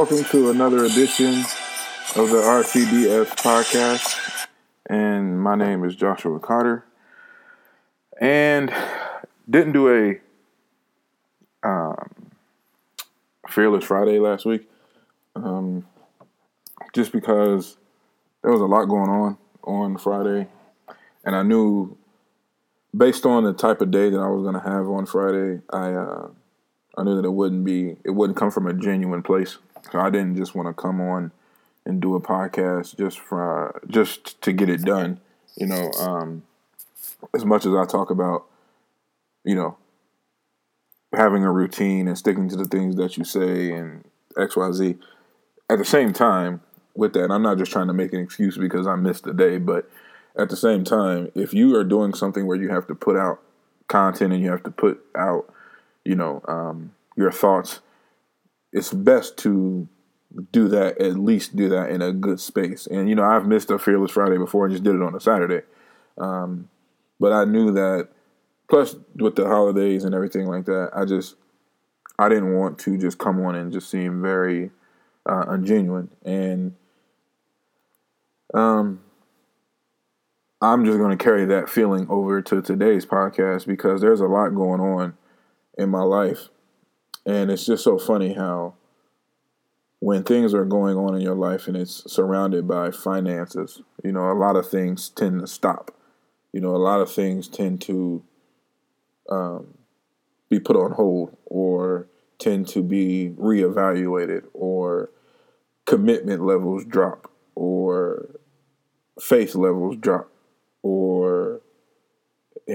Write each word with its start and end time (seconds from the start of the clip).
Welcome 0.00 0.24
to 0.30 0.48
another 0.48 0.86
edition 0.86 1.40
of 2.16 2.30
the 2.30 2.40
RCDS 2.42 3.36
podcast. 3.36 4.46
And 4.86 5.38
my 5.38 5.54
name 5.54 5.84
is 5.84 5.94
Joshua 5.94 6.40
Carter. 6.40 6.86
And 8.18 8.72
didn't 9.50 9.72
do 9.72 10.18
a 11.62 11.68
um, 11.68 12.30
Fearless 13.46 13.84
Friday 13.84 14.18
last 14.18 14.46
week. 14.46 14.70
Um, 15.36 15.86
just 16.94 17.12
because 17.12 17.76
there 18.40 18.52
was 18.52 18.62
a 18.62 18.64
lot 18.64 18.86
going 18.86 19.10
on 19.10 19.36
on 19.64 19.98
Friday. 19.98 20.48
And 21.26 21.36
I 21.36 21.42
knew, 21.42 21.98
based 22.96 23.26
on 23.26 23.44
the 23.44 23.52
type 23.52 23.82
of 23.82 23.90
day 23.90 24.08
that 24.08 24.18
I 24.18 24.28
was 24.28 24.44
going 24.44 24.54
to 24.54 24.66
have 24.66 24.88
on 24.88 25.04
Friday, 25.04 25.60
I. 25.68 25.92
Uh, 25.92 26.28
I 26.98 27.04
knew 27.04 27.16
that 27.16 27.24
it 27.24 27.32
wouldn't 27.32 27.64
be 27.64 27.96
it 28.04 28.10
wouldn't 28.10 28.36
come 28.36 28.50
from 28.50 28.66
a 28.66 28.74
genuine 28.74 29.22
place. 29.22 29.58
So 29.90 29.98
I 29.98 30.10
didn't 30.10 30.36
just 30.36 30.54
want 30.54 30.68
to 30.68 30.74
come 30.74 31.00
on 31.00 31.32
and 31.84 32.00
do 32.00 32.14
a 32.14 32.20
podcast 32.20 32.96
just 32.96 33.18
for 33.18 33.80
just 33.88 34.40
to 34.42 34.52
get 34.52 34.68
it 34.68 34.82
done. 34.82 35.20
You 35.56 35.66
know, 35.66 35.90
um, 35.92 36.42
as 37.34 37.44
much 37.44 37.66
as 37.66 37.74
I 37.74 37.84
talk 37.84 38.10
about, 38.10 38.46
you 39.44 39.54
know, 39.54 39.76
having 41.12 41.44
a 41.44 41.50
routine 41.50 42.06
and 42.06 42.16
sticking 42.16 42.48
to 42.48 42.56
the 42.56 42.64
things 42.66 42.96
that 42.96 43.16
you 43.16 43.24
say 43.24 43.72
and 43.72 44.04
X 44.36 44.56
Y 44.56 44.72
Z. 44.72 44.98
At 45.68 45.78
the 45.78 45.84
same 45.84 46.12
time, 46.12 46.60
with 46.94 47.12
that, 47.14 47.30
I'm 47.30 47.42
not 47.42 47.58
just 47.58 47.72
trying 47.72 47.86
to 47.86 47.92
make 47.92 48.12
an 48.12 48.20
excuse 48.20 48.56
because 48.56 48.86
I 48.86 48.96
missed 48.96 49.26
a 49.26 49.32
day, 49.32 49.58
but 49.58 49.88
at 50.36 50.48
the 50.48 50.56
same 50.56 50.84
time, 50.84 51.30
if 51.34 51.52
you 51.52 51.76
are 51.76 51.84
doing 51.84 52.14
something 52.14 52.46
where 52.46 52.56
you 52.56 52.68
have 52.68 52.86
to 52.88 52.94
put 52.94 53.16
out 53.16 53.40
content 53.88 54.32
and 54.32 54.42
you 54.42 54.50
have 54.50 54.62
to 54.64 54.70
put 54.70 55.04
out, 55.16 55.52
you 56.04 56.14
know, 56.14 56.42
um, 56.46 56.92
your 57.16 57.32
thoughts 57.32 57.80
it's 58.72 58.92
best 58.92 59.36
to 59.38 59.88
do 60.52 60.68
that 60.68 61.00
at 61.00 61.18
least 61.18 61.56
do 61.56 61.68
that 61.68 61.90
in 61.90 62.02
a 62.02 62.12
good 62.12 62.40
space. 62.40 62.86
And 62.86 63.08
you 63.08 63.14
know 63.14 63.24
i've 63.24 63.46
missed 63.46 63.70
a 63.70 63.78
fearless 63.78 64.12
friday 64.12 64.38
before 64.38 64.66
and 64.66 64.72
just 64.72 64.84
did 64.84 64.94
it 64.94 65.02
on 65.02 65.14
a 65.14 65.20
saturday. 65.20 65.62
Um, 66.18 66.68
but 67.18 67.32
i 67.32 67.44
knew 67.44 67.72
that 67.72 68.08
plus 68.68 68.96
with 69.16 69.36
the 69.36 69.46
holidays 69.46 70.04
and 70.04 70.14
everything 70.14 70.46
like 70.46 70.66
that 70.66 70.90
i 70.94 71.04
just 71.04 71.34
i 72.18 72.28
didn't 72.28 72.54
want 72.54 72.78
to 72.78 72.96
just 72.96 73.18
come 73.18 73.40
on 73.44 73.54
and 73.56 73.72
just 73.72 73.90
seem 73.90 74.22
very 74.22 74.70
uh, 75.26 75.44
ungenuine. 75.46 76.08
And 76.24 76.74
um 78.54 79.00
i'm 80.60 80.84
just 80.84 80.98
going 80.98 81.16
to 81.16 81.22
carry 81.22 81.44
that 81.46 81.68
feeling 81.68 82.06
over 82.08 82.40
to 82.42 82.62
today's 82.62 83.06
podcast 83.06 83.66
because 83.66 84.00
there's 84.00 84.20
a 84.20 84.26
lot 84.26 84.50
going 84.50 84.80
on 84.80 85.16
in 85.78 85.88
my 85.88 86.02
life 86.02 86.48
and 87.26 87.50
it's 87.50 87.66
just 87.66 87.84
so 87.84 87.98
funny 87.98 88.34
how 88.34 88.74
when 90.00 90.22
things 90.22 90.54
are 90.54 90.64
going 90.64 90.96
on 90.96 91.14
in 91.14 91.20
your 91.20 91.34
life 91.34 91.68
and 91.68 91.76
it's 91.76 92.10
surrounded 92.10 92.66
by 92.66 92.90
finances, 92.90 93.82
you 94.02 94.12
know, 94.12 94.30
a 94.30 94.32
lot 94.32 94.56
of 94.56 94.68
things 94.68 95.10
tend 95.10 95.40
to 95.40 95.46
stop. 95.46 95.94
You 96.52 96.60
know, 96.60 96.74
a 96.74 96.78
lot 96.78 97.00
of 97.00 97.12
things 97.12 97.48
tend 97.48 97.82
to 97.82 98.22
um, 99.30 99.74
be 100.48 100.58
put 100.58 100.76
on 100.76 100.92
hold 100.92 101.36
or 101.46 102.08
tend 102.38 102.66
to 102.68 102.82
be 102.82 103.32
reevaluated 103.38 104.44
or 104.54 105.10
commitment 105.84 106.44
levels 106.44 106.84
drop 106.86 107.30
or 107.54 108.40
faith 109.20 109.54
levels 109.54 109.96
drop 109.96 110.30
or 110.82 111.60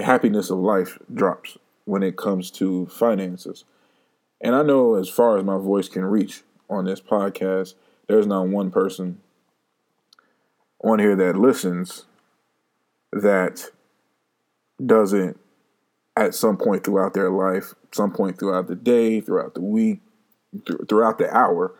happiness 0.00 0.50
of 0.50 0.58
life 0.58 0.98
drops 1.12 1.58
when 1.86 2.02
it 2.02 2.16
comes 2.16 2.50
to 2.52 2.86
finances. 2.86 3.64
And 4.40 4.54
I 4.54 4.62
know 4.62 4.94
as 4.94 5.08
far 5.08 5.38
as 5.38 5.44
my 5.44 5.58
voice 5.58 5.88
can 5.88 6.04
reach 6.04 6.42
on 6.68 6.84
this 6.84 7.00
podcast, 7.00 7.74
there's 8.06 8.26
not 8.26 8.48
one 8.48 8.70
person 8.70 9.20
on 10.82 10.98
here 10.98 11.16
that 11.16 11.36
listens 11.36 12.04
that 13.12 13.70
doesn't 14.84 15.38
at 16.16 16.34
some 16.34 16.56
point 16.56 16.84
throughout 16.84 17.14
their 17.14 17.30
life, 17.30 17.74
some 17.92 18.12
point 18.12 18.38
throughout 18.38 18.68
the 18.68 18.74
day, 18.74 19.20
throughout 19.20 19.54
the 19.54 19.60
week, 19.60 20.00
th- 20.66 20.80
throughout 20.88 21.18
the 21.18 21.34
hour, 21.34 21.74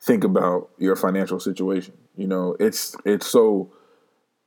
think 0.00 0.24
about 0.24 0.70
your 0.78 0.96
financial 0.96 1.40
situation. 1.40 1.96
You 2.16 2.26
know, 2.26 2.56
it's 2.58 2.96
it's 3.04 3.26
so 3.26 3.70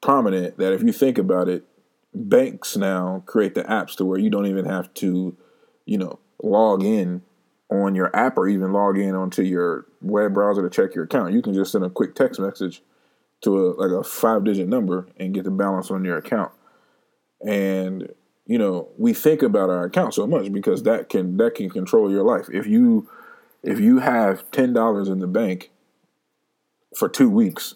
prominent 0.02 0.58
that 0.58 0.74
if 0.74 0.84
you 0.84 0.92
think 0.92 1.18
about 1.18 1.48
it, 1.48 1.66
banks 2.14 2.76
now 2.76 3.24
create 3.26 3.56
the 3.56 3.64
apps 3.64 3.96
to 3.98 4.06
where 4.06 4.20
you 4.20 4.30
don't 4.30 4.48
even 4.48 4.66
have 4.66 4.94
to, 4.96 5.36
you 5.86 5.98
know, 5.98 6.20
log 6.44 6.84
in 6.84 7.24
on 7.72 7.96
your 7.96 8.16
app 8.16 8.38
or 8.38 8.48
even 8.48 8.72
log 8.72 8.98
in 8.98 9.16
onto 9.16 9.42
your 9.42 9.86
web 10.02 10.34
browser 10.34 10.62
to 10.62 10.70
check 10.70 10.94
your 10.94 11.06
account. 11.06 11.34
You 11.34 11.42
can 11.42 11.54
just 11.54 11.72
send 11.72 11.84
a 11.84 11.90
quick 11.90 12.14
text 12.14 12.40
message 12.40 12.84
to 13.42 13.58
a 13.58 13.66
like 13.74 13.92
a 13.92 14.04
five 14.04 14.44
digit 14.44 14.68
number 14.68 15.08
and 15.18 15.34
get 15.34 15.44
the 15.44 15.52
balance 15.52 15.90
on 15.90 16.06
your 16.06 16.18
account. 16.18 16.52
And 17.46 18.14
you 18.46 18.58
know, 18.58 18.90
we 18.98 19.14
think 19.14 19.42
about 19.42 19.70
our 19.70 19.86
account 19.86 20.14
so 20.14 20.28
much 20.28 20.52
because 20.52 20.84
that 20.84 21.10
can 21.10 21.38
that 21.38 21.56
can 21.56 21.70
control 21.70 22.12
your 22.12 22.24
life. 22.24 22.48
If 22.52 22.68
you 22.68 23.10
if 23.64 23.80
you 23.80 24.00
have 24.00 24.50
ten 24.52 24.74
dollars 24.74 25.10
in 25.10 25.20
the 25.20 25.28
bank 25.28 25.72
for 26.96 27.10
two 27.10 27.30
weeks 27.30 27.76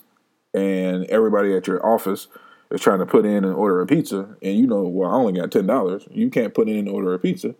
and 0.53 1.05
everybody 1.05 1.55
at 1.55 1.67
your 1.67 1.85
office 1.85 2.27
is 2.69 2.81
trying 2.81 2.99
to 2.99 3.05
put 3.05 3.25
in 3.25 3.43
and 3.43 3.53
order 3.53 3.81
a 3.81 3.87
pizza 3.87 4.35
and 4.41 4.57
you 4.57 4.67
know, 4.67 4.81
well, 4.83 5.09
I 5.09 5.13
only 5.13 5.39
got 5.39 5.51
ten 5.51 5.65
dollars, 5.65 6.07
you 6.11 6.29
can't 6.29 6.53
put 6.53 6.69
in 6.69 6.79
and 6.79 6.89
order 6.89 7.13
a 7.13 7.19
pizza. 7.19 7.55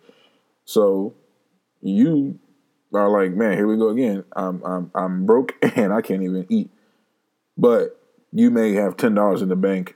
So 0.67 1.16
you 1.81 2.39
are 2.94 3.09
like, 3.09 3.31
man, 3.31 3.57
here 3.57 3.67
we 3.67 3.78
go 3.78 3.88
again. 3.88 4.25
I'm 4.35 4.61
I'm 4.63 4.91
I'm 4.94 5.25
broke 5.25 5.55
and 5.78 5.94
I 5.94 6.01
can't 6.01 6.23
even 6.23 6.45
eat. 6.50 6.69
But 7.57 8.00
you 8.33 8.51
may 8.51 8.73
have 8.73 8.97
ten 8.97 9.16
dollars 9.16 9.41
in 9.41 9.47
the 9.47 9.56
bank 9.56 9.95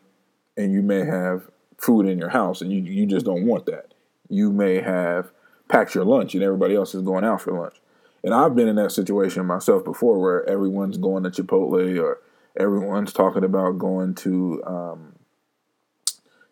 and 0.55 0.71
you 0.71 0.81
may 0.81 1.05
have 1.05 1.49
food 1.77 2.07
in 2.07 2.17
your 2.17 2.29
house 2.29 2.61
and 2.61 2.71
you 2.71 2.81
you 2.81 3.05
just 3.05 3.25
don't 3.25 3.45
want 3.45 3.65
that. 3.65 3.93
You 4.29 4.49
may 4.49 4.81
have 4.81 5.31
packed 5.67 5.93
your 5.93 6.05
lunch 6.05 6.35
and 6.35 6.43
everybody 6.43 6.73
else 6.73 6.95
is 6.95 7.01
going 7.01 7.25
out 7.25 7.41
for 7.41 7.51
lunch. 7.51 7.75
And 8.23 8.33
I've 8.33 8.55
been 8.55 8.69
in 8.69 8.77
that 8.77 8.93
situation 8.93 9.45
myself 9.45 9.83
before 9.83 10.19
where 10.19 10.49
everyone's 10.49 10.97
going 10.97 11.23
to 11.23 11.29
Chipotle 11.31 12.01
or 12.01 12.19
everyone's 12.57 13.11
talking 13.11 13.43
about 13.43 13.77
going 13.77 14.15
to 14.15 14.63
um, 14.65 15.13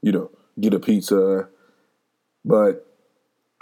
you 0.02 0.12
know, 0.12 0.30
get 0.60 0.74
a 0.74 0.80
pizza. 0.80 1.48
But 2.44 2.86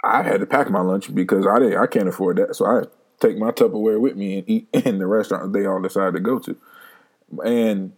I 0.02 0.22
had 0.22 0.40
to 0.40 0.46
pack 0.46 0.70
my 0.70 0.80
lunch 0.80 1.12
because 1.14 1.46
I 1.46 1.58
didn't, 1.58 1.78
I 1.78 1.86
can't 1.86 2.08
afford 2.08 2.36
that. 2.36 2.54
So 2.54 2.66
I 2.66 2.82
take 3.20 3.36
my 3.36 3.50
Tupperware 3.50 4.00
with 4.00 4.16
me 4.16 4.38
and 4.38 4.48
eat 4.48 4.68
in 4.72 4.98
the 4.98 5.06
restaurant 5.06 5.52
they 5.52 5.66
all 5.66 5.80
decided 5.80 6.14
to 6.14 6.20
go 6.20 6.38
to. 6.38 6.56
And 7.44 7.92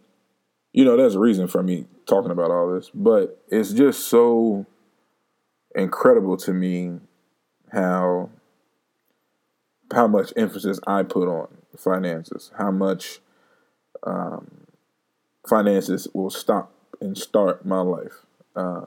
you 0.72 0.84
know, 0.84 0.96
there's 0.96 1.16
a 1.16 1.20
reason 1.20 1.48
for 1.48 1.62
me 1.62 1.86
talking 2.06 2.30
about 2.30 2.50
all 2.50 2.72
this, 2.72 2.90
but 2.94 3.42
it's 3.48 3.72
just 3.72 4.08
so 4.08 4.66
incredible 5.74 6.36
to 6.36 6.52
me 6.52 6.98
how 7.72 8.30
how 9.92 10.06
much 10.06 10.32
emphasis 10.36 10.78
I 10.86 11.02
put 11.02 11.28
on 11.28 11.48
finances, 11.76 12.52
how 12.56 12.70
much 12.70 13.20
um, 14.04 14.66
finances 15.48 16.06
will 16.14 16.30
stop 16.30 16.72
and 17.00 17.18
start 17.18 17.64
my 17.64 17.80
life. 17.80 18.24
Uh, 18.54 18.84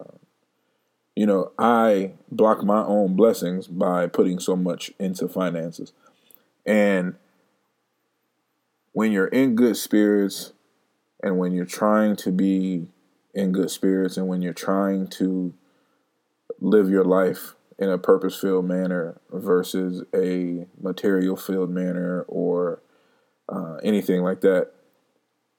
you 1.16 1.26
know, 1.26 1.52
I 1.60 2.14
block 2.32 2.64
my 2.64 2.84
own 2.84 3.16
blessings 3.16 3.68
by 3.68 4.08
putting 4.08 4.40
so 4.40 4.56
much 4.56 4.92
into 5.00 5.28
finances. 5.28 5.94
And 6.66 7.16
when 8.94 9.12
you're 9.12 9.28
in 9.28 9.56
good 9.56 9.78
spirits 9.78 10.54
and 11.22 11.38
when 11.38 11.52
you're 11.52 11.66
trying 11.66 12.16
to 12.18 12.32
be 12.32 12.88
in 13.34 13.52
good 13.52 13.70
spirits 13.70 14.18
and 14.18 14.28
when 14.28 14.42
you're 14.42 14.54
trying 14.54 15.08
to 15.08 15.54
live 16.60 16.90
your 16.90 17.06
life 17.06 17.56
in 17.78 17.90
a 17.90 17.98
purpose 17.98 18.40
filled 18.40 18.66
manner 18.66 19.20
versus 19.32 20.04
a 20.16 20.66
material 20.82 21.36
filled 21.36 21.70
manner 21.70 22.24
or 22.28 22.82
uh, 23.50 23.76
anything 23.84 24.22
like 24.22 24.42
that, 24.42 24.72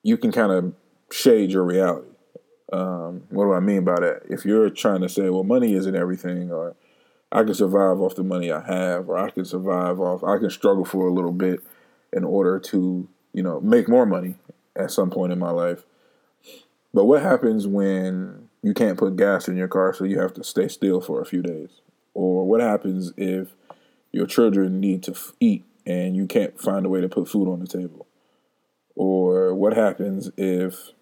you 0.02 0.16
can 0.16 0.32
kind 0.32 0.52
of 0.52 0.72
shade 1.12 1.50
your 1.50 1.64
reality. 1.64 2.13
Um, 2.72 3.24
what 3.30 3.44
do 3.44 3.52
I 3.52 3.60
mean 3.60 3.84
by 3.84 4.00
that? 4.00 4.22
If 4.28 4.44
you're 4.44 4.70
trying 4.70 5.02
to 5.02 5.08
say, 5.08 5.28
well, 5.28 5.44
money 5.44 5.74
isn't 5.74 5.94
everything, 5.94 6.50
or 6.50 6.74
I 7.30 7.42
can 7.42 7.54
survive 7.54 8.00
off 8.00 8.14
the 8.14 8.22
money 8.22 8.50
I 8.50 8.64
have, 8.64 9.08
or 9.08 9.18
I 9.18 9.30
can 9.30 9.44
survive 9.44 10.00
off, 10.00 10.24
I 10.24 10.38
can 10.38 10.50
struggle 10.50 10.84
for 10.84 11.06
a 11.06 11.12
little 11.12 11.32
bit 11.32 11.60
in 12.12 12.24
order 12.24 12.58
to, 12.58 13.08
you 13.32 13.42
know, 13.42 13.60
make 13.60 13.88
more 13.88 14.06
money 14.06 14.36
at 14.76 14.90
some 14.90 15.10
point 15.10 15.32
in 15.32 15.38
my 15.38 15.50
life. 15.50 15.84
But 16.92 17.04
what 17.06 17.22
happens 17.22 17.66
when 17.66 18.48
you 18.62 18.72
can't 18.72 18.96
put 18.96 19.16
gas 19.16 19.48
in 19.48 19.56
your 19.56 19.68
car, 19.68 19.92
so 19.92 20.04
you 20.04 20.20
have 20.20 20.32
to 20.34 20.44
stay 20.44 20.68
still 20.68 21.00
for 21.00 21.20
a 21.20 21.26
few 21.26 21.42
days? 21.42 21.80
Or 22.14 22.46
what 22.46 22.60
happens 22.60 23.12
if 23.16 23.48
your 24.12 24.26
children 24.26 24.80
need 24.80 25.02
to 25.02 25.10
f- 25.12 25.32
eat 25.40 25.64
and 25.84 26.16
you 26.16 26.26
can't 26.26 26.58
find 26.58 26.86
a 26.86 26.88
way 26.88 27.00
to 27.00 27.08
put 27.08 27.28
food 27.28 27.48
on 27.48 27.58
the 27.58 27.66
table? 27.66 28.06
Or 28.94 29.54
what 29.54 29.74
happens 29.74 30.30
if 30.36 30.92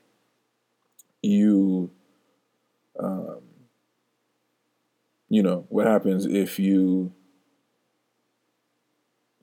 you 1.22 1.90
um, 2.98 3.40
you 5.28 5.42
know 5.42 5.66
what 5.68 5.86
happens 5.86 6.26
if 6.26 6.58
you 6.58 7.12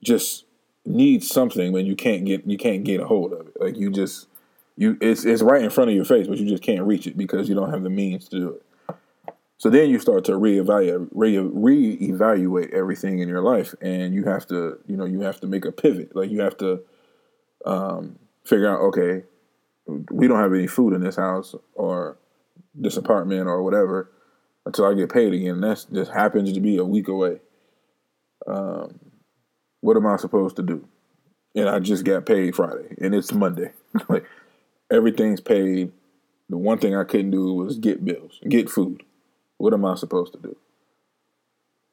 just 0.02 0.44
need 0.84 1.22
something 1.22 1.72
when 1.72 1.86
you 1.86 1.96
can't 1.96 2.24
get 2.24 2.46
you 2.46 2.56
can't 2.56 2.84
get 2.84 3.00
a 3.00 3.06
hold 3.06 3.32
of 3.32 3.48
it. 3.48 3.54
Like 3.60 3.76
you 3.76 3.90
just 3.90 4.28
you 4.76 4.96
it's 5.00 5.24
it's 5.24 5.42
right 5.42 5.62
in 5.62 5.70
front 5.70 5.90
of 5.90 5.96
your 5.96 6.04
face, 6.04 6.26
but 6.26 6.38
you 6.38 6.46
just 6.46 6.62
can't 6.62 6.82
reach 6.82 7.06
it 7.06 7.16
because 7.16 7.48
you 7.48 7.54
don't 7.54 7.70
have 7.70 7.82
the 7.82 7.90
means 7.90 8.28
to 8.28 8.38
do 8.38 8.48
it. 8.50 8.96
So 9.58 9.68
then 9.68 9.90
you 9.90 9.98
start 9.98 10.24
to 10.24 10.32
reevaluate 10.32 11.08
re 11.12 11.36
reevaluate 11.36 12.72
everything 12.72 13.18
in 13.18 13.28
your 13.28 13.42
life, 13.42 13.74
and 13.82 14.14
you 14.14 14.24
have 14.24 14.46
to 14.46 14.78
you 14.86 14.96
know 14.96 15.04
you 15.04 15.20
have 15.20 15.40
to 15.40 15.46
make 15.46 15.64
a 15.64 15.72
pivot. 15.72 16.16
Like 16.16 16.30
you 16.30 16.40
have 16.40 16.56
to 16.58 16.80
um, 17.66 18.18
figure 18.44 18.68
out 18.68 18.80
okay, 18.80 19.24
we 20.10 20.28
don't 20.28 20.40
have 20.40 20.52
any 20.52 20.66
food 20.66 20.94
in 20.94 21.02
this 21.02 21.16
house 21.16 21.54
or 21.74 22.18
this 22.74 22.96
apartment 22.96 23.46
or 23.46 23.62
whatever 23.62 24.10
until 24.66 24.86
I 24.86 24.94
get 24.94 25.12
paid 25.12 25.32
again. 25.32 25.60
That 25.60 25.84
just 25.92 26.12
happens 26.12 26.52
to 26.52 26.60
be 26.60 26.76
a 26.76 26.84
week 26.84 27.08
away. 27.08 27.40
Um, 28.46 28.98
what 29.80 29.96
am 29.96 30.06
I 30.06 30.16
supposed 30.16 30.56
to 30.56 30.62
do? 30.62 30.86
And 31.54 31.68
I 31.68 31.78
just 31.80 32.04
got 32.04 32.26
paid 32.26 32.54
Friday, 32.54 32.94
and 33.00 33.14
it's 33.14 33.32
Monday. 33.32 33.72
like 34.08 34.24
everything's 34.90 35.40
paid. 35.40 35.92
The 36.48 36.56
one 36.56 36.78
thing 36.78 36.94
I 36.94 37.04
couldn't 37.04 37.30
do 37.30 37.54
was 37.54 37.78
get 37.78 38.04
bills, 38.04 38.40
get 38.48 38.70
food. 38.70 39.02
What 39.58 39.74
am 39.74 39.84
I 39.84 39.94
supposed 39.94 40.32
to 40.32 40.38
do? 40.38 40.56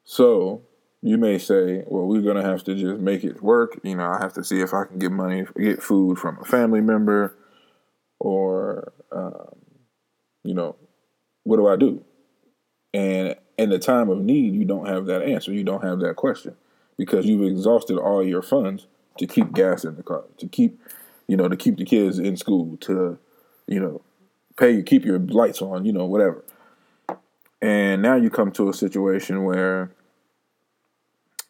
So 0.04 0.62
you 1.02 1.16
may 1.16 1.38
say, 1.38 1.84
well, 1.86 2.06
we're 2.06 2.22
gonna 2.22 2.42
have 2.42 2.64
to 2.64 2.74
just 2.74 3.00
make 3.00 3.24
it 3.24 3.42
work. 3.42 3.78
You 3.82 3.96
know, 3.96 4.06
I 4.06 4.18
have 4.20 4.32
to 4.34 4.44
see 4.44 4.60
if 4.60 4.74
I 4.74 4.84
can 4.84 4.98
get 4.98 5.12
money, 5.12 5.44
get 5.56 5.82
food 5.82 6.18
from 6.18 6.38
a 6.40 6.44
family 6.44 6.80
member, 6.80 7.36
or 8.18 8.92
um, 9.12 9.56
you 10.44 10.54
know, 10.54 10.76
what 11.44 11.56
do 11.56 11.66
I 11.66 11.76
do? 11.76 12.04
And 12.94 13.36
in 13.58 13.70
the 13.70 13.78
time 13.78 14.08
of 14.08 14.20
need, 14.20 14.54
you 14.54 14.64
don't 14.64 14.86
have 14.86 15.06
that 15.06 15.22
answer. 15.22 15.52
You 15.52 15.64
don't 15.64 15.84
have 15.84 16.00
that 16.00 16.16
question 16.16 16.56
because 16.96 17.26
you've 17.26 17.42
exhausted 17.42 17.98
all 17.98 18.24
your 18.24 18.42
funds 18.42 18.86
to 19.18 19.26
keep 19.26 19.52
gas 19.52 19.84
in 19.84 19.96
the 19.96 20.02
car, 20.02 20.24
to 20.38 20.46
keep, 20.46 20.80
you 21.26 21.36
know, 21.36 21.48
to 21.48 21.56
keep 21.56 21.76
the 21.76 21.84
kids 21.84 22.18
in 22.18 22.36
school, 22.36 22.76
to, 22.78 23.18
you 23.66 23.80
know, 23.80 24.00
pay, 24.56 24.72
you, 24.72 24.82
keep 24.82 25.04
your 25.04 25.18
lights 25.18 25.60
on, 25.60 25.84
you 25.84 25.92
know, 25.92 26.06
whatever. 26.06 26.44
And 27.60 28.02
now 28.02 28.14
you 28.16 28.30
come 28.30 28.52
to 28.52 28.68
a 28.68 28.74
situation 28.74 29.44
where 29.44 29.90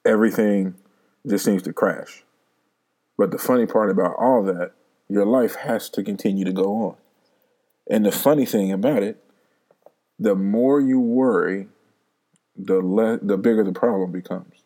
everything 0.05 0.75
just 1.26 1.44
seems 1.44 1.62
to 1.62 1.73
crash. 1.73 2.25
But 3.19 3.31
the 3.31 3.38
funny 3.38 3.67
part 3.67 3.91
about 3.91 4.17
all 4.17 4.43
that, 4.44 4.73
your 5.08 5.26
life 5.26 5.56
has 5.56 5.88
to 5.90 6.02
continue 6.02 6.44
to 6.44 6.52
go 6.52 6.82
on. 6.82 6.96
And 7.90 8.05
the 8.05 8.12
funny 8.12 8.44
thing 8.44 8.72
about 8.72 9.02
it, 9.02 9.22
the 10.19 10.34
more 10.34 10.81
you 10.81 11.00
worry, 11.00 11.69
the 12.56 12.81
le- 12.81 13.19
the 13.19 13.38
bigger 13.38 13.64
the 13.64 13.72
problem 13.72 14.12
becomes. 14.12 14.64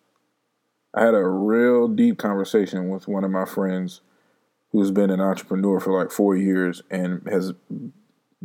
I 0.95 1.05
had 1.05 1.15
a 1.15 1.25
real 1.25 1.89
deep 1.89 2.19
conversation 2.19 2.89
with 2.89 3.09
one 3.09 3.25
of 3.25 3.31
my 3.31 3.45
friends 3.45 4.01
who's 4.73 4.91
been 4.91 5.11
an 5.11 5.21
entrepreneur 5.21 5.79
for 5.79 5.99
like 5.99 6.11
four 6.11 6.37
years 6.37 6.83
and 6.91 7.27
has 7.31 7.53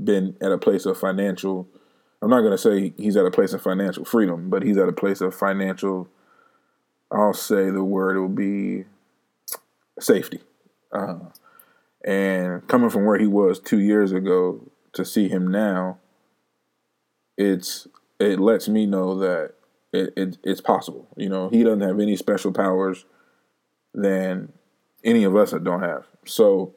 been 0.01 0.35
at 0.41 0.51
a 0.51 0.57
place 0.57 0.85
of 0.85 0.97
financial. 0.97 1.67
I'm 2.21 2.29
not 2.29 2.41
going 2.41 2.51
to 2.51 2.57
say 2.57 2.93
he's 2.97 3.17
at 3.17 3.25
a 3.25 3.31
place 3.31 3.53
of 3.53 3.61
financial 3.61 4.05
freedom, 4.05 4.49
but 4.49 4.63
he's 4.63 4.77
at 4.77 4.89
a 4.89 4.93
place 4.93 5.21
of 5.21 5.33
financial. 5.33 6.09
I'll 7.11 7.33
say 7.33 7.69
the 7.69 7.83
word 7.83 8.17
will 8.17 8.27
be 8.27 8.85
safety. 9.99 10.41
Uh, 10.91 11.19
and 12.03 12.67
coming 12.67 12.89
from 12.89 13.05
where 13.05 13.17
he 13.17 13.27
was 13.27 13.59
two 13.59 13.79
years 13.79 14.11
ago 14.11 14.71
to 14.93 15.05
see 15.05 15.27
him 15.27 15.47
now, 15.47 15.99
it's 17.37 17.87
it 18.19 18.39
lets 18.39 18.67
me 18.67 18.85
know 18.85 19.17
that 19.19 19.53
it, 19.93 20.13
it, 20.15 20.37
it's 20.43 20.61
possible. 20.61 21.07
You 21.15 21.29
know, 21.29 21.49
he 21.49 21.63
doesn't 21.63 21.81
have 21.81 21.99
any 21.99 22.15
special 22.15 22.51
powers 22.51 23.05
than 23.93 24.51
any 25.03 25.23
of 25.23 25.35
us 25.35 25.51
that 25.51 25.63
don't 25.63 25.81
have. 25.81 26.05
So 26.25 26.73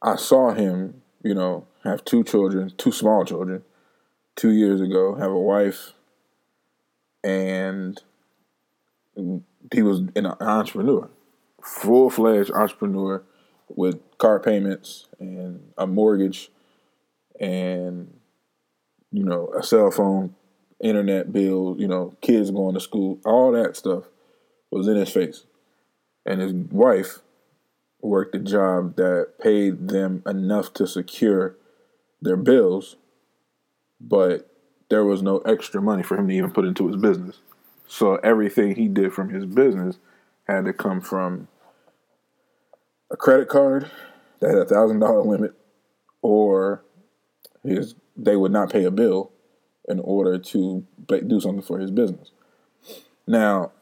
I 0.00 0.16
saw 0.16 0.52
him, 0.52 1.02
you 1.22 1.34
know, 1.34 1.66
have 1.84 2.04
two 2.04 2.24
children, 2.24 2.72
two 2.76 2.92
small 2.92 3.24
children, 3.24 3.62
two 4.36 4.50
years 4.50 4.80
ago, 4.80 5.14
have 5.14 5.30
a 5.30 5.38
wife, 5.38 5.92
and 7.24 8.00
he 9.72 9.82
was 9.82 10.00
an 10.16 10.26
entrepreneur, 10.26 11.08
full 11.62 12.10
fledged 12.10 12.50
entrepreneur 12.50 13.22
with 13.68 14.00
car 14.18 14.38
payments 14.38 15.06
and 15.18 15.72
a 15.78 15.86
mortgage 15.86 16.50
and 17.40 18.12
you 19.10 19.24
know 19.24 19.52
a 19.58 19.62
cell 19.62 19.90
phone 19.90 20.34
internet 20.82 21.32
bill, 21.32 21.76
you 21.78 21.86
know, 21.88 22.14
kids 22.20 22.50
going 22.50 22.74
to 22.74 22.80
school, 22.80 23.18
all 23.24 23.52
that 23.52 23.76
stuff 23.76 24.04
was 24.70 24.88
in 24.88 24.96
his 24.96 25.10
face. 25.10 25.44
And 26.26 26.40
his 26.40 26.52
wife 26.52 27.20
worked 28.00 28.34
a 28.34 28.40
job 28.40 28.96
that 28.96 29.38
paid 29.40 29.88
them 29.88 30.22
enough 30.26 30.74
to 30.74 30.86
secure 30.86 31.56
their 32.20 32.36
bills, 32.36 32.96
but 34.00 34.50
there 34.90 35.04
was 35.04 35.22
no 35.22 35.38
extra 35.38 35.80
money 35.80 36.02
for 36.02 36.16
him 36.16 36.28
to 36.28 36.34
even 36.34 36.50
put 36.50 36.64
into 36.64 36.88
his 36.88 36.96
business. 36.96 37.38
So 37.86 38.16
everything 38.16 38.74
he 38.74 38.88
did 38.88 39.12
from 39.12 39.30
his 39.30 39.46
business 39.46 39.98
had 40.46 40.64
to 40.64 40.72
come 40.72 41.00
from 41.00 41.48
a 43.12 43.16
credit 43.16 43.48
card 43.48 43.90
that 44.40 44.48
had 44.48 44.58
a 44.58 44.64
thousand 44.64 44.98
dollar 44.98 45.22
limit, 45.22 45.54
or 46.22 46.82
his 47.62 47.94
they 48.16 48.36
would 48.36 48.52
not 48.52 48.72
pay 48.72 48.84
a 48.84 48.90
bill 48.90 49.30
in 49.88 50.00
order 50.00 50.38
to 50.38 50.84
do 51.06 51.40
something 51.40 51.62
for 51.62 51.78
his 51.78 51.90
business. 51.90 52.30
Now, 53.26 53.72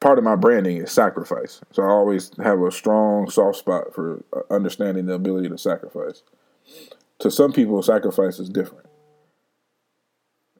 part 0.00 0.18
of 0.18 0.24
my 0.24 0.36
branding 0.36 0.78
is 0.78 0.92
sacrifice. 0.92 1.60
So 1.72 1.82
I 1.82 1.86
always 1.86 2.30
have 2.42 2.60
a 2.60 2.70
strong 2.70 3.28
soft 3.30 3.58
spot 3.58 3.94
for 3.94 4.24
uh, 4.32 4.40
understanding 4.52 5.06
the 5.06 5.14
ability 5.14 5.48
to 5.48 5.58
sacrifice. 5.58 6.22
To 7.20 7.30
some 7.30 7.52
people, 7.52 7.82
sacrifice 7.82 8.38
is 8.38 8.48
different. 8.48 8.86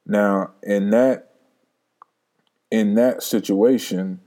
Now, 0.06 0.52
in 0.62 0.90
that 0.90 1.30
in 2.70 2.94
that 2.96 3.22
situation, 3.22 4.20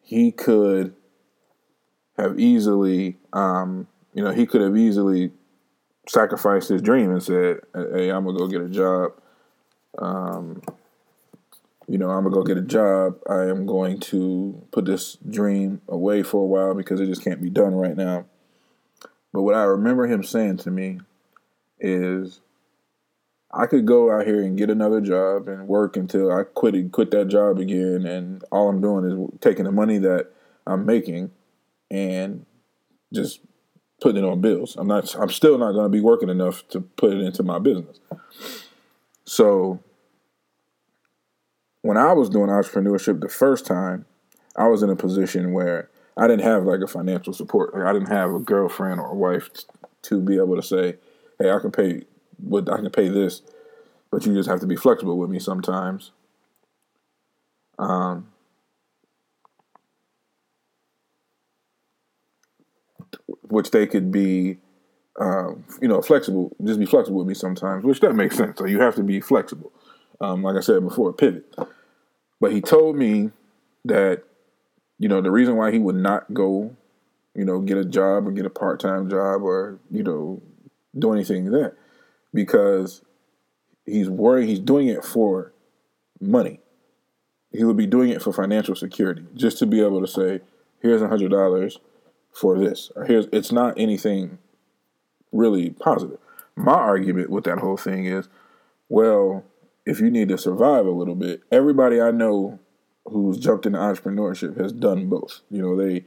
he 0.00 0.32
could 0.32 0.94
have 2.18 2.38
easily, 2.38 3.16
um, 3.32 3.86
you 4.12 4.22
know, 4.22 4.32
he 4.32 4.44
could 4.44 4.60
have 4.60 4.76
easily 4.76 5.30
sacrificed 6.08 6.68
his 6.68 6.82
dream 6.82 7.10
and 7.10 7.22
said, 7.22 7.60
"Hey, 7.74 8.10
I'm 8.10 8.24
gonna 8.24 8.36
go 8.38 8.48
get 8.48 8.60
a 8.60 8.68
job. 8.68 9.12
Um, 9.98 10.62
you 11.86 11.96
know, 11.96 12.10
I'm 12.10 12.24
gonna 12.24 12.34
go 12.34 12.42
get 12.42 12.58
a 12.58 12.62
job. 12.62 13.18
I 13.28 13.44
am 13.44 13.66
going 13.66 14.00
to 14.00 14.60
put 14.72 14.84
this 14.84 15.16
dream 15.28 15.80
away 15.88 16.22
for 16.22 16.42
a 16.42 16.46
while 16.46 16.74
because 16.74 17.00
it 17.00 17.06
just 17.06 17.24
can't 17.24 17.40
be 17.40 17.50
done 17.50 17.74
right 17.74 17.96
now." 17.96 18.26
But 19.32 19.42
what 19.42 19.54
I 19.54 19.62
remember 19.62 20.06
him 20.06 20.24
saying 20.24 20.56
to 20.58 20.70
me 20.70 21.00
is, 21.78 22.40
I 23.52 23.66
could 23.66 23.86
go 23.86 24.10
out 24.10 24.26
here 24.26 24.42
and 24.42 24.58
get 24.58 24.70
another 24.70 25.00
job 25.00 25.48
and 25.48 25.68
work 25.68 25.96
until 25.96 26.32
I 26.32 26.42
quit 26.42 26.90
quit 26.90 27.10
that 27.12 27.28
job 27.28 27.58
again, 27.58 28.06
and 28.06 28.42
all 28.50 28.68
I'm 28.68 28.80
doing 28.80 29.04
is 29.04 29.40
taking 29.40 29.64
the 29.64 29.72
money 29.72 29.98
that 29.98 30.28
I'm 30.66 30.84
making 30.84 31.30
and 31.90 32.44
just 33.12 33.40
putting 34.00 34.22
it 34.22 34.28
on 34.28 34.40
bills. 34.40 34.76
I'm 34.76 34.86
not. 34.86 35.14
I'm 35.16 35.30
still 35.30 35.58
not 35.58 35.72
going 35.72 35.84
to 35.84 35.88
be 35.88 36.00
working 36.00 36.28
enough 36.28 36.66
to 36.68 36.80
put 36.80 37.12
it 37.12 37.20
into 37.20 37.42
my 37.42 37.58
business. 37.58 37.98
So 39.24 39.80
when 41.82 41.96
I 41.96 42.12
was 42.12 42.28
doing 42.28 42.48
entrepreneurship 42.48 43.20
the 43.20 43.28
first 43.28 43.66
time, 43.66 44.06
I 44.56 44.68
was 44.68 44.82
in 44.82 44.90
a 44.90 44.96
position 44.96 45.52
where 45.52 45.90
I 46.16 46.26
didn't 46.26 46.44
have 46.44 46.64
like 46.64 46.80
a 46.80 46.86
financial 46.86 47.32
support. 47.32 47.74
Like 47.74 47.84
I 47.84 47.92
didn't 47.92 48.08
have 48.08 48.32
a 48.32 48.40
girlfriend 48.40 49.00
or 49.00 49.10
a 49.10 49.14
wife 49.14 49.50
to 50.02 50.20
be 50.20 50.36
able 50.36 50.56
to 50.56 50.62
say, 50.62 50.96
"Hey, 51.38 51.50
I 51.50 51.58
can 51.58 51.70
pay 51.70 52.02
what 52.38 52.70
I 52.70 52.76
can 52.76 52.90
pay 52.90 53.08
this," 53.08 53.42
but 54.10 54.26
you 54.26 54.34
just 54.34 54.48
have 54.48 54.60
to 54.60 54.66
be 54.66 54.76
flexible 54.76 55.18
with 55.18 55.30
me 55.30 55.38
sometimes. 55.38 56.12
Um, 57.78 58.28
which 63.42 63.70
they 63.70 63.86
could 63.86 64.10
be, 64.10 64.58
um, 65.20 65.64
you 65.80 65.88
know, 65.88 66.00
flexible. 66.00 66.54
Just 66.64 66.78
be 66.78 66.86
flexible 66.86 67.18
with 67.18 67.28
me 67.28 67.34
sometimes, 67.34 67.84
which 67.84 68.00
that 68.00 68.14
makes 68.14 68.36
sense. 68.36 68.58
So 68.58 68.66
you 68.66 68.80
have 68.80 68.94
to 68.96 69.02
be 69.02 69.20
flexible. 69.20 69.72
Um, 70.20 70.42
like 70.42 70.56
I 70.56 70.60
said 70.60 70.82
before, 70.82 71.12
pivot. 71.12 71.54
But 72.40 72.52
he 72.52 72.60
told 72.60 72.96
me 72.96 73.30
that, 73.84 74.24
you 74.98 75.08
know, 75.08 75.20
the 75.20 75.30
reason 75.30 75.56
why 75.56 75.70
he 75.70 75.78
would 75.78 75.96
not 75.96 76.32
go, 76.32 76.74
you 77.34 77.44
know, 77.44 77.60
get 77.60 77.78
a 77.78 77.84
job 77.84 78.26
or 78.26 78.32
get 78.32 78.46
a 78.46 78.50
part 78.50 78.80
time 78.80 79.08
job 79.08 79.42
or 79.42 79.78
you 79.90 80.02
know, 80.02 80.42
do 80.98 81.12
anything 81.12 81.50
like 81.50 81.62
that, 81.62 81.76
because 82.34 83.02
he's 83.86 84.08
worried. 84.08 84.48
He's 84.48 84.58
doing 84.58 84.88
it 84.88 85.04
for 85.04 85.52
money. 86.20 86.60
He 87.52 87.64
would 87.64 87.76
be 87.76 87.86
doing 87.86 88.10
it 88.10 88.22
for 88.22 88.32
financial 88.32 88.74
security, 88.74 89.24
just 89.34 89.58
to 89.58 89.66
be 89.66 89.80
able 89.80 90.00
to 90.00 90.06
say, 90.06 90.40
"Here's 90.80 91.00
a 91.02 91.08
hundred 91.08 91.30
dollars 91.30 91.78
for 92.32 92.58
this. 92.58 92.90
Or 92.94 93.04
here's 93.04 93.26
it's 93.32 93.52
not 93.52 93.78
anything 93.78 94.38
really 95.32 95.70
positive. 95.70 96.18
My 96.56 96.74
argument 96.74 97.30
with 97.30 97.44
that 97.44 97.58
whole 97.58 97.76
thing 97.76 98.06
is, 98.06 98.28
well, 98.88 99.44
if 99.86 100.00
you 100.00 100.10
need 100.10 100.28
to 100.28 100.38
survive 100.38 100.86
a 100.86 100.90
little 100.90 101.14
bit, 101.14 101.42
everybody 101.50 102.00
I 102.00 102.10
know 102.10 102.58
who's 103.06 103.38
jumped 103.38 103.66
into 103.66 103.78
entrepreneurship 103.78 104.60
has 104.60 104.72
done 104.72 105.08
both. 105.08 105.40
You 105.50 105.62
know, 105.62 105.76
they 105.76 106.04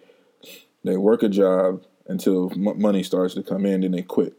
they 0.84 0.98
work 0.98 1.24
a 1.24 1.30
job 1.30 1.84
until 2.08 2.52
m- 2.52 2.80
money 2.80 3.04
starts 3.04 3.34
to 3.36 3.44
come 3.44 3.66
in, 3.66 3.82
then 3.82 3.92
they 3.92 4.02
quit. 4.02 4.36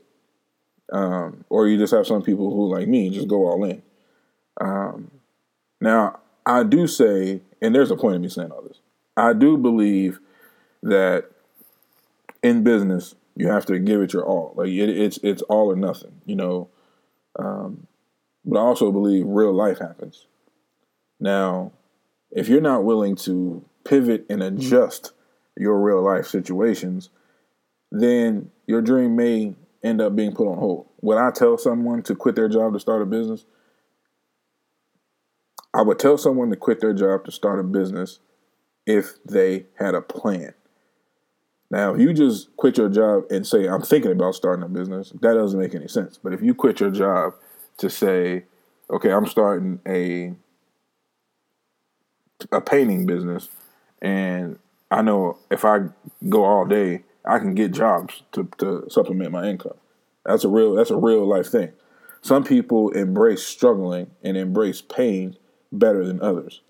Um, 0.93 1.45
or 1.49 1.67
you 1.67 1.79
just 1.79 1.95
have 1.95 2.07
some 2.07 2.23
people 2.23 2.51
who, 2.55 2.73
like 2.73 2.87
me, 2.89 3.11
just 3.11 3.29
go 3.29 3.47
all 3.47 3.65
in. 3.65 3.83
Um, 4.61 5.11
now, 5.81 6.21
I 6.45 6.65
do 6.65 6.87
say, 6.87 7.41
and 7.61 7.75
there's 7.75 7.91
a 7.91 7.97
point 7.97 8.17
in 8.17 8.23
me 8.23 8.29
saying 8.29 8.51
all 8.51 8.63
this. 8.63 8.79
I 9.17 9.33
do 9.33 9.57
believe 9.57 10.21
that 10.83 11.31
in 12.43 12.63
business 12.63 13.15
you 13.37 13.49
have 13.49 13.67
to 13.67 13.79
give 13.79 14.01
it 14.01 14.13
your 14.13 14.25
all. 14.25 14.55
Like 14.57 14.69
it, 14.69 14.91
it's 14.91 15.19
it's 15.23 15.43
all 15.43 15.71
or 15.71 15.77
nothing, 15.77 16.21
you 16.27 16.37
know. 16.37 16.69
Um, 17.39 17.87
but 18.45 18.59
I 18.59 18.63
also 18.63 18.93
believe 18.93 19.25
real 19.27 19.53
life 19.53 19.79
happens. 19.79 20.27
Now, 21.19 21.73
if 22.31 22.49
you're 22.49 22.61
not 22.61 22.85
willing 22.85 23.17
to 23.17 23.65
pivot 23.85 24.27
and 24.29 24.43
adjust 24.43 25.13
your 25.57 25.81
real 25.81 26.03
life 26.03 26.27
situations, 26.27 27.11
then 27.91 28.51
your 28.67 28.83
dream 28.83 29.17
may 29.17 29.55
end 29.83 30.01
up 30.01 30.15
being 30.15 30.35
put 30.35 30.51
on 30.51 30.59
hold. 30.59 30.89
Would 31.01 31.19
I 31.19 31.31
tell 31.31 31.57
someone 31.57 32.03
to 32.05 32.15
quit 32.15 32.35
their 32.35 32.49
job 32.49 32.75
to 32.75 32.81
start 32.81 33.03
a 33.03 33.07
business? 33.07 33.45
I 35.75 35.83
would 35.83 35.99
tell 35.99 36.19
someone 36.19 36.51
to 36.51 36.57
quit 36.57 36.81
their 36.81 36.93
job 36.93 37.25
to 37.25 37.33
start 37.33 37.59
a 37.59 37.63
business 37.63 38.19
if 38.87 39.23
they 39.25 39.67
had 39.79 39.95
a 39.95 40.03
plan. 40.03 40.55
Now, 41.73 41.95
if 41.95 42.01
you 42.03 42.13
just 42.13 42.55
quit 42.59 42.77
your 42.77 42.91
job 42.91 43.25
and 43.31 43.47
say, 43.47 43.67
I'm 43.67 43.81
thinking 43.81 44.13
about 44.13 44.35
starting 44.35 44.63
a 44.63 44.69
business, 44.69 45.11
that 45.23 45.33
doesn't 45.33 45.59
make 45.59 45.75
any 45.75 45.89
sense. 45.89 46.19
But 46.23 46.35
if 46.35 46.43
you 46.43 46.55
quit 46.55 46.81
your 46.81 46.91
job 46.91 47.33
to 47.79 47.89
say, 47.89 48.45
okay, 48.91 49.11
I'm 49.11 49.27
starting 49.27 49.81
a 49.89 50.35
a 52.51 52.61
painting 52.61 53.07
business 53.07 53.49
and 54.03 54.59
I 54.91 55.01
know 55.01 55.39
if 55.51 55.65
I 55.65 55.85
go 56.29 56.45
all 56.45 56.67
day, 56.67 57.05
I 57.25 57.39
can 57.39 57.55
get 57.55 57.71
jobs 57.71 58.23
to, 58.33 58.49
to 58.59 58.85
supplement 58.91 59.31
my 59.31 59.49
income. 59.49 59.77
That's 60.27 60.45
a 60.45 60.49
real 60.49 60.75
that's 60.75 60.91
a 60.91 60.97
real 60.97 61.27
life 61.27 61.47
thing. 61.47 61.73
Some 62.21 62.45
people 62.45 62.91
embrace 62.91 63.47
struggling 63.47 64.11
and 64.23 64.37
embrace 64.37 64.83
pain 64.83 65.37
better 65.73 66.05
than 66.05 66.21
others. 66.21 66.61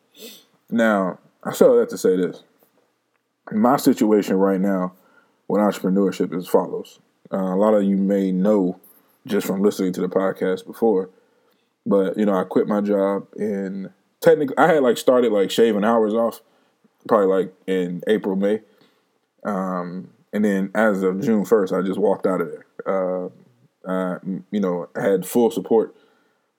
Now, 0.70 1.18
I 1.42 1.52
say 1.52 1.66
that 1.66 1.88
to 1.90 1.98
say 1.98 2.16
this 2.16 2.44
my 3.50 3.76
situation 3.76 4.36
right 4.36 4.60
now 4.60 4.92
with 5.48 5.60
entrepreneurship 5.60 6.32
is 6.32 6.44
as 6.44 6.48
follows. 6.48 6.98
Uh, 7.32 7.36
a 7.36 7.56
lot 7.56 7.74
of 7.74 7.82
you 7.82 7.96
may 7.96 8.30
know 8.30 8.78
just 9.26 9.46
from 9.46 9.62
listening 9.62 9.92
to 9.94 10.00
the 10.00 10.08
podcast 10.08 10.66
before, 10.66 11.10
but 11.86 12.16
you 12.16 12.26
know, 12.26 12.34
I 12.34 12.44
quit 12.44 12.68
my 12.68 12.80
job 12.80 13.26
and 13.36 13.90
technically 14.20 14.56
I 14.56 14.68
had 14.68 14.82
like 14.82 14.98
started 14.98 15.32
like 15.32 15.50
shaving 15.50 15.84
hours 15.84 16.14
off, 16.14 16.40
probably 17.08 17.26
like 17.26 17.54
in 17.66 18.02
April, 18.06 18.36
May. 18.36 18.60
Um, 19.44 20.10
and 20.32 20.44
then 20.44 20.70
as 20.74 21.02
of 21.02 21.20
June 21.20 21.44
first, 21.44 21.72
I 21.72 21.82
just 21.82 21.98
walked 21.98 22.26
out 22.26 22.40
of 22.40 22.48
there. 22.50 22.66
Uh, 22.86 23.28
uh, 23.84 24.18
you 24.50 24.60
know, 24.60 24.88
I 24.96 25.02
had 25.02 25.26
full 25.26 25.50
support 25.50 25.94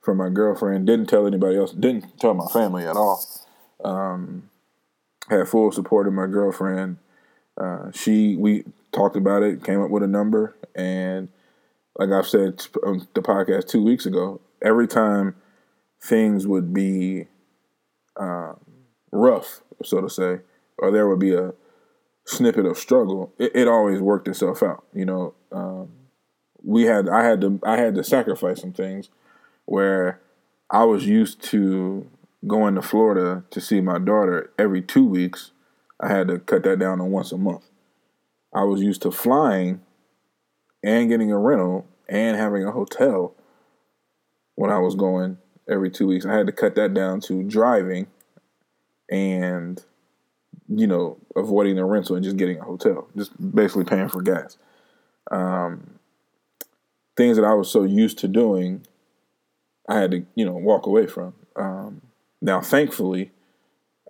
from 0.02 0.18
my 0.18 0.30
girlfriend. 0.30 0.86
Didn't 0.86 1.08
tell 1.08 1.26
anybody 1.26 1.58
else. 1.58 1.72
Didn't 1.72 2.20
tell 2.20 2.34
my 2.34 2.48
family 2.48 2.86
at 2.86 2.96
all. 2.96 3.24
Um, 3.84 4.50
had 5.30 5.48
full 5.48 5.72
support 5.72 6.08
of 6.08 6.14
my 6.14 6.28
girlfriend. 6.28 6.98
Uh, 7.60 7.92
she 7.94 8.36
we 8.36 8.64
talked 8.92 9.16
about 9.16 9.44
it, 9.44 9.64
came 9.64 9.82
up 9.82 9.90
with 9.90 10.04
a 10.04 10.08
number, 10.08 10.56
and 10.76 11.30
like 11.98 12.10
I've 12.10 12.28
said 12.28 12.66
on 12.86 13.08
the 13.14 13.22
podcast 13.22 13.68
two 13.68 13.84
weeks 13.84 14.06
ago, 14.06 14.42
every 14.62 14.88
time 14.88 15.36
things 16.02 16.48
would 16.48 16.74
be 16.74 17.28
um, 18.20 18.60
rough, 19.12 19.62
so 19.84 20.02
to 20.02 20.10
say, 20.10 20.40
or 20.78 20.92
there 20.92 21.08
would 21.08 21.20
be 21.20 21.34
a 21.34 21.54
snippet 22.26 22.66
of 22.66 22.78
struggle, 22.78 23.34
it, 23.38 23.56
it 23.56 23.68
always 23.68 24.00
worked 24.00 24.28
itself 24.28 24.64
out. 24.64 24.84
You 24.94 25.06
know, 25.06 25.34
um, 25.52 25.90
we 26.62 26.84
had 26.84 27.10
I 27.10 27.24
had 27.24 27.42
to 27.42 27.60
I 27.64 27.78
had 27.78 27.96
to 27.96 28.04
sacrifice 28.04 28.62
some 28.62 28.74
things 28.74 29.10
where 29.66 30.20
I 30.70 30.84
was 30.86 31.06
used 31.06 31.42
to 31.46 32.10
going 32.48 32.76
to 32.76 32.82
Florida 32.82 33.44
to 33.52 33.62
see 33.62 33.82
my 33.82 34.00
daughter 34.00 34.52
every 34.58 34.82
two 34.82 35.06
weeks, 35.06 35.52
I 36.00 36.10
had 36.10 36.28
to 36.28 36.40
cut 36.40 36.64
that 36.64 36.80
down 36.80 36.98
to 36.98 37.06
once 37.06 37.32
a 37.32 37.38
month. 37.38 37.70
I 38.54 38.64
was 38.64 38.82
used 38.82 39.02
to 39.04 39.12
flying 39.12 39.82
and 40.84 41.10
getting 41.10 41.32
a 41.32 41.38
rental 41.38 41.88
and 42.10 42.38
having 42.38 42.66
a 42.66 42.72
hotel 42.72 43.34
when 44.56 44.70
I 44.70 44.80
was 44.80 44.96
going 44.96 45.38
every 45.70 45.90
two 45.90 46.08
weeks. 46.08 46.26
I 46.26 46.34
had 46.34 46.48
to 46.48 46.54
cut 46.54 46.76
that 46.76 46.94
down 46.94 47.22
to 47.22 47.44
driving 47.44 48.08
and, 49.10 49.84
you 50.68 50.88
know, 50.88 51.18
avoiding 51.36 51.78
the 51.78 51.86
rental 51.86 52.16
and 52.16 52.24
just 52.24 52.38
getting 52.38 52.60
a 52.60 52.64
hotel, 52.64 53.08
just 53.16 53.32
basically 53.56 53.86
paying 53.86 54.10
for 54.10 54.22
gas. 54.22 54.58
Um, 55.32 56.00
things 57.16 57.38
that 57.38 57.46
I 57.46 57.54
was 57.54 57.72
so 57.72 57.84
used 57.84 58.20
to 58.20 58.28
doing, 58.28 58.86
I 59.88 60.00
had 60.00 60.12
to, 60.12 60.26
you 60.36 60.46
know, 60.46 60.54
walk 60.54 60.86
away 60.86 61.08
from. 61.08 61.34
Um, 61.56 62.02
now, 62.44 62.60
thankfully, 62.60 63.32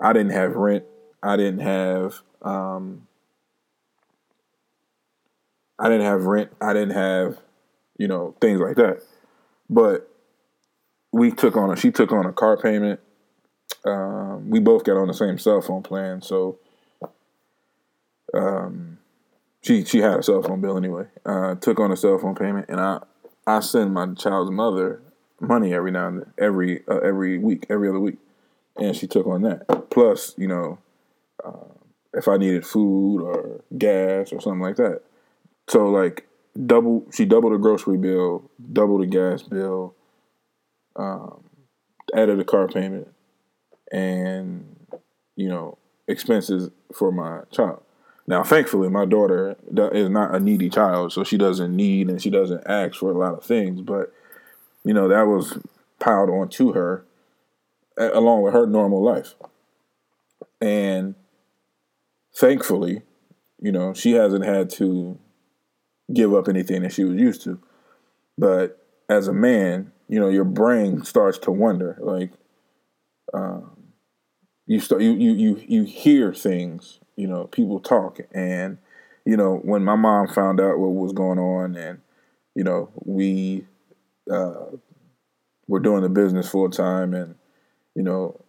I 0.02 0.12
didn't 0.12 0.32
have 0.32 0.56
rent. 0.56 0.86
I 1.22 1.38
didn't 1.38 1.60
have. 1.60 2.24
Um, 2.42 3.08
I 5.78 5.88
didn't 5.88 6.08
have 6.08 6.26
rent. 6.26 6.50
I 6.60 6.74
didn't 6.74 6.96
have, 6.96 7.38
you 7.96 8.08
know, 8.08 8.36
things 8.42 8.60
like 8.60 8.76
that. 8.78 9.04
But 9.70 10.10
we 11.12 11.30
took 11.30 11.56
on 11.56 11.72
a. 11.72 11.76
She 11.76 11.92
took 11.92 12.12
on 12.12 12.26
a 12.26 12.34
car 12.34 12.58
payment. 12.58 13.00
Um, 13.86 14.50
we 14.50 14.60
both 14.60 14.84
got 14.84 14.98
on 14.98 15.08
the 15.08 15.14
same 15.14 15.38
cell 15.38 15.62
phone 15.62 15.84
plan, 15.84 16.24
so 16.24 16.58
um, 18.34 18.98
she 19.62 19.86
she 19.86 20.00
had 20.00 20.20
a 20.20 20.24
cell 20.24 20.42
phone 20.42 20.60
bill 20.60 20.76
anyway. 20.76 21.06
Uh, 21.24 21.54
took 21.54 21.80
on 21.80 21.92
a 21.92 21.96
cell 21.96 22.18
phone 22.18 22.34
payment, 22.34 22.66
and 22.68 22.82
I 22.82 23.00
I 23.46 23.60
send 23.60 23.94
my 23.94 24.12
child's 24.16 24.50
mother 24.50 25.03
money 25.44 25.74
every 25.74 25.92
now 25.92 26.08
and 26.08 26.22
then, 26.22 26.34
every 26.38 26.84
uh, 26.88 27.00
every 27.00 27.38
week, 27.38 27.66
every 27.70 27.90
other 27.90 28.00
week, 28.00 28.18
and 28.78 28.96
she 28.96 29.08
took 29.08 29.28
on 29.28 29.42
that. 29.44 29.90
Plus, 29.90 30.34
you 30.38 30.48
know, 30.48 30.80
uh, 31.44 31.74
if 32.14 32.28
I 32.28 32.38
needed 32.38 32.66
food 32.66 33.22
or 33.22 33.62
gas 33.78 34.32
or 34.32 34.42
something 34.42 34.62
like 34.62 34.78
that, 34.78 35.02
so 35.68 35.88
like 35.88 36.28
double, 36.66 37.06
she 37.12 37.26
doubled 37.26 37.54
the 37.54 37.58
grocery 37.58 37.98
bill, 37.98 38.50
doubled 38.72 39.02
the 39.02 39.08
gas 39.08 39.44
bill, 39.44 39.96
um, 40.96 41.44
added 42.16 42.40
a 42.40 42.44
car 42.44 42.68
payment, 42.68 43.08
and 43.92 44.76
you 45.36 45.50
know 45.50 45.78
expenses 46.08 46.70
for 46.94 47.12
my 47.12 47.42
child. 47.52 47.82
Now, 48.26 48.44
thankfully, 48.44 48.90
my 48.90 49.06
daughter 49.06 49.58
is 49.92 50.10
not 50.10 50.34
a 50.34 50.40
needy 50.40 50.70
child, 50.70 51.12
so 51.12 51.24
she 51.26 51.38
doesn't 51.38 51.76
need 51.76 52.10
and 52.10 52.22
she 52.22 52.30
doesn't 52.30 52.64
ask 52.66 52.96
for 52.96 53.12
a 53.12 53.18
lot 53.18 53.34
of 53.34 53.44
things. 53.44 53.82
But 53.82 54.14
you 54.84 54.94
know, 54.94 55.08
that 55.08 55.28
was 55.28 55.58
piled 56.00 56.30
onto 56.30 56.74
her 56.74 57.06
along 57.98 58.42
with 58.42 58.54
her 58.54 58.66
normal 58.66 59.04
life. 59.04 59.36
And 60.62 61.16
thankfully, 62.36 63.02
you 63.60 63.72
know, 63.72 63.94
she 63.94 64.14
hasn't 64.14 64.46
had 64.46 64.70
to 64.72 65.18
give 66.14 66.34
up 66.34 66.48
anything 66.48 66.82
that 66.82 66.94
she 66.94 67.04
was 67.04 67.18
used 67.18 67.44
to. 67.44 67.60
But 68.38 68.86
as 69.10 69.28
a 69.28 69.34
man, 69.34 69.92
you 70.10 70.20
know, 70.20 70.30
your 70.30 70.44
brain 70.44 71.04
starts 71.04 71.38
to 71.40 71.52
wonder, 71.52 71.98
like, 72.02 72.32
um, 73.34 73.72
you 74.66 74.80
start 74.80 75.02
you 75.02 75.12
you 75.14 75.34
you 75.34 75.64
you 75.68 75.84
hear 75.84 76.34
things, 76.34 77.00
you 77.16 77.28
know, 77.28 77.46
people 77.46 77.80
talk, 77.80 78.20
and 78.34 78.78
you 79.26 79.36
know, 79.36 79.58
when 79.64 79.84
my 79.84 79.96
mom 79.96 80.28
found 80.28 80.60
out 80.60 80.80
what 80.80 80.90
was 80.90 81.14
going 81.14 81.40
on, 81.40 81.76
and 81.76 82.00
you 82.56 82.64
know, 82.64 82.90
we 83.04 83.66
uh, 84.32 84.66
were 85.68 85.80
doing 85.80 86.04
the 86.04 86.10
business 86.10 86.50
full 86.50 86.70
time, 86.70 87.14
and 87.14 87.36
you 87.96 88.04
know, 88.04 88.40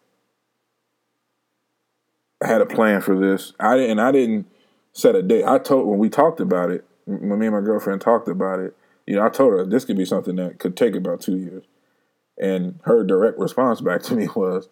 I 2.43 2.47
had 2.49 2.61
a 2.61 2.67
plan 2.67 3.01
for 3.01 3.19
this. 3.19 3.53
I 3.59 3.77
didn't. 3.77 3.99
I 3.99 4.13
didn't 4.13 4.47
set 4.93 5.15
a 5.15 5.23
date. 5.23 5.45
I 5.45 5.59
told 5.59 5.87
when 5.87 5.99
we 5.99 6.09
talked 6.09 6.41
about 6.41 6.71
it, 6.71 6.85
when 7.07 7.39
me 7.39 7.47
and 7.47 7.55
my 7.55 7.63
girlfriend 7.63 8.01
talked 8.01 8.29
about 8.29 8.61
it. 8.61 8.77
You 9.07 9.17
know, 9.17 9.27
I 9.27 9.29
told 9.29 9.53
her 9.53 9.67
this 9.67 9.85
could 9.85 9.99
be 9.99 10.07
something 10.07 10.37
that 10.37 10.59
could 10.59 10.77
take 10.77 10.95
about 10.95 11.21
two 11.21 11.37
years, 11.37 11.65
and 12.39 12.81
her 12.85 13.05
direct 13.05 13.39
response 13.39 13.81
back 13.81 14.03
to 14.05 14.15
me 14.15 14.29
was, 14.37 14.69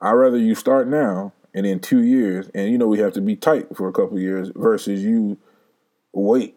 "I'd 0.00 0.12
rather 0.12 0.38
you 0.38 0.54
start 0.54 0.88
now 0.88 1.32
and 1.54 1.64
in 1.64 1.80
two 1.80 2.02
years, 2.02 2.50
and 2.54 2.70
you 2.70 2.76
know 2.76 2.86
we 2.86 2.98
have 2.98 3.14
to 3.14 3.20
be 3.22 3.34
tight 3.34 3.74
for 3.74 3.88
a 3.88 3.92
couple 3.92 4.18
years 4.20 4.52
versus 4.54 5.02
you 5.02 5.38
wait 6.12 6.54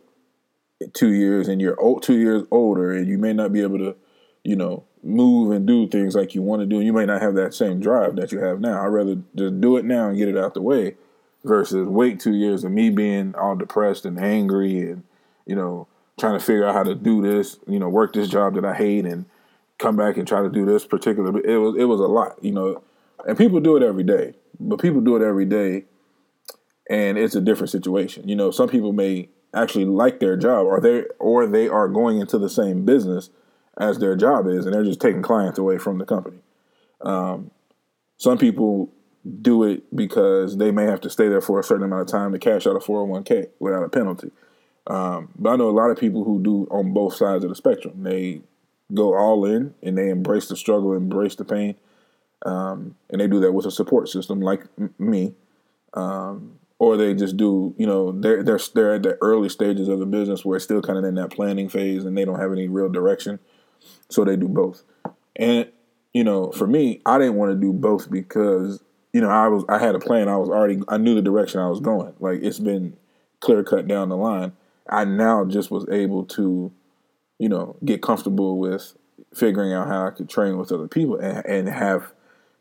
two 0.93 1.11
years 1.11 1.47
and 1.47 1.61
you're 1.61 1.79
old, 1.79 2.03
two 2.03 2.17
years 2.17 2.43
older 2.51 2.91
and 2.91 3.07
you 3.07 3.17
may 3.17 3.33
not 3.33 3.51
be 3.51 3.61
able 3.61 3.77
to, 3.77 3.95
you 4.43 4.55
know, 4.55 4.83
move 5.03 5.51
and 5.51 5.65
do 5.65 5.87
things 5.87 6.15
like 6.15 6.35
you 6.35 6.41
want 6.41 6.61
to 6.61 6.65
do. 6.65 6.77
And 6.77 6.85
you 6.85 6.93
may 6.93 7.05
not 7.05 7.21
have 7.21 7.35
that 7.35 7.53
same 7.53 7.79
drive 7.79 8.15
that 8.17 8.31
you 8.31 8.39
have 8.39 8.59
now. 8.59 8.83
I'd 8.83 8.87
rather 8.87 9.15
just 9.35 9.61
do 9.61 9.77
it 9.77 9.85
now 9.85 10.09
and 10.09 10.17
get 10.17 10.29
it 10.29 10.37
out 10.37 10.53
the 10.53 10.61
way 10.61 10.95
versus 11.43 11.87
wait 11.87 12.19
two 12.19 12.33
years 12.33 12.63
of 12.63 12.71
me 12.71 12.89
being 12.89 13.33
all 13.35 13.55
depressed 13.55 14.05
and 14.05 14.19
angry 14.19 14.89
and, 14.89 15.03
you 15.45 15.55
know, 15.55 15.87
trying 16.19 16.37
to 16.37 16.45
figure 16.45 16.65
out 16.65 16.75
how 16.75 16.83
to 16.83 16.95
do 16.95 17.21
this, 17.21 17.57
you 17.67 17.79
know, 17.79 17.87
work 17.87 18.13
this 18.13 18.27
job 18.27 18.55
that 18.55 18.65
I 18.65 18.73
hate 18.73 19.05
and 19.05 19.25
come 19.77 19.95
back 19.95 20.17
and 20.17 20.27
try 20.27 20.41
to 20.41 20.49
do 20.49 20.65
this 20.65 20.85
particular. 20.85 21.29
It 21.45 21.57
was, 21.57 21.75
it 21.77 21.85
was 21.85 22.01
a 22.01 22.07
lot, 22.07 22.43
you 22.43 22.51
know, 22.51 22.83
and 23.25 23.37
people 23.37 23.59
do 23.59 23.77
it 23.77 23.83
every 23.83 24.03
day, 24.03 24.33
but 24.59 24.81
people 24.81 25.01
do 25.01 25.15
it 25.15 25.21
every 25.21 25.45
day, 25.45 25.85
and 26.89 27.17
it's 27.17 27.35
a 27.35 27.41
different 27.41 27.69
situation. 27.69 28.27
You 28.27 28.35
know, 28.35 28.51
some 28.51 28.69
people 28.69 28.91
may 28.91 29.29
actually 29.53 29.85
like 29.85 30.19
their 30.19 30.37
job, 30.37 30.65
or 30.65 30.79
they 30.79 31.03
or 31.19 31.47
they 31.47 31.67
are 31.67 31.87
going 31.87 32.19
into 32.19 32.37
the 32.37 32.49
same 32.49 32.85
business 32.85 33.29
as 33.77 33.99
their 33.99 34.15
job 34.15 34.47
is, 34.47 34.65
and 34.65 34.73
they're 34.73 34.83
just 34.83 34.99
taking 34.99 35.21
clients 35.21 35.57
away 35.57 35.77
from 35.77 35.97
the 35.97 36.05
company. 36.05 36.37
Um, 37.01 37.51
some 38.17 38.37
people 38.37 38.91
do 39.41 39.63
it 39.63 39.95
because 39.95 40.57
they 40.57 40.71
may 40.71 40.83
have 40.83 41.01
to 41.01 41.09
stay 41.09 41.27
there 41.27 41.41
for 41.41 41.59
a 41.59 41.63
certain 41.63 41.83
amount 41.83 42.01
of 42.01 42.07
time 42.07 42.31
to 42.31 42.39
cash 42.39 42.65
out 42.67 42.75
a 42.75 42.79
401k 42.79 43.47
without 43.59 43.83
a 43.83 43.89
penalty. 43.89 44.31
Um, 44.87 45.29
but 45.37 45.51
I 45.51 45.55
know 45.55 45.69
a 45.69 45.71
lot 45.71 45.91
of 45.91 45.97
people 45.97 46.23
who 46.23 46.41
do 46.41 46.67
on 46.71 46.93
both 46.93 47.15
sides 47.15 47.43
of 47.43 47.49
the 47.49 47.55
spectrum. 47.55 48.03
They 48.03 48.41
go 48.93 49.15
all 49.15 49.45
in 49.45 49.73
and 49.83 49.97
they 49.97 50.09
embrace 50.09 50.47
the 50.47 50.55
struggle, 50.55 50.93
embrace 50.93 51.35
the 51.35 51.45
pain, 51.45 51.75
um, 52.45 52.95
and 53.09 53.21
they 53.21 53.27
do 53.27 53.39
that 53.41 53.51
with 53.51 53.65
a 53.65 53.71
support 53.71 54.09
system 54.09 54.41
like 54.41 54.63
m- 54.79 54.93
me. 54.97 55.33
Um, 55.93 56.58
or 56.79 56.95
they 56.95 57.13
just 57.13 57.37
do, 57.37 57.75
you 57.77 57.85
know, 57.85 58.11
they're 58.13 58.41
they're 58.41 58.59
they're 58.73 58.95
at 58.95 59.03
the 59.03 59.17
early 59.21 59.49
stages 59.49 59.89
of 59.89 59.99
the 59.99 60.05
business 60.05 60.43
where 60.43 60.55
it's 60.55 60.65
still 60.65 60.81
kind 60.81 60.97
of 60.97 61.03
in 61.03 61.15
that 61.15 61.29
planning 61.29 61.69
phase 61.69 62.05
and 62.05 62.17
they 62.17 62.25
don't 62.25 62.39
have 62.39 62.53
any 62.53 62.67
real 62.67 62.89
direction, 62.89 63.39
so 64.09 64.23
they 64.23 64.37
do 64.37 64.47
both. 64.47 64.83
And 65.35 65.69
you 66.13 66.23
know, 66.23 66.51
for 66.51 66.65
me, 66.65 67.01
I 67.05 67.17
didn't 67.17 67.35
want 67.35 67.51
to 67.51 67.59
do 67.59 67.73
both 67.73 68.09
because 68.09 68.81
you 69.13 69.21
know 69.21 69.29
I 69.29 69.49
was 69.49 69.63
I 69.69 69.77
had 69.77 69.93
a 69.93 69.99
plan. 69.99 70.29
I 70.29 70.37
was 70.37 70.49
already 70.49 70.81
I 70.87 70.97
knew 70.97 71.15
the 71.15 71.21
direction 71.21 71.59
I 71.59 71.69
was 71.69 71.81
going. 71.81 72.13
Like 72.19 72.39
it's 72.41 72.59
been 72.59 72.95
clear 73.41 73.63
cut 73.63 73.87
down 73.87 74.09
the 74.09 74.17
line. 74.17 74.53
I 74.89 75.05
now 75.05 75.45
just 75.45 75.69
was 75.69 75.85
able 75.89 76.25
to, 76.25 76.71
you 77.37 77.49
know, 77.49 77.75
get 77.85 78.01
comfortable 78.01 78.57
with 78.57 78.93
figuring 79.33 79.73
out 79.73 79.87
how 79.87 80.07
I 80.07 80.09
could 80.11 80.29
train 80.29 80.57
with 80.57 80.71
other 80.71 80.87
people 80.87 81.17
and, 81.17 81.45
and 81.45 81.69
have, 81.69 82.11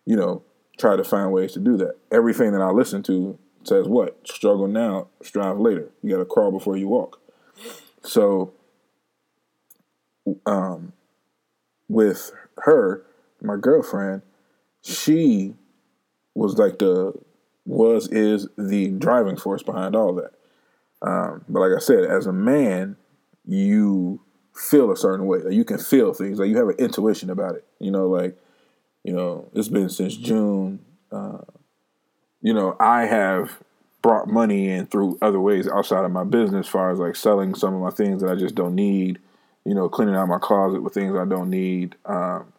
you 0.04 0.14
know, 0.14 0.42
try 0.76 0.96
to 0.96 1.04
find 1.04 1.32
ways 1.32 1.52
to 1.52 1.60
do 1.60 1.76
that. 1.78 1.94
Everything 2.12 2.52
that 2.52 2.60
I 2.60 2.70
listened 2.70 3.06
to 3.06 3.38
says 3.68 3.87
what? 3.87 4.18
Struggle 4.26 4.66
now, 4.66 5.08
strive 5.22 5.58
later. 5.58 5.90
You 6.02 6.10
got 6.10 6.18
to 6.18 6.25
crawl 6.25 6.50
before 6.50 6.76
you 6.76 6.88
walk. 6.88 7.20
So, 8.02 8.52
um, 10.46 10.92
with 11.88 12.32
her, 12.58 13.04
my 13.40 13.56
girlfriend, 13.56 14.22
she 14.82 15.54
was 16.34 16.58
like 16.58 16.78
the 16.78 17.12
was 17.64 18.08
is 18.08 18.48
the 18.56 18.88
driving 18.88 19.37
force 19.37 19.62
behind 19.62 19.94
all 19.94 20.14
that. 20.14 20.32
Um, 21.02 21.44
but 21.48 21.60
like 21.60 21.76
I 21.76 21.80
said, 21.80 22.04
as 22.04 22.26
a 22.26 22.32
man, 22.32 22.96
you 23.44 24.20
feel 24.54 24.90
a 24.90 24.96
certain 24.96 25.26
way. 25.26 25.38
Like 25.38 25.54
you 25.54 25.64
can 25.64 25.78
feel 25.78 26.12
things. 26.14 26.38
Like 26.38 26.48
you 26.48 26.56
have 26.56 26.68
an 26.68 26.76
intuition 26.78 27.30
about 27.30 27.56
it. 27.56 27.64
You 27.78 27.90
know, 27.90 28.08
like 28.08 28.38
you 29.04 29.12
know, 29.12 29.48
it's 29.54 29.68
been 29.68 29.88
since 29.88 30.16
June. 30.16 30.80
Uh, 31.12 31.38
you 32.40 32.54
know, 32.54 32.76
I 32.78 33.07
have 33.07 33.59
brought 34.02 34.28
money 34.28 34.68
in 34.68 34.87
through 34.87 35.18
other 35.21 35.40
ways 35.40 35.68
outside 35.68 36.04
of 36.04 36.12
my 36.12 36.25
business, 36.25 36.66
as 36.66 36.71
far 36.71 36.90
as 36.90 36.99
like 36.99 37.16
selling 37.16 37.54
some 37.54 37.75
of 37.75 37.80
my 37.80 37.90
things 37.90 38.23
that 38.23 38.30
I 38.30 38.37
just 38.37 38.54
don't 38.54 38.75
need. 38.75 39.18
You 39.64 39.75
know, 39.75 39.88
cleaning 39.88 40.14
out 40.14 40.28
my 40.28 40.38
closet 40.38 40.83
with 40.83 40.95
things 40.95 41.14
I 41.14 41.26
don't 41.26 41.50
need. 41.50 41.95
Um, 42.07 42.52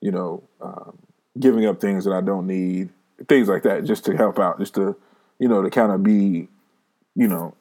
you 0.00 0.10
know, 0.10 0.42
um, 0.60 0.98
giving 1.38 1.66
up 1.66 1.80
things 1.80 2.04
that 2.04 2.12
I 2.12 2.20
don't 2.20 2.46
need, 2.46 2.90
things 3.28 3.48
like 3.48 3.62
that, 3.62 3.84
just 3.84 4.04
to 4.04 4.16
help 4.16 4.38
out, 4.38 4.58
just 4.58 4.74
to, 4.74 4.96
you 5.38 5.48
know, 5.48 5.62
to 5.62 5.70
kind 5.70 5.92
of 5.92 6.02
be, 6.02 6.48
you 7.14 7.28
know, 7.28 7.54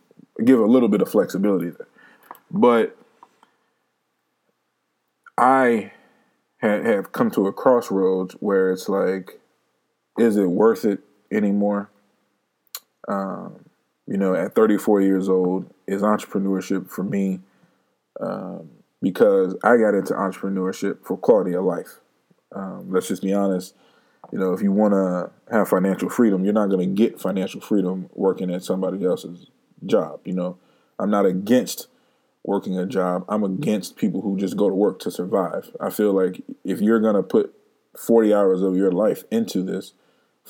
give 0.44 0.60
a 0.60 0.66
little 0.66 0.90
bit 0.90 1.02
of 1.02 1.10
flexibility 1.10 1.70
there. 1.70 1.88
But 2.50 2.98
I 5.38 5.94
have, 6.58 6.86
have 6.86 7.12
come 7.12 7.32
to 7.32 7.48
a 7.48 7.54
crossroads 7.54 8.36
where 8.40 8.72
it's 8.72 8.90
like, 8.90 9.40
is 10.18 10.36
it 10.38 10.48
worth 10.50 10.84
it 10.84 11.00
anymore? 11.32 11.90
Um, 13.08 13.66
you 14.08 14.18
know, 14.18 14.36
at 14.36 14.56
34 14.56 15.02
years 15.02 15.30
old, 15.30 15.72
is 15.88 16.02
entrepreneurship 16.02 16.90
for 16.90 17.04
me 17.04 17.40
um, 18.20 18.70
because 19.02 19.56
I 19.64 19.78
got 19.78 19.94
into 19.94 20.14
entrepreneurship 20.14 21.06
for 21.06 21.18
quality 21.18 21.54
of 21.54 21.64
life. 21.64 22.00
Um, 22.56 22.92
let's 22.92 23.08
just 23.08 23.22
be 23.22 23.34
honest. 23.34 23.76
You 24.32 24.40
know, 24.40 24.54
if 24.54 24.62
you 24.62 24.72
want 24.72 24.94
to 24.94 25.32
have 25.54 25.68
financial 25.68 26.10
freedom, 26.10 26.46
you're 26.46 26.54
not 26.54 26.70
going 26.70 26.88
to 26.88 26.96
get 26.96 27.20
financial 27.20 27.60
freedom 27.60 28.10
working 28.14 28.54
at 28.54 28.64
somebody 28.64 29.04
else's 29.04 29.48
job. 29.86 30.22
You 30.24 30.34
know, 30.34 30.58
I'm 31.00 31.10
not 31.10 31.26
against 31.26 31.88
working 32.44 32.78
a 32.78 32.86
job. 32.86 33.26
I'm 33.28 33.44
against 33.44 33.98
people 33.98 34.22
who 34.22 34.38
just 34.38 34.58
go 34.58 34.70
to 34.70 34.76
work 34.76 35.00
to 35.00 35.12
survive. 35.12 35.72
I 35.80 35.90
feel 35.90 36.14
like 36.14 36.42
if 36.64 36.80
you're 36.82 37.00
going 37.00 37.16
to 37.16 37.24
put 37.24 37.54
40 37.98 38.34
hours 38.34 38.62
of 38.62 38.76
your 38.76 38.92
life 38.92 39.24
into 39.32 39.64
this, 39.64 39.94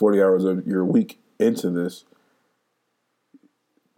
40 0.02 0.20
hours 0.20 0.44
of 0.46 0.66
your 0.66 0.84
week 0.84 1.20
into 1.38 1.70
this 1.70 2.06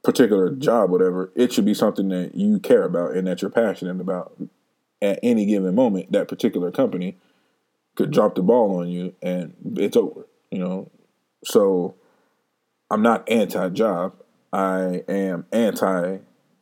particular 0.03 0.49
job, 0.49 0.89
whatever, 0.89 1.31
it 1.33 1.53
should 1.53 1.63
be 1.63 1.73
something 1.73 2.09
that 2.09 2.35
you 2.35 2.59
care 2.59 2.83
about 2.83 3.15
and 3.15 3.25
that 3.25 3.41
you're 3.41 3.49
passionate 3.49 4.01
about. 4.01 4.35
At 5.01 5.17
any 5.23 5.45
given 5.45 5.73
moment, 5.73 6.11
that 6.11 6.27
particular 6.27 6.71
company 6.71 7.15
could 7.95 8.11
drop 8.11 8.35
the 8.35 8.41
ball 8.41 8.81
on 8.81 8.89
you 8.89 9.15
and 9.21 9.53
it's 9.77 9.95
over, 9.95 10.27
you 10.51 10.59
know. 10.59 10.91
So 11.45 11.95
I'm 12.91 13.01
not 13.01 13.29
anti 13.31 13.69
job. 13.69 14.13
I 14.51 15.05
am 15.07 15.45
anti, 15.53 16.17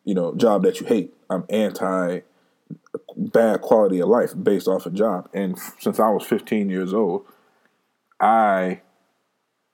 you 0.06 0.14
know, 0.14 0.36
job 0.36 0.62
that 0.66 0.80
you 0.80 0.86
hate. 0.86 1.16
I'm 1.32 1.46
anti 1.50 2.20
bad 3.18 3.62
quality 3.62 4.02
of 4.02 4.08
life 4.08 4.34
based 4.40 4.68
off 4.68 4.86
a 4.86 4.92
job. 4.92 5.30
And 5.34 5.58
since 5.80 6.00
I 6.00 6.10
was 6.10 6.28
15 6.28 6.70
years 6.70 6.94
old, 6.94 7.26
I 8.20 8.82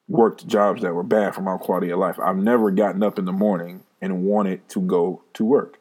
worked 0.07 0.47
jobs 0.47 0.81
that 0.81 0.93
were 0.93 1.03
bad 1.03 1.35
for 1.35 1.41
my 1.41 1.57
quality 1.57 1.89
of 1.89 1.99
life. 1.99 2.19
I've 2.19 2.37
never 2.37 2.71
gotten 2.71 3.03
up 3.03 3.19
in 3.19 3.25
the 3.25 3.31
morning 3.33 3.83
and 4.01 4.23
wanted 4.23 4.67
to 4.69 4.81
go 4.81 5.23
to 5.33 5.45
work. 5.45 5.79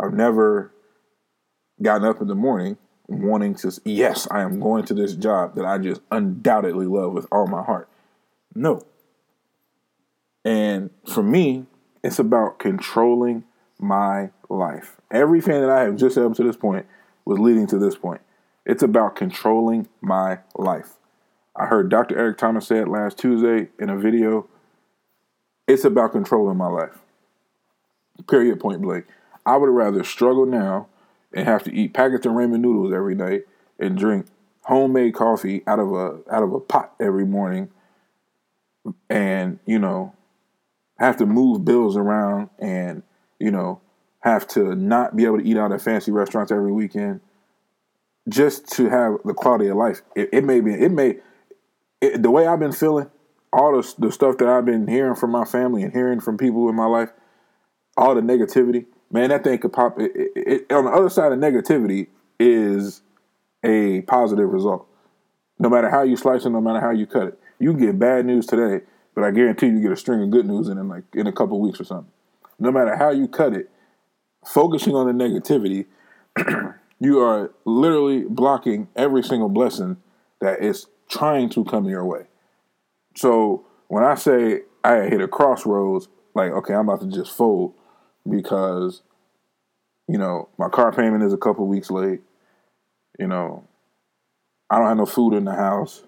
I've 0.00 0.14
never 0.14 0.72
gotten 1.80 2.06
up 2.06 2.20
in 2.20 2.28
the 2.28 2.34
morning 2.34 2.76
wanting 3.06 3.54
to, 3.54 3.80
yes, 3.84 4.28
I 4.30 4.42
am 4.42 4.60
going 4.60 4.84
to 4.86 4.94
this 4.94 5.14
job 5.14 5.54
that 5.54 5.64
I 5.64 5.78
just 5.78 6.00
undoubtedly 6.10 6.86
love 6.86 7.12
with 7.12 7.26
all 7.30 7.46
my 7.46 7.62
heart. 7.62 7.88
No, 8.54 8.82
and 10.44 10.88
for 11.12 11.22
me, 11.22 11.66
it's 12.02 12.18
about 12.18 12.58
controlling 12.58 13.44
my 13.78 14.30
life. 14.48 14.96
Everything 15.10 15.60
that 15.60 15.68
I 15.68 15.82
have 15.82 15.96
just 15.96 16.14
said 16.14 16.24
up 16.24 16.34
to 16.36 16.42
this 16.42 16.56
point 16.56 16.86
was 17.24 17.38
leading 17.38 17.66
to 17.68 17.78
this 17.78 17.96
point. 17.96 18.22
It's 18.64 18.82
about 18.82 19.14
controlling 19.14 19.88
my 20.00 20.38
life. 20.56 20.94
I 21.58 21.66
heard 21.66 21.90
Dr. 21.90 22.16
Eric 22.16 22.38
Thomas 22.38 22.66
say 22.66 22.78
it 22.78 22.88
last 22.88 23.18
Tuesday 23.18 23.68
in 23.78 23.90
a 23.90 23.96
video. 23.96 24.46
It's 25.66 25.84
about 25.84 26.12
controlling 26.12 26.56
my 26.56 26.68
life. 26.68 26.98
Period, 28.28 28.60
point 28.60 28.80
blank. 28.80 29.06
I 29.44 29.56
would 29.56 29.68
rather 29.68 30.04
struggle 30.04 30.46
now 30.46 30.88
and 31.32 31.46
have 31.46 31.62
to 31.64 31.74
eat 31.74 31.94
packets 31.94 32.26
of 32.26 32.32
ramen 32.32 32.60
noodles 32.60 32.92
every 32.92 33.14
night 33.14 33.42
and 33.78 33.98
drink 33.98 34.26
homemade 34.62 35.14
coffee 35.14 35.62
out 35.66 35.78
of 35.78 35.92
a 35.92 36.20
out 36.30 36.42
of 36.42 36.52
a 36.52 36.60
pot 36.60 36.94
every 37.00 37.24
morning 37.24 37.70
and 39.08 39.58
you 39.66 39.78
know 39.78 40.12
have 40.98 41.16
to 41.16 41.26
move 41.26 41.64
bills 41.64 41.96
around 41.96 42.50
and, 42.58 43.02
you 43.38 43.50
know, 43.50 43.80
have 44.20 44.46
to 44.48 44.74
not 44.74 45.16
be 45.16 45.24
able 45.24 45.38
to 45.38 45.44
eat 45.44 45.56
out 45.56 45.72
at 45.72 45.80
fancy 45.80 46.10
restaurants 46.10 46.50
every 46.50 46.72
weekend 46.72 47.20
just 48.28 48.68
to 48.68 48.88
have 48.88 49.16
the 49.24 49.32
quality 49.32 49.68
of 49.68 49.76
life. 49.76 50.02
It, 50.16 50.28
it 50.32 50.44
may 50.44 50.60
be, 50.60 50.74
it 50.74 50.90
may, 50.90 51.18
it, 52.00 52.22
the 52.22 52.30
way 52.30 52.46
I've 52.46 52.60
been 52.60 52.72
feeling, 52.72 53.10
all 53.52 53.80
the, 53.80 53.94
the 53.98 54.12
stuff 54.12 54.38
that 54.38 54.48
I've 54.48 54.64
been 54.64 54.86
hearing 54.86 55.14
from 55.14 55.30
my 55.30 55.44
family 55.44 55.82
and 55.82 55.92
hearing 55.92 56.20
from 56.20 56.36
people 56.36 56.68
in 56.68 56.74
my 56.74 56.86
life, 56.86 57.10
all 57.96 58.14
the 58.14 58.20
negativity, 58.20 58.86
man, 59.10 59.30
that 59.30 59.44
thing 59.44 59.58
could 59.58 59.72
pop. 59.72 59.98
It, 59.98 60.12
it, 60.36 60.72
on 60.72 60.84
the 60.84 60.90
other 60.90 61.10
side 61.10 61.32
of 61.32 61.38
negativity 61.38 62.08
is 62.38 63.02
a 63.64 64.02
positive 64.02 64.48
result. 64.50 64.86
No 65.58 65.68
matter 65.68 65.90
how 65.90 66.02
you 66.02 66.16
slice 66.16 66.44
it, 66.44 66.50
no 66.50 66.60
matter 66.60 66.80
how 66.80 66.90
you 66.90 67.06
cut 67.06 67.28
it, 67.28 67.38
you 67.58 67.72
get 67.74 67.98
bad 67.98 68.26
news 68.26 68.46
today 68.46 68.82
but 69.18 69.26
I 69.26 69.32
guarantee 69.32 69.66
you 69.66 69.80
get 69.80 69.90
a 69.90 69.96
string 69.96 70.22
of 70.22 70.30
good 70.30 70.46
news 70.46 70.68
in 70.68 70.78
in 70.78 70.88
like 70.88 71.02
in 71.12 71.26
a 71.26 71.32
couple 71.32 71.60
weeks 71.60 71.80
or 71.80 71.84
something. 71.84 72.12
No 72.60 72.70
matter 72.70 72.94
how 72.94 73.10
you 73.10 73.26
cut 73.26 73.52
it, 73.52 73.68
focusing 74.46 74.94
on 74.94 75.08
the 75.08 75.24
negativity, 75.24 75.86
you 77.00 77.18
are 77.18 77.50
literally 77.64 78.22
blocking 78.28 78.86
every 78.94 79.24
single 79.24 79.48
blessing 79.48 79.96
that 80.40 80.62
is 80.62 80.86
trying 81.08 81.48
to 81.50 81.64
come 81.64 81.86
your 81.86 82.04
way. 82.04 82.24
So 83.16 83.66
when 83.88 84.04
I 84.04 84.14
say 84.14 84.62
I 84.84 85.02
hit 85.02 85.20
a 85.20 85.28
crossroads, 85.28 86.08
like 86.34 86.52
okay, 86.52 86.74
I'm 86.74 86.88
about 86.88 87.00
to 87.00 87.06
just 87.06 87.36
fold 87.36 87.74
because 88.28 89.02
you 90.06 90.18
know 90.18 90.48
my 90.58 90.68
car 90.68 90.92
payment 90.92 91.24
is 91.24 91.32
a 91.32 91.38
couple 91.38 91.66
weeks 91.66 91.90
late. 91.90 92.20
You 93.18 93.26
know, 93.26 93.64
I 94.70 94.78
don't 94.78 94.86
have 94.86 94.96
no 94.96 95.06
food 95.06 95.34
in 95.34 95.44
the 95.44 95.54
house. 95.54 96.04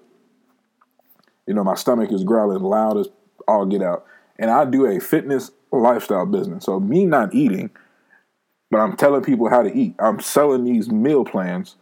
You 1.47 1.55
know, 1.55 1.65
my 1.65 1.75
stomach 1.75 2.13
is 2.13 2.23
growling 2.23 2.63
loud 2.63 2.99
as 2.99 3.09
all 3.49 3.67
get 3.67 3.83
out. 3.83 4.07
And 4.39 4.51
I 4.51 4.65
do 4.65 4.87
a 4.87 5.01
fitness 5.01 5.51
lifestyle 5.73 6.27
business. 6.27 6.65
So 6.65 6.81
me 6.81 7.05
not 7.05 7.35
eating, 7.35 7.71
but 8.71 8.79
I'm 8.79 8.97
telling 8.97 9.23
people 9.23 9.51
how 9.51 9.63
to 9.63 9.75
eat. 9.75 9.95
I'm 9.99 10.21
selling 10.21 10.65
these 10.65 10.91
meal 10.91 11.25
plans. 11.25 11.77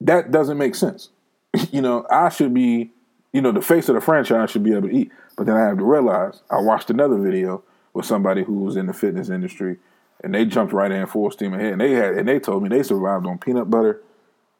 That 0.00 0.30
doesn't 0.30 0.58
make 0.58 0.74
sense. 0.74 1.10
you 1.70 1.80
know, 1.80 2.06
I 2.10 2.28
should 2.28 2.54
be 2.54 2.92
you 3.32 3.42
know, 3.42 3.52
the 3.52 3.62
face 3.62 3.88
of 3.88 3.94
the 3.94 4.00
franchise 4.00 4.50
should 4.50 4.64
be 4.64 4.72
able 4.72 4.88
to 4.88 4.94
eat. 4.94 5.12
But 5.36 5.46
then 5.46 5.56
I 5.56 5.60
have 5.60 5.78
to 5.78 5.84
realize 5.84 6.42
I 6.50 6.60
watched 6.60 6.90
another 6.90 7.18
video 7.18 7.62
with 7.92 8.06
somebody 8.06 8.42
who 8.42 8.60
was 8.60 8.76
in 8.76 8.86
the 8.86 8.92
fitness 8.92 9.28
industry, 9.28 9.76
and 10.22 10.34
they 10.34 10.44
jumped 10.44 10.72
right 10.72 10.90
in 10.90 11.06
full 11.06 11.30
steam 11.30 11.54
ahead. 11.54 11.72
And 11.72 11.80
they 11.80 11.92
had 11.92 12.14
and 12.14 12.28
they 12.28 12.40
told 12.40 12.62
me 12.62 12.68
they 12.68 12.82
survived 12.82 13.26
on 13.26 13.38
peanut 13.38 13.70
butter 13.70 14.02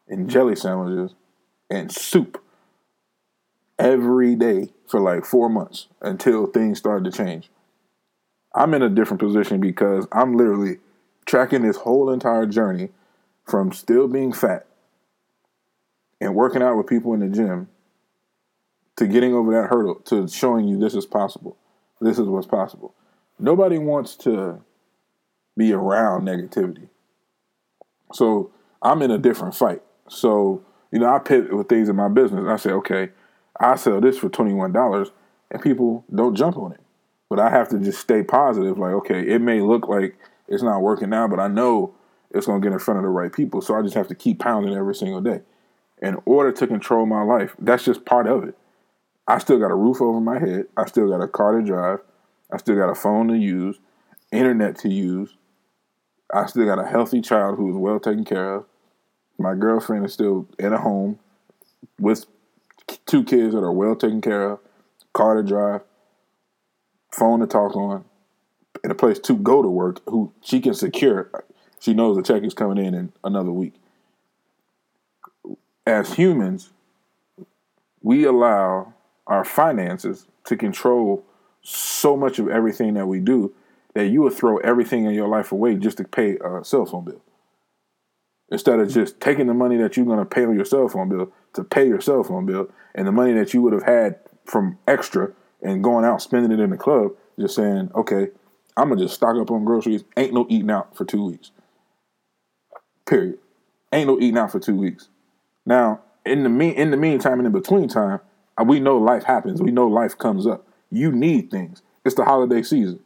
and 0.07 0.29
jelly 0.29 0.55
sandwiches 0.55 1.15
and 1.69 1.91
soup 1.91 2.41
every 3.77 4.35
day 4.35 4.69
for 4.87 4.99
like 4.99 5.25
four 5.25 5.49
months 5.49 5.87
until 6.01 6.47
things 6.47 6.79
started 6.79 7.11
to 7.11 7.17
change. 7.17 7.49
I'm 8.55 8.73
in 8.73 8.81
a 8.81 8.89
different 8.89 9.19
position 9.19 9.59
because 9.59 10.07
I'm 10.11 10.35
literally 10.35 10.77
tracking 11.25 11.61
this 11.61 11.77
whole 11.77 12.09
entire 12.09 12.45
journey 12.45 12.89
from 13.45 13.71
still 13.71 14.07
being 14.07 14.33
fat 14.33 14.65
and 16.21 16.35
working 16.35 16.61
out 16.61 16.77
with 16.77 16.87
people 16.87 17.13
in 17.13 17.19
the 17.19 17.27
gym 17.27 17.67
to 18.97 19.07
getting 19.07 19.33
over 19.33 19.51
that 19.53 19.69
hurdle 19.69 19.95
to 19.95 20.27
showing 20.27 20.67
you 20.67 20.77
this 20.77 20.93
is 20.93 21.05
possible. 21.05 21.57
This 22.01 22.19
is 22.19 22.27
what's 22.27 22.47
possible. 22.47 22.93
Nobody 23.39 23.77
wants 23.77 24.15
to 24.17 24.61
be 25.57 25.71
around 25.71 26.27
negativity. 26.27 26.89
So 28.13 28.51
I'm 28.81 29.01
in 29.01 29.11
a 29.11 29.17
different 29.17 29.55
fight. 29.55 29.81
So, 30.09 30.63
you 30.91 30.99
know, 30.99 31.07
I 31.07 31.19
pivot 31.19 31.55
with 31.55 31.69
things 31.69 31.87
in 31.89 31.95
my 31.95 32.09
business. 32.09 32.45
I 32.47 32.57
say, 32.57 32.71
okay, 32.71 33.09
I 33.59 33.75
sell 33.75 34.01
this 34.01 34.17
for 34.17 34.29
$21 34.29 35.11
and 35.51 35.61
people 35.61 36.03
don't 36.13 36.35
jump 36.35 36.57
on 36.57 36.73
it. 36.73 36.81
But 37.29 37.39
I 37.39 37.49
have 37.49 37.69
to 37.69 37.79
just 37.79 37.99
stay 37.99 38.23
positive. 38.23 38.77
Like, 38.77 38.93
okay, 38.93 39.21
it 39.21 39.39
may 39.39 39.61
look 39.61 39.87
like 39.87 40.17
it's 40.47 40.63
not 40.63 40.81
working 40.81 41.09
now, 41.09 41.27
but 41.27 41.39
I 41.39 41.47
know 41.47 41.93
it's 42.31 42.47
going 42.47 42.61
to 42.61 42.65
get 42.65 42.73
in 42.73 42.79
front 42.79 42.97
of 42.97 43.03
the 43.03 43.09
right 43.09 43.31
people. 43.31 43.61
So 43.61 43.75
I 43.75 43.81
just 43.81 43.95
have 43.95 44.07
to 44.07 44.15
keep 44.15 44.39
pounding 44.39 44.75
every 44.75 44.95
single 44.95 45.21
day 45.21 45.41
in 46.01 46.17
order 46.25 46.51
to 46.51 46.67
control 46.67 47.05
my 47.05 47.23
life. 47.23 47.55
That's 47.59 47.83
just 47.83 48.05
part 48.05 48.27
of 48.27 48.43
it. 48.43 48.55
I 49.27 49.37
still 49.37 49.59
got 49.59 49.71
a 49.71 49.75
roof 49.75 50.01
over 50.01 50.19
my 50.19 50.39
head. 50.39 50.65
I 50.75 50.85
still 50.85 51.09
got 51.09 51.21
a 51.21 51.27
car 51.27 51.59
to 51.59 51.65
drive. 51.65 51.99
I 52.51 52.57
still 52.57 52.75
got 52.75 52.89
a 52.89 52.95
phone 52.95 53.27
to 53.27 53.37
use, 53.37 53.79
internet 54.31 54.77
to 54.79 54.89
use. 54.89 55.35
I 56.33 56.45
still 56.47 56.65
got 56.65 56.79
a 56.79 56.87
healthy 56.87 57.21
child 57.21 57.57
who 57.57 57.69
is 57.69 57.75
well 57.75 57.99
taken 57.99 58.25
care 58.25 58.55
of. 58.55 58.65
My 59.37 59.55
girlfriend 59.55 60.05
is 60.05 60.13
still 60.13 60.47
in 60.57 60.73
a 60.73 60.79
home 60.79 61.19
with 61.99 62.25
two 63.05 63.23
kids 63.23 63.53
that 63.53 63.63
are 63.63 63.71
well 63.71 63.95
taken 63.95 64.21
care 64.21 64.51
of, 64.51 64.59
car 65.13 65.35
to 65.35 65.43
drive, 65.43 65.81
phone 67.11 67.39
to 67.39 67.47
talk 67.47 67.75
on, 67.75 68.03
and 68.83 68.91
a 68.91 68.95
place 68.95 69.19
to 69.19 69.35
go 69.35 69.61
to 69.61 69.69
work 69.69 70.01
who 70.07 70.31
she 70.41 70.59
can 70.59 70.73
secure. 70.73 71.29
She 71.79 71.93
knows 71.93 72.17
the 72.17 72.23
check 72.23 72.43
is 72.43 72.53
coming 72.53 72.83
in 72.83 72.93
in 72.93 73.13
another 73.23 73.51
week. 73.51 73.73
As 75.89 76.13
humans, 76.13 76.69
we 78.03 78.23
allow 78.23 78.93
our 79.25 79.43
finances 79.43 80.27
to 80.45 80.55
control 80.55 81.25
so 81.63 82.15
much 82.15 82.37
of 82.37 82.47
everything 82.47 82.93
that 82.93 83.07
we 83.07 83.19
do 83.19 83.51
that 83.95 84.09
you 84.09 84.21
would 84.21 84.33
throw 84.33 84.57
everything 84.57 85.05
in 85.05 85.15
your 85.15 85.27
life 85.27 85.51
away 85.51 85.73
just 85.73 85.97
to 85.97 86.03
pay 86.03 86.37
a 86.45 86.63
cell 86.63 86.85
phone 86.85 87.05
bill. 87.05 87.23
Instead 88.51 88.79
of 88.79 88.93
just 88.93 89.19
taking 89.19 89.47
the 89.47 89.53
money 89.55 89.77
that 89.77 89.97
you're 89.97 90.05
going 90.05 90.19
to 90.19 90.25
pay 90.25 90.45
on 90.45 90.55
your 90.55 90.63
cell 90.63 90.87
phone 90.87 91.09
bill 91.09 91.31
to 91.53 91.63
pay 91.63 91.87
your 91.87 92.01
cell 92.01 92.23
phone 92.23 92.45
bill 92.45 92.69
and 92.93 93.07
the 93.07 93.11
money 93.11 93.33
that 93.33 93.55
you 93.55 93.63
would 93.63 93.73
have 93.73 93.81
had 93.81 94.19
from 94.45 94.77
extra 94.87 95.31
and 95.63 95.83
going 95.83 96.05
out 96.05 96.21
spending 96.21 96.51
it 96.51 96.61
in 96.61 96.69
the 96.69 96.77
club, 96.77 97.13
just 97.39 97.55
saying, 97.55 97.89
okay, 97.95 98.27
I'm 98.77 98.89
going 98.89 98.99
to 98.99 99.05
just 99.05 99.15
stock 99.15 99.35
up 99.37 99.49
on 99.49 99.65
groceries. 99.65 100.03
Ain't 100.15 100.35
no 100.35 100.45
eating 100.51 100.69
out 100.69 100.95
for 100.95 101.03
two 101.03 101.25
weeks. 101.25 101.49
Period. 103.07 103.39
Ain't 103.91 104.05
no 104.05 104.19
eating 104.19 104.37
out 104.37 104.51
for 104.51 104.59
two 104.59 104.75
weeks. 104.75 105.09
Now, 105.69 106.01
in 106.25 106.41
the 106.41 106.49
mean 106.49 106.73
in 106.73 106.89
the 106.89 106.97
meantime 106.97 107.37
and 107.39 107.45
in 107.45 107.51
between 107.53 107.87
time, 107.87 108.21
uh, 108.59 108.63
we 108.63 108.79
know 108.79 108.97
life 108.97 109.23
happens. 109.23 109.61
We 109.61 109.69
know 109.69 109.87
life 109.87 110.17
comes 110.17 110.47
up. 110.47 110.67
You 110.91 111.11
need 111.11 111.51
things. 111.51 111.83
It's 112.03 112.15
the 112.15 112.25
holiday 112.25 112.63
season. 112.63 112.99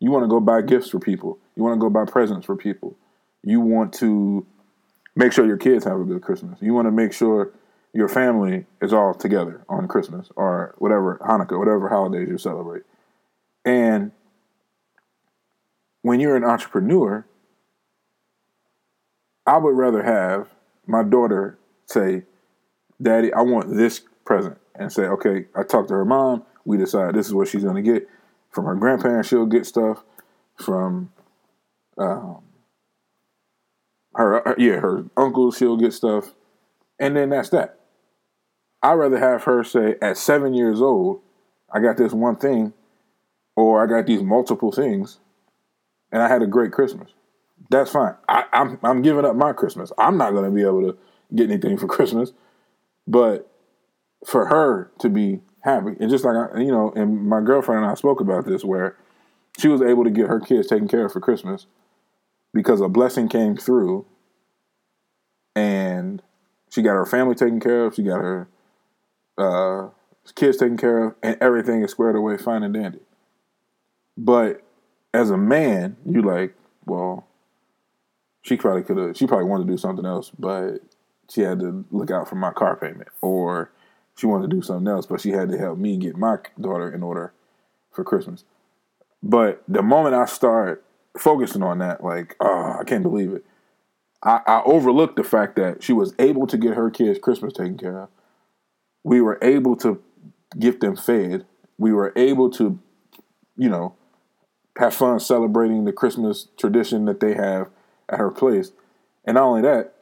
You 0.00 0.10
want 0.10 0.24
to 0.24 0.28
go 0.28 0.38
buy 0.38 0.60
gifts 0.60 0.90
for 0.90 1.00
people. 1.00 1.38
You 1.56 1.62
want 1.62 1.76
to 1.76 1.80
go 1.80 1.88
buy 1.88 2.04
presents 2.04 2.44
for 2.44 2.56
people. 2.56 2.94
You 3.42 3.62
want 3.62 3.94
to 3.94 4.46
make 5.16 5.32
sure 5.32 5.46
your 5.46 5.56
kids 5.56 5.86
have 5.86 5.98
a 5.98 6.04
good 6.04 6.20
Christmas. 6.20 6.58
You 6.60 6.74
want 6.74 6.88
to 6.88 6.92
make 6.92 7.14
sure 7.14 7.52
your 7.94 8.08
family 8.08 8.66
is 8.82 8.92
all 8.92 9.14
together 9.14 9.64
on 9.70 9.88
Christmas 9.88 10.28
or 10.36 10.74
whatever, 10.76 11.18
Hanukkah, 11.26 11.58
whatever 11.58 11.88
holidays 11.88 12.28
you 12.28 12.36
celebrate. 12.36 12.82
And 13.64 14.12
when 16.02 16.20
you're 16.20 16.36
an 16.36 16.44
entrepreneur, 16.44 17.24
I 19.46 19.56
would 19.56 19.74
rather 19.74 20.02
have 20.02 20.48
my 20.86 21.02
daughter 21.02 21.56
say, 21.90 22.22
Daddy, 23.00 23.32
I 23.32 23.42
want 23.42 23.76
this 23.76 24.02
present. 24.24 24.58
And 24.74 24.92
say, 24.92 25.02
okay, 25.02 25.46
I 25.54 25.62
talked 25.62 25.88
to 25.88 25.94
her 25.94 26.04
mom. 26.04 26.44
We 26.64 26.76
decide 26.78 27.14
this 27.14 27.26
is 27.26 27.34
what 27.34 27.48
she's 27.48 27.64
going 27.64 27.82
to 27.82 27.92
get. 27.92 28.08
From 28.50 28.64
her 28.64 28.74
grandparents, 28.74 29.28
she'll 29.28 29.46
get 29.46 29.66
stuff. 29.66 30.02
From 30.56 31.12
um, 31.98 32.42
her, 34.14 34.42
her, 34.44 34.54
yeah, 34.58 34.80
her 34.80 35.04
uncles, 35.16 35.56
she'll 35.58 35.76
get 35.76 35.92
stuff. 35.92 36.32
And 36.98 37.16
then 37.16 37.30
that's 37.30 37.50
that. 37.50 37.80
I'd 38.82 38.94
rather 38.94 39.18
have 39.18 39.44
her 39.44 39.62
say, 39.62 39.96
at 40.00 40.16
seven 40.16 40.54
years 40.54 40.80
old, 40.80 41.20
I 41.72 41.80
got 41.80 41.96
this 41.96 42.12
one 42.12 42.36
thing, 42.36 42.72
or 43.56 43.82
I 43.82 43.86
got 43.86 44.06
these 44.06 44.22
multiple 44.22 44.72
things, 44.72 45.18
and 46.10 46.22
I 46.22 46.28
had 46.28 46.42
a 46.42 46.46
great 46.46 46.72
Christmas. 46.72 47.10
That's 47.70 47.90
fine. 47.90 48.14
I, 48.28 48.44
I'm 48.52 48.78
I'm 48.82 49.02
giving 49.02 49.24
up 49.24 49.36
my 49.36 49.52
Christmas. 49.52 49.92
I'm 49.98 50.16
not 50.16 50.32
going 50.32 50.44
to 50.44 50.50
be 50.50 50.62
able 50.62 50.90
to 50.90 50.98
get 51.34 51.50
anything 51.50 51.76
for 51.76 51.86
Christmas, 51.86 52.32
but 53.06 53.50
for 54.26 54.46
her 54.46 54.90
to 54.98 55.08
be 55.08 55.40
happy, 55.60 55.96
and 56.00 56.10
just 56.10 56.24
like 56.24 56.36
I, 56.36 56.60
you 56.60 56.70
know, 56.70 56.92
and 56.94 57.26
my 57.26 57.40
girlfriend 57.40 57.82
and 57.82 57.90
I 57.90 57.94
spoke 57.94 58.20
about 58.20 58.46
this, 58.46 58.64
where 58.64 58.96
she 59.58 59.68
was 59.68 59.82
able 59.82 60.04
to 60.04 60.10
get 60.10 60.28
her 60.28 60.40
kids 60.40 60.68
taken 60.68 60.88
care 60.88 61.06
of 61.06 61.12
for 61.12 61.20
Christmas 61.20 61.66
because 62.52 62.80
a 62.80 62.88
blessing 62.88 63.28
came 63.28 63.56
through, 63.56 64.06
and 65.54 66.22
she 66.70 66.82
got 66.82 66.92
her 66.92 67.06
family 67.06 67.34
taken 67.34 67.60
care 67.60 67.86
of. 67.86 67.94
She 67.94 68.02
got 68.02 68.20
her 68.20 68.48
uh, 69.38 69.88
kids 70.34 70.56
taken 70.56 70.76
care 70.76 71.04
of, 71.04 71.14
and 71.22 71.36
everything 71.40 71.82
is 71.82 71.90
squared 71.90 72.16
away, 72.16 72.36
fine 72.36 72.62
and 72.62 72.74
dandy. 72.74 73.00
But 74.16 74.62
as 75.12 75.30
a 75.30 75.36
man, 75.36 75.96
you 76.04 76.22
like, 76.22 76.54
well, 76.86 77.26
she 78.42 78.56
probably 78.56 78.82
could 78.82 78.96
have. 78.96 79.16
She 79.16 79.26
probably 79.26 79.46
wanted 79.46 79.66
to 79.66 79.72
do 79.72 79.78
something 79.78 80.06
else, 80.06 80.30
but 80.38 80.78
she 81.30 81.42
had 81.42 81.60
to 81.60 81.84
look 81.90 82.10
out 82.10 82.28
for 82.28 82.34
my 82.34 82.50
car 82.50 82.76
payment, 82.76 83.08
or 83.20 83.70
she 84.16 84.26
wanted 84.26 84.50
to 84.50 84.56
do 84.56 84.62
something 84.62 84.88
else, 84.88 85.06
but 85.06 85.20
she 85.20 85.30
had 85.30 85.48
to 85.50 85.58
help 85.58 85.78
me 85.78 85.96
get 85.96 86.16
my 86.16 86.38
daughter 86.60 86.92
in 86.92 87.02
order 87.02 87.32
for 87.92 88.04
Christmas. 88.04 88.44
But 89.22 89.62
the 89.68 89.82
moment 89.82 90.14
I 90.14 90.24
start 90.26 90.84
focusing 91.18 91.62
on 91.62 91.78
that, 91.78 92.02
like, 92.02 92.36
oh, 92.40 92.76
I 92.80 92.84
can't 92.84 93.02
believe 93.02 93.32
it. 93.32 93.44
I, 94.22 94.40
I 94.46 94.62
overlooked 94.64 95.16
the 95.16 95.24
fact 95.24 95.56
that 95.56 95.82
she 95.82 95.92
was 95.92 96.14
able 96.18 96.46
to 96.46 96.58
get 96.58 96.74
her 96.74 96.90
kids 96.90 97.18
Christmas 97.18 97.52
taken 97.52 97.78
care 97.78 98.02
of. 98.02 98.08
We 99.02 99.20
were 99.20 99.38
able 99.40 99.76
to 99.76 100.02
get 100.58 100.80
them 100.80 100.96
fed. 100.96 101.46
We 101.78 101.92
were 101.92 102.12
able 102.16 102.50
to, 102.50 102.78
you 103.56 103.68
know, 103.68 103.94
have 104.76 104.94
fun 104.94 105.20
celebrating 105.20 105.84
the 105.84 105.92
Christmas 105.92 106.48
tradition 106.58 107.06
that 107.06 107.20
they 107.20 107.34
have 107.34 107.70
at 108.08 108.18
her 108.18 108.30
place. 108.30 108.72
And 109.24 109.36
not 109.36 109.44
only 109.44 109.62
that, 109.62 109.94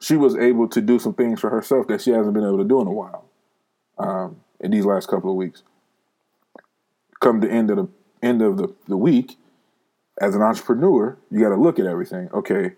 she 0.00 0.16
was 0.16 0.34
able 0.36 0.66
to 0.68 0.80
do 0.80 0.98
some 0.98 1.14
things 1.14 1.40
for 1.40 1.50
herself 1.50 1.86
that 1.88 2.00
she 2.00 2.10
hasn't 2.10 2.34
been 2.34 2.44
able 2.44 2.58
to 2.58 2.64
do 2.64 2.80
in 2.80 2.86
a 2.86 2.92
while 2.92 3.24
um, 3.98 4.40
in 4.58 4.70
these 4.70 4.84
last 4.84 5.08
couple 5.08 5.30
of 5.30 5.36
weeks. 5.36 5.62
Come 7.20 7.40
the 7.40 7.50
end 7.50 7.70
of 7.70 7.76
the 7.76 7.88
end 8.22 8.42
of 8.42 8.56
the, 8.56 8.74
the 8.88 8.96
week, 8.96 9.36
as 10.20 10.34
an 10.34 10.42
entrepreneur, 10.42 11.16
you 11.30 11.40
got 11.40 11.50
to 11.50 11.56
look 11.56 11.78
at 11.78 11.86
everything. 11.86 12.28
Okay, 12.32 12.72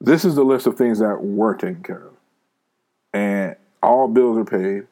this 0.00 0.24
is 0.24 0.34
the 0.34 0.44
list 0.44 0.66
of 0.66 0.76
things 0.76 0.98
that 0.98 1.22
we're 1.22 1.54
taken 1.54 1.82
care 1.82 2.06
of. 2.06 2.14
And 3.12 3.56
all 3.82 4.06
bills 4.06 4.38
are 4.38 4.44
paid, 4.44 4.86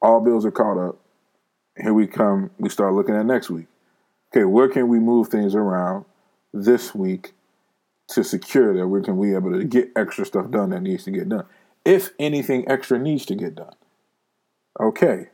all 0.00 0.20
bills 0.20 0.46
are 0.46 0.50
caught 0.50 0.78
up. 0.78 0.98
Here 1.78 1.92
we 1.92 2.06
come, 2.06 2.50
we 2.58 2.70
start 2.70 2.94
looking 2.94 3.14
at 3.14 3.26
next 3.26 3.50
week. 3.50 3.66
Okay, 4.32 4.44
where 4.44 4.68
can 4.68 4.88
we 4.88 4.98
move 4.98 5.28
things 5.28 5.54
around 5.54 6.06
this 6.54 6.94
week 6.94 7.34
to 8.08 8.22
secure 8.22 8.74
that 8.76 8.86
we 8.88 9.02
can 9.02 9.20
be 9.20 9.34
able 9.34 9.52
to 9.52 9.64
get 9.64 9.90
extra 9.96 10.24
stuff 10.24 10.50
done 10.50 10.70
that 10.70 10.82
needs 10.82 11.04
to 11.04 11.10
get 11.10 11.28
done? 11.28 11.46
If 11.84 12.10
anything 12.18 12.68
extra 12.68 12.98
needs 12.98 13.26
to 13.26 13.34
get 13.34 13.54
done. 13.54 13.74
Okay, 14.80 15.28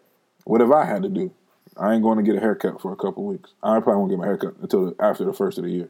what 0.44 0.60
have 0.60 0.72
I 0.72 0.84
had 0.84 1.02
to 1.02 1.08
do? 1.08 1.32
I 1.76 1.94
ain't 1.94 2.02
going 2.02 2.18
to 2.18 2.22
get 2.22 2.36
a 2.36 2.40
haircut 2.40 2.80
for 2.80 2.92
a 2.92 2.96
couple 2.96 3.24
weeks. 3.24 3.54
I 3.62 3.80
probably 3.80 3.96
won't 3.96 4.10
get 4.10 4.18
my 4.18 4.26
haircut 4.26 4.56
until 4.60 4.94
after 5.00 5.24
the 5.24 5.32
first 5.32 5.58
of 5.58 5.64
the 5.64 5.70
year. 5.70 5.88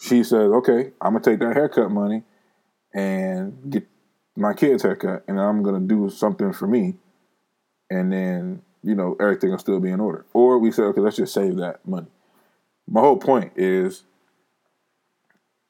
She 0.00 0.24
says, 0.24 0.50
"Okay, 0.50 0.92
I'm 1.00 1.12
gonna 1.12 1.20
take 1.20 1.38
that 1.38 1.54
haircut 1.54 1.90
money 1.90 2.24
and 2.92 3.70
get 3.70 3.86
my 4.36 4.52
kid's 4.52 4.82
haircut, 4.82 5.22
and 5.28 5.40
I'm 5.40 5.62
gonna 5.62 5.80
do 5.80 6.10
something 6.10 6.52
for 6.52 6.66
me, 6.66 6.96
and 7.90 8.12
then 8.12 8.62
you 8.82 8.94
know 8.94 9.16
everything 9.20 9.50
will 9.50 9.58
still 9.58 9.80
be 9.80 9.90
in 9.90 10.00
order." 10.00 10.26
Or 10.32 10.58
we 10.58 10.72
say, 10.72 10.82
"Okay, 10.82 11.00
let's 11.00 11.16
just 11.16 11.32
save 11.32 11.56
that 11.56 11.86
money." 11.86 12.08
My 12.88 13.00
whole 13.00 13.16
point 13.16 13.52
is, 13.56 14.04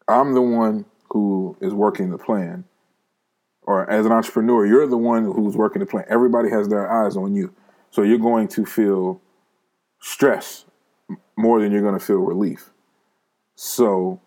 I'm 0.08 0.34
the 0.34 0.42
one 0.42 0.84
who 1.10 1.56
is 1.60 1.72
working 1.72 2.10
the 2.10 2.18
plan 2.18 2.64
or 3.66 3.88
as 3.90 4.04
an 4.04 4.12
entrepreneur, 4.12 4.66
you're 4.66 4.86
the 4.86 4.98
one 4.98 5.24
who's 5.24 5.56
working 5.56 5.80
the 5.80 5.86
plan. 5.86 6.04
Everybody 6.08 6.50
has 6.50 6.68
their 6.68 6.90
eyes 6.90 7.16
on 7.16 7.34
you. 7.34 7.54
So 7.90 8.02
you're 8.02 8.18
going 8.18 8.48
to 8.48 8.66
feel 8.66 9.20
stress 10.00 10.66
more 11.36 11.60
than 11.60 11.72
you're 11.72 11.82
going 11.82 11.98
to 11.98 12.04
feel 12.04 12.18
relief. 12.18 12.70
So, 13.56 14.20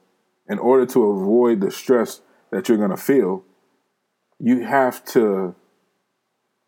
in 0.50 0.58
order 0.58 0.86
to 0.88 1.04
avoid 1.12 1.62
the 1.62 1.70
stress 1.70 2.22
that 2.52 2.68
you're 2.68 2.78
going 2.78 2.92
to 2.92 2.98
feel, 2.98 3.44
you 4.40 4.64
have 4.64 5.04
to 5.06 5.54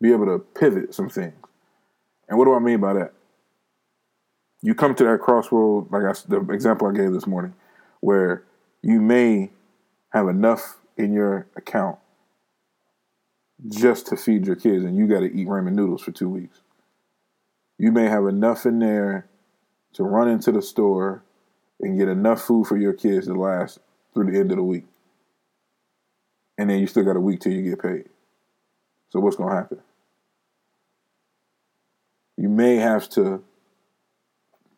be 0.00 0.12
able 0.12 0.26
to 0.26 0.38
pivot 0.38 0.94
some 0.94 1.08
things. 1.08 1.34
And 2.28 2.38
what 2.38 2.44
do 2.44 2.54
I 2.54 2.58
mean 2.58 2.80
by 2.80 2.92
that? 2.92 3.12
You 4.62 4.74
come 4.74 4.94
to 4.94 5.04
that 5.04 5.20
crossroad, 5.20 5.90
like 5.90 6.04
I, 6.04 6.12
the 6.28 6.40
example 6.52 6.86
I 6.86 6.92
gave 6.92 7.12
this 7.12 7.26
morning, 7.26 7.54
where 8.00 8.44
you 8.82 9.00
may 9.00 9.50
have 10.12 10.28
enough 10.28 10.78
in 10.96 11.12
your 11.12 11.46
account 11.56 11.98
just 13.68 14.06
to 14.06 14.16
feed 14.16 14.46
your 14.46 14.56
kids, 14.56 14.84
and 14.84 14.96
you 14.96 15.06
got 15.06 15.20
to 15.20 15.26
eat 15.26 15.46
ramen 15.46 15.72
noodles 15.72 16.02
for 16.02 16.12
two 16.12 16.28
weeks. 16.28 16.60
You 17.78 17.92
may 17.92 18.04
have 18.04 18.26
enough 18.26 18.66
in 18.66 18.78
there 18.78 19.26
to 19.94 20.02
run 20.02 20.28
into 20.28 20.52
the 20.52 20.62
store 20.62 21.22
and 21.80 21.98
get 21.98 22.08
enough 22.08 22.42
food 22.42 22.66
for 22.66 22.76
your 22.76 22.92
kids 22.92 23.26
to 23.26 23.34
last 23.34 23.78
through 24.14 24.30
the 24.30 24.38
end 24.38 24.50
of 24.50 24.56
the 24.56 24.62
week. 24.62 24.84
And 26.58 26.68
then 26.68 26.78
you 26.78 26.86
still 26.86 27.04
got 27.04 27.16
a 27.16 27.20
week 27.20 27.40
till 27.40 27.52
you 27.52 27.62
get 27.62 27.82
paid. 27.82 28.08
So 29.10 29.20
what's 29.20 29.36
going 29.36 29.50
to 29.50 29.56
happen? 29.56 29.80
You 32.36 32.48
may 32.48 32.76
have 32.76 33.08
to 33.10 33.42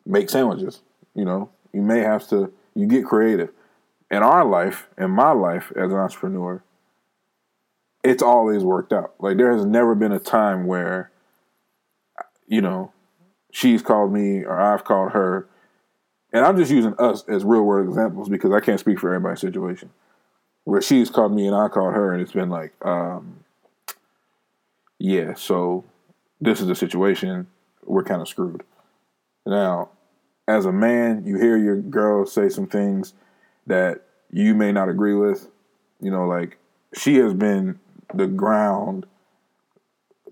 make 0.05 0.29
sandwiches, 0.29 0.81
you 1.15 1.25
know. 1.25 1.49
You 1.73 1.81
may 1.81 1.99
have 1.99 2.27
to 2.29 2.53
you 2.75 2.87
get 2.87 3.05
creative. 3.05 3.49
In 4.13 4.21
our 4.21 4.45
life, 4.45 4.87
in 4.95 5.09
my 5.09 5.31
life 5.31 5.71
as 5.75 5.91
an 5.91 5.97
entrepreneur, 5.97 6.63
it's 8.03 8.21
always 8.21 8.63
worked 8.63 8.93
out. 8.93 9.15
Like 9.19 9.37
there 9.37 9.51
has 9.51 9.65
never 9.65 9.95
been 9.95 10.11
a 10.11 10.19
time 10.19 10.67
where 10.67 11.09
you 12.47 12.61
know, 12.61 12.91
she's 13.51 13.81
called 13.81 14.13
me 14.13 14.43
or 14.43 14.61
I've 14.61 14.83
called 14.83 15.13
her 15.13 15.47
and 16.31 16.45
I'm 16.45 16.57
just 16.57 16.69
using 16.69 16.93
us 16.99 17.23
as 17.27 17.43
real 17.43 17.63
world 17.63 17.87
examples 17.87 18.29
because 18.29 18.51
I 18.51 18.59
can't 18.59 18.79
speak 18.79 18.99
for 18.99 19.13
everybody's 19.13 19.41
situation. 19.41 19.89
Where 20.65 20.81
she's 20.81 21.09
called 21.09 21.33
me 21.33 21.47
and 21.47 21.55
I 21.55 21.67
called 21.67 21.95
her, 21.95 22.13
and 22.13 22.21
it's 22.21 22.31
been 22.31 22.49
like, 22.49 22.73
um, 22.85 23.43
yeah, 24.97 25.33
so 25.33 25.83
this 26.39 26.61
is 26.61 26.67
the 26.67 26.75
situation. 26.75 27.47
We're 27.83 28.03
kind 28.03 28.21
of 28.21 28.29
screwed. 28.29 28.63
Now, 29.45 29.89
as 30.47 30.65
a 30.65 30.71
man, 30.71 31.25
you 31.25 31.37
hear 31.37 31.57
your 31.57 31.81
girl 31.81 32.25
say 32.25 32.49
some 32.49 32.67
things 32.67 33.13
that 33.67 34.01
you 34.31 34.53
may 34.53 34.71
not 34.71 34.89
agree 34.89 35.15
with. 35.15 35.47
You 36.01 36.11
know, 36.11 36.27
like 36.27 36.57
she 36.95 37.15
has 37.15 37.33
been 37.33 37.79
the 38.13 38.27
ground 38.27 39.05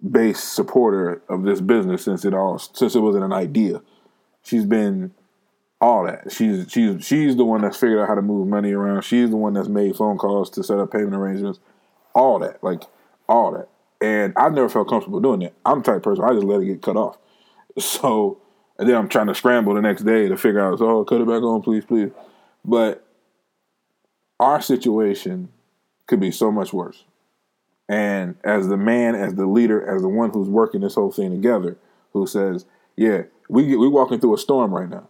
based 0.10 0.54
supporter 0.54 1.22
of 1.30 1.44
this 1.44 1.62
business 1.62 2.04
since 2.04 2.26
it 2.26 2.34
all 2.34 2.58
since 2.60 2.96
it 2.96 3.00
wasn't 3.00 3.24
an 3.24 3.34
idea. 3.34 3.82
She's 4.44 4.66
been 4.66 5.14
all 5.80 6.06
that. 6.06 6.32
She's 6.32 6.72
she's 6.72 7.06
she's 7.06 7.36
the 7.36 7.46
one 7.46 7.62
that's 7.62 7.78
figured 7.78 8.00
out 8.00 8.08
how 8.08 8.16
to 8.16 8.22
move 8.22 8.48
money 8.48 8.74
around. 8.74 9.04
She's 9.04 9.30
the 9.30 9.38
one 9.38 9.54
that's 9.54 9.70
made 9.70 9.96
phone 9.96 10.18
calls 10.18 10.50
to 10.52 10.64
set 10.64 10.80
up 10.80 10.92
payment 10.92 11.16
arrangements. 11.16 11.60
All 12.14 12.40
that, 12.40 12.64
like 12.64 12.84
all 13.30 13.52
that. 13.54 13.70
And 14.02 14.34
I've 14.36 14.54
never 14.54 14.68
felt 14.68 14.90
comfortable 14.90 15.22
doing 15.22 15.42
that. 15.42 15.54
I'm 15.66 15.82
the 15.82 15.92
type 15.92 16.04
person 16.04 16.24
I 16.24 16.34
just 16.34 16.44
let 16.44 16.62
it 16.62 16.66
get 16.66 16.82
cut 16.82 16.98
off. 16.98 17.18
So 17.80 18.42
and 18.82 18.90
then 18.90 18.96
I'm 18.96 19.08
trying 19.08 19.28
to 19.28 19.36
scramble 19.36 19.76
the 19.76 19.82
next 19.82 20.04
day 20.04 20.28
to 20.28 20.36
figure 20.36 20.60
out, 20.60 20.82
oh, 20.82 21.06
cut 21.06 21.22
it 21.22 21.28
back 21.28 21.44
on, 21.44 21.62
please, 21.62 21.86
please. 21.86 22.10
But 22.66 23.06
our 24.42 24.62
situation 24.62 25.50
could 26.08 26.20
be 26.20 26.32
so 26.32 26.52
much 26.52 26.74
worse. 26.74 27.06
And 27.88 28.36
as 28.44 28.68
the 28.68 28.78
man, 28.78 29.16
as 29.16 29.36
the 29.36 29.46
leader, 29.46 29.86
as 29.86 30.02
the 30.02 30.10
one 30.10 30.32
who's 30.32 30.50
working 30.50 30.82
this 30.82 30.96
whole 30.96 31.12
thing 31.12 31.32
together, 31.32 31.78
who 32.12 32.28
says, 32.28 32.66
yeah, 32.98 33.24
we 33.48 33.76
we 33.78 33.88
walking 33.88 34.20
through 34.20 34.36
a 34.36 34.38
storm 34.38 34.74
right 34.74 34.90
now 34.90 35.08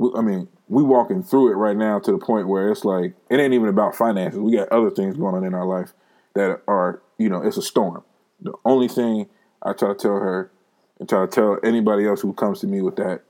we, 0.00 0.10
I 0.16 0.22
mean, 0.22 0.48
we're 0.68 0.82
walking 0.82 1.22
through 1.22 1.52
it 1.52 1.56
right 1.56 1.76
now 1.76 1.98
to 1.98 2.10
the 2.10 2.18
point 2.18 2.48
where 2.48 2.70
it's 2.70 2.86
like 2.86 3.14
it 3.28 3.38
ain't 3.38 3.52
even 3.52 3.68
about 3.68 3.94
finances. 3.94 4.40
We 4.40 4.56
got 4.56 4.72
other 4.72 4.90
things 4.90 5.16
going 5.16 5.34
on 5.34 5.44
in 5.44 5.54
our 5.54 5.66
life 5.66 5.92
that 6.34 6.62
are, 6.66 7.02
you 7.18 7.28
know, 7.28 7.42
it's 7.42 7.58
a 7.58 7.62
storm. 7.62 8.02
The 8.40 8.54
only 8.64 8.88
thing 8.88 9.28
I 9.62 9.74
try 9.74 9.88
to 9.88 9.94
tell 9.94 10.12
her 10.12 10.50
and 10.98 11.08
try 11.08 11.26
to 11.26 11.30
tell 11.30 11.58
anybody 11.62 12.06
else 12.06 12.22
who 12.22 12.32
comes 12.32 12.60
to 12.60 12.66
me 12.66 12.80
with 12.80 12.96
that 12.96 13.22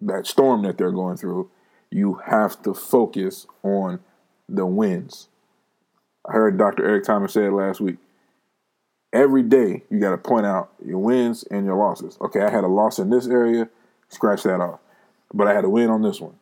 that 0.00 0.26
storm 0.26 0.62
that 0.62 0.76
they're 0.76 0.90
going 0.90 1.16
through, 1.16 1.50
you 1.90 2.14
have 2.26 2.60
to 2.62 2.74
focus 2.74 3.46
on 3.62 4.00
the 4.48 4.66
wins. 4.66 5.28
I 6.28 6.32
heard 6.32 6.58
Dr. 6.58 6.84
Eric 6.84 7.04
Thomas 7.04 7.32
say 7.32 7.46
it 7.46 7.52
last 7.52 7.80
week. 7.80 7.96
Every 9.12 9.42
day 9.42 9.84
you 9.90 10.00
got 10.00 10.10
to 10.10 10.18
point 10.18 10.46
out 10.46 10.70
your 10.84 10.98
wins 10.98 11.44
and 11.44 11.64
your 11.64 11.76
losses. 11.76 12.18
Okay, 12.20 12.40
I 12.40 12.50
had 12.50 12.64
a 12.64 12.68
loss 12.68 12.98
in 12.98 13.10
this 13.10 13.26
area, 13.26 13.68
scratch 14.08 14.42
that 14.42 14.60
off 14.60 14.80
but 15.32 15.46
I 15.46 15.54
had 15.54 15.64
a 15.64 15.68
win 15.68 15.90
on 15.90 16.02
this 16.02 16.20
one. 16.20 16.34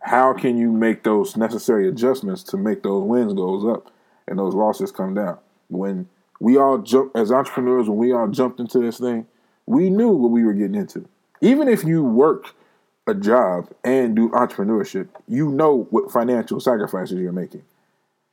How 0.00 0.32
can 0.32 0.56
you 0.56 0.70
make 0.72 1.02
those 1.02 1.36
necessary 1.36 1.88
adjustments 1.88 2.42
to 2.44 2.56
make 2.56 2.82
those 2.82 3.02
wins 3.02 3.34
goes 3.34 3.64
up 3.64 3.92
and 4.26 4.38
those 4.38 4.54
losses 4.54 4.92
come 4.92 5.14
down? 5.14 5.38
When 5.68 6.08
we 6.40 6.56
all 6.56 6.78
jump 6.78 7.12
as 7.16 7.32
entrepreneurs, 7.32 7.88
when 7.88 7.98
we 7.98 8.12
all 8.12 8.28
jumped 8.28 8.60
into 8.60 8.78
this 8.78 8.98
thing, 8.98 9.26
we 9.66 9.90
knew 9.90 10.10
what 10.10 10.30
we 10.30 10.44
were 10.44 10.54
getting 10.54 10.76
into. 10.76 11.06
Even 11.40 11.68
if 11.68 11.84
you 11.84 12.02
work 12.02 12.54
a 13.08 13.14
job 13.14 13.70
and 13.82 14.14
do 14.14 14.28
entrepreneurship, 14.30 15.08
you 15.26 15.50
know 15.50 15.88
what 15.90 16.12
financial 16.12 16.60
sacrifices 16.60 17.18
you're 17.18 17.32
making. 17.32 17.64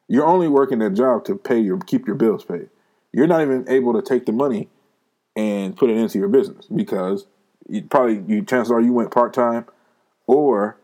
You're 0.08 0.28
only 0.28 0.48
working 0.48 0.80
that 0.80 0.94
job 0.94 1.26
to 1.26 1.36
pay 1.36 1.60
your 1.60 1.80
keep 1.80 2.06
your 2.06 2.16
bills 2.16 2.44
paid. 2.44 2.70
You're 3.12 3.28
not 3.28 3.42
even 3.42 3.66
able 3.70 3.94
to 3.94 4.02
take 4.02 4.26
the 4.26 4.32
money 4.34 4.68
and 5.36 5.76
put 5.76 5.90
it 5.90 5.98
into 5.98 6.20
your 6.20 6.28
business 6.28 6.68
because 6.68 7.26
you 7.68 7.84
probably 7.84 8.24
you 8.28 8.44
chances 8.44 8.72
are 8.72 8.82
you 8.82 8.94
went 8.94 9.12
part 9.12 9.34
time, 9.34 9.66
or 10.28 10.78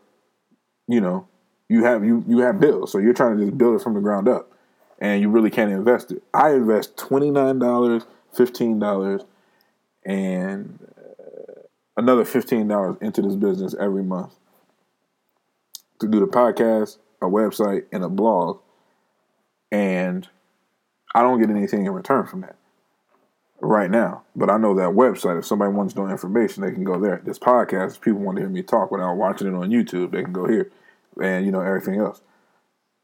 you 0.88 1.00
know 1.00 1.28
you 1.68 1.84
have 1.84 2.04
you 2.04 2.24
you 2.26 2.38
have 2.38 2.58
bills, 2.58 2.90
so 2.90 2.98
you're 2.98 3.12
trying 3.12 3.36
to 3.38 3.44
just 3.44 3.56
build 3.56 3.78
it 3.78 3.82
from 3.82 3.94
the 3.94 4.00
ground 4.00 4.28
up, 4.28 4.50
and 4.98 5.20
you 5.20 5.28
really 5.28 5.50
can't 5.50 5.70
invest 5.70 6.10
it. 6.10 6.22
I 6.34 6.52
invest 6.54 6.96
twenty 6.96 7.30
nine 7.30 7.58
dollars, 7.58 8.04
fifteen 8.32 8.78
dollars, 8.78 9.22
and 10.04 10.78
another 11.96 12.24
fifteen 12.24 12.68
dollars 12.68 12.96
into 13.00 13.22
this 13.22 13.36
business 13.36 13.74
every 13.78 14.02
month 14.02 14.34
to 16.00 16.08
do 16.08 16.20
the 16.20 16.26
podcast, 16.26 16.98
a 17.20 17.26
website, 17.26 17.84
and 17.92 18.04
a 18.04 18.08
blog, 18.08 18.60
and 19.70 20.28
I 21.14 21.22
don't 21.22 21.40
get 21.40 21.50
anything 21.50 21.86
in 21.86 21.92
return 21.92 22.26
from 22.26 22.40
that 22.42 22.56
right 23.60 23.90
now. 23.90 24.24
But 24.36 24.50
I 24.50 24.58
know 24.58 24.74
that 24.74 24.90
website, 24.90 25.38
if 25.38 25.46
somebody 25.46 25.72
wants 25.72 25.96
know 25.96 26.08
information, 26.08 26.62
they 26.62 26.72
can 26.72 26.84
go 26.84 27.00
there. 27.00 27.22
This 27.24 27.38
podcast, 27.38 27.92
if 27.92 28.00
people 28.00 28.20
want 28.20 28.36
to 28.36 28.42
hear 28.42 28.50
me 28.50 28.62
talk 28.62 28.90
without 28.90 29.14
watching 29.14 29.46
it 29.46 29.54
on 29.54 29.70
YouTube, 29.70 30.10
they 30.10 30.22
can 30.22 30.32
go 30.32 30.46
here 30.46 30.70
and, 31.20 31.46
you 31.46 31.52
know, 31.52 31.60
everything 31.60 32.00
else. 32.00 32.20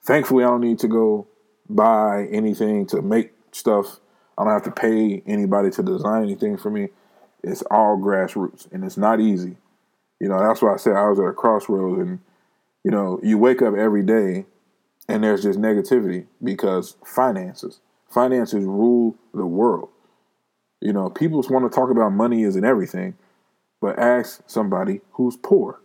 Thankfully, 0.03 0.45
I 0.45 0.49
don't 0.49 0.61
need 0.61 0.79
to 0.81 0.89
go 0.89 1.27
buy 1.69 2.27
anything 2.31 2.87
to 2.87 3.03
make 3.03 3.33
stuff. 3.53 4.01
I 4.37 4.45
don't 4.45 4.53
have 4.53 4.65
to 4.65 4.71
pay 4.71 5.23
anybody 5.27 5.71
to 5.71 5.83
design 5.83 6.25
anything 6.25 6.57
for 6.57 6.71
me. 6.71 6.89
It's 7.49 7.63
all 7.71 7.97
grassroots 7.99 8.71
and 8.73 8.85
it's 8.85 8.97
not 8.97 9.21
easy. 9.21 9.57
You 10.21 10.29
know, 10.29 10.39
that's 10.41 10.63
why 10.63 10.75
I 10.75 10.77
said 10.77 10.97
I 10.97 11.09
was 11.09 11.19
at 11.19 11.27
a 11.27 11.33
crossroads 11.33 12.01
and, 12.01 12.21
you 12.85 12.91
know, 12.91 13.21
you 13.23 13.39
wake 13.39 13.63
up 13.63 13.75
every 13.75 14.03
day 14.03 14.47
and 15.09 15.23
there's 15.25 15.43
just 15.43 15.59
negativity 15.59 16.27
because 16.43 16.97
finances. 17.05 17.81
Finances 18.11 18.65
rule 18.65 19.17
the 19.33 19.47
world 19.47 19.91
you 20.81 20.93
know, 20.93 21.11
people 21.11 21.45
want 21.51 21.71
to 21.71 21.75
talk 21.75 21.91
about 21.91 22.11
money 22.11 22.43
isn't 22.43 22.65
everything, 22.65 23.17
but 23.81 23.99
ask 23.99 24.43
somebody 24.47 25.01
who's 25.13 25.37
poor. 25.37 25.81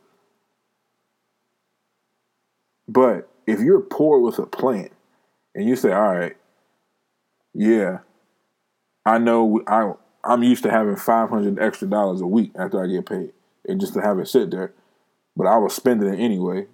But 2.87 3.29
if 3.47 3.59
you're 3.59 3.81
poor 3.81 4.19
with 4.19 4.37
a 4.37 4.45
plan 4.45 4.89
and 5.55 5.67
you 5.67 5.75
say, 5.75 5.91
all 5.91 6.13
right, 6.13 6.37
yeah, 7.53 7.99
I 9.05 9.17
know 9.17 9.61
I, 9.67 9.93
I'm 10.23 10.43
used 10.43 10.63
to 10.63 10.71
having 10.71 10.95
500 10.95 11.59
extra 11.59 11.87
dollars 11.87 12.21
a 12.21 12.27
week 12.27 12.51
after 12.57 12.83
I 12.83 12.87
get 12.87 13.05
paid 13.05 13.33
and 13.67 13.79
just 13.79 13.93
to 13.93 14.01
have 14.01 14.19
it 14.19 14.27
sit 14.27 14.51
there, 14.51 14.73
but 15.35 15.47
I 15.47 15.57
was 15.57 15.73
spending 15.73 16.13
it 16.13 16.19
anyway. 16.19 16.67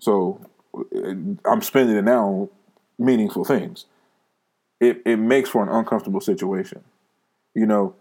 So 0.00 0.40
uh, 0.74 1.10
I'm 1.44 1.62
spending 1.62 1.96
it 1.96 2.04
now 2.04 2.26
on 2.26 2.48
meaningful 2.98 3.44
things. 3.44 3.86
It, 4.80 5.02
it 5.06 5.16
makes 5.16 5.48
for 5.48 5.62
an 5.62 5.70
uncomfortable 5.70 6.20
situation 6.20 6.82
you 7.56 7.66
know, 7.66 7.94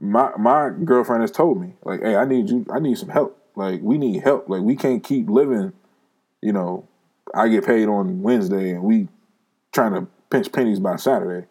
my 0.00 0.30
my 0.38 0.70
girlfriend 0.84 1.20
has 1.20 1.30
told 1.30 1.60
me 1.60 1.74
like, 1.84 2.00
hey, 2.00 2.16
I 2.16 2.24
need 2.24 2.48
you, 2.48 2.66
I 2.72 2.80
need 2.80 2.98
some 2.98 3.10
help. 3.10 3.38
Like 3.54 3.80
we 3.82 3.98
need 3.98 4.22
help. 4.24 4.48
Like 4.48 4.62
we 4.62 4.74
can't 4.74 5.04
keep 5.04 5.28
living. 5.28 5.72
You 6.40 6.52
know, 6.52 6.88
I 7.34 7.48
get 7.48 7.66
paid 7.66 7.86
on 7.88 8.22
Wednesday 8.22 8.70
and 8.70 8.82
we 8.82 9.08
trying 9.70 9.92
to 9.92 10.08
pinch 10.30 10.50
pennies 10.50 10.80
by 10.80 10.96
Saturday. 10.96 11.46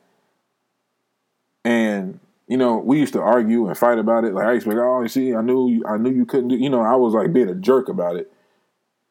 And 1.64 2.20
you 2.48 2.58
know, 2.58 2.78
we 2.78 3.00
used 3.00 3.14
to 3.14 3.22
argue 3.22 3.68
and 3.68 3.78
fight 3.78 3.98
about 3.98 4.26
it. 4.26 4.34
Like 4.34 4.46
I 4.46 4.54
used 4.54 4.66
to 4.66 4.72
be 4.72 4.76
like, 4.76 4.86
oh, 4.86 5.02
you 5.02 5.08
see, 5.08 5.34
I 5.34 5.42
knew, 5.42 5.70
you, 5.70 5.84
I 5.88 5.98
knew 5.98 6.12
you 6.12 6.26
couldn't 6.26 6.50
do. 6.50 6.56
You 6.56 6.70
know, 6.70 6.82
I 6.82 6.96
was 6.96 7.14
like 7.14 7.34
being 7.34 7.50
a 7.50 7.56
jerk 7.56 7.90
about 7.90 8.18
it. 8.18 8.32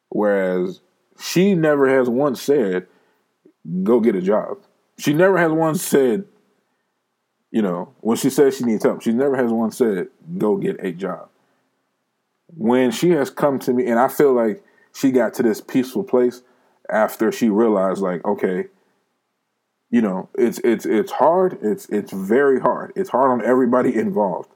Whereas 0.09 0.81
she 1.19 1.55
never 1.55 1.89
has 1.89 2.07
once 2.07 2.41
said, 2.41 2.87
"Go 3.83 3.99
get 3.99 4.15
a 4.15 4.21
job." 4.21 4.59
She 4.97 5.13
never 5.13 5.37
has 5.37 5.51
once 5.51 5.81
said, 5.81 6.25
you 7.51 7.61
know, 7.61 7.93
when 8.01 8.17
she 8.17 8.29
says 8.29 8.57
she 8.57 8.63
needs 8.63 8.83
help, 8.83 9.01
she 9.01 9.11
never 9.11 9.35
has 9.35 9.51
once 9.51 9.77
said, 9.77 10.07
go 10.37 10.57
get 10.57 10.83
a 10.83 10.91
job. 10.91 11.29
When 12.47 12.91
she 12.91 13.11
has 13.11 13.29
come 13.29 13.59
to 13.59 13.73
me, 13.73 13.87
and 13.87 13.99
I 13.99 14.07
feel 14.07 14.33
like 14.33 14.63
she 14.93 15.11
got 15.11 15.33
to 15.35 15.43
this 15.43 15.61
peaceful 15.61 16.03
place 16.03 16.41
after 16.89 17.31
she 17.31 17.49
realized, 17.49 18.01
like, 18.01 18.23
okay, 18.25 18.65
you 19.93 20.01
know, 20.01 20.27
it's 20.33 20.57
it's 20.63 20.87
it's 20.87 21.11
hard. 21.11 21.59
It's 21.61 21.87
it's 21.87 22.11
very 22.11 22.59
hard. 22.59 22.93
It's 22.95 23.11
hard 23.11 23.29
on 23.29 23.45
everybody 23.45 23.95
involved. 23.99 24.49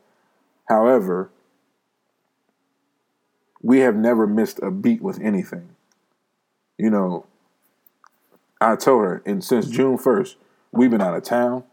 However, 0.68 1.30
we 3.62 3.82
have 3.82 3.96
never 3.96 4.26
missed 4.26 4.60
a 4.64 4.72
beat 4.72 5.00
with 5.00 5.22
anything. 5.22 5.76
You 6.80 6.90
know, 6.90 7.28
I 8.60 8.78
told 8.78 9.04
her, 9.04 9.22
and 9.28 9.44
since 9.44 9.68
June 9.68 10.00
first, 10.00 10.38
we've 10.72 10.90
been 10.90 11.04
out 11.04 11.16
of 11.16 11.22
town. 11.22 11.64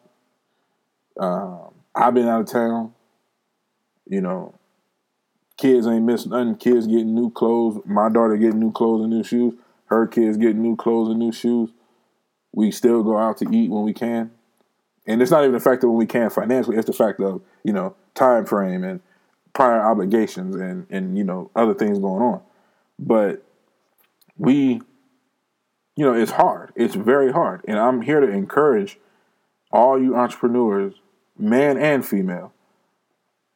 Um, 1.18 1.68
I've 1.94 2.12
been 2.12 2.28
out 2.28 2.42
of 2.42 2.48
town. 2.48 2.92
You 4.06 4.20
know, 4.20 4.54
kids 5.56 5.86
ain't 5.86 6.04
missing 6.04 6.32
nothing. 6.32 6.56
Kids 6.56 6.86
getting 6.86 7.14
new 7.14 7.30
clothes. 7.30 7.80
My 7.86 8.10
daughter 8.10 8.36
getting 8.36 8.60
new 8.60 8.72
clothes 8.72 9.04
and 9.04 9.10
new 9.10 9.24
shoes. 9.24 9.54
Her 9.86 10.06
kids 10.06 10.36
getting 10.36 10.60
new 10.60 10.76
clothes 10.76 11.08
and 11.08 11.18
new 11.18 11.32
shoes. 11.32 11.70
We 12.54 12.70
still 12.70 13.02
go 13.02 13.18
out 13.18 13.38
to 13.38 13.48
eat 13.50 13.70
when 13.70 13.82
we 13.82 13.92
can. 13.92 14.30
And 15.06 15.20
it's 15.20 15.30
not 15.30 15.42
even 15.42 15.52
the 15.52 15.60
fact 15.60 15.80
that 15.82 15.88
when 15.88 15.98
we 15.98 16.06
can 16.06 16.30
financially, 16.30 16.76
it's 16.76 16.86
the 16.86 16.92
fact 16.92 17.20
of, 17.20 17.42
you 17.62 17.72
know, 17.72 17.94
time 18.14 18.46
frame 18.46 18.84
and 18.84 19.00
prior 19.52 19.82
obligations 19.82 20.56
and, 20.56 20.86
and 20.88 21.18
you 21.18 21.24
know, 21.24 21.50
other 21.54 21.74
things 21.74 21.98
going 21.98 22.22
on. 22.22 22.40
But 22.98 23.44
we 24.38 24.80
you 25.96 26.04
know, 26.04 26.14
it's 26.14 26.32
hard. 26.32 26.72
It's 26.74 26.94
very 26.94 27.32
hard. 27.32 27.62
And 27.68 27.78
I'm 27.78 28.02
here 28.02 28.20
to 28.20 28.28
encourage 28.28 28.98
all 29.70 30.00
you 30.00 30.16
entrepreneurs, 30.16 30.94
man 31.38 31.78
and 31.78 32.04
female, 32.04 32.52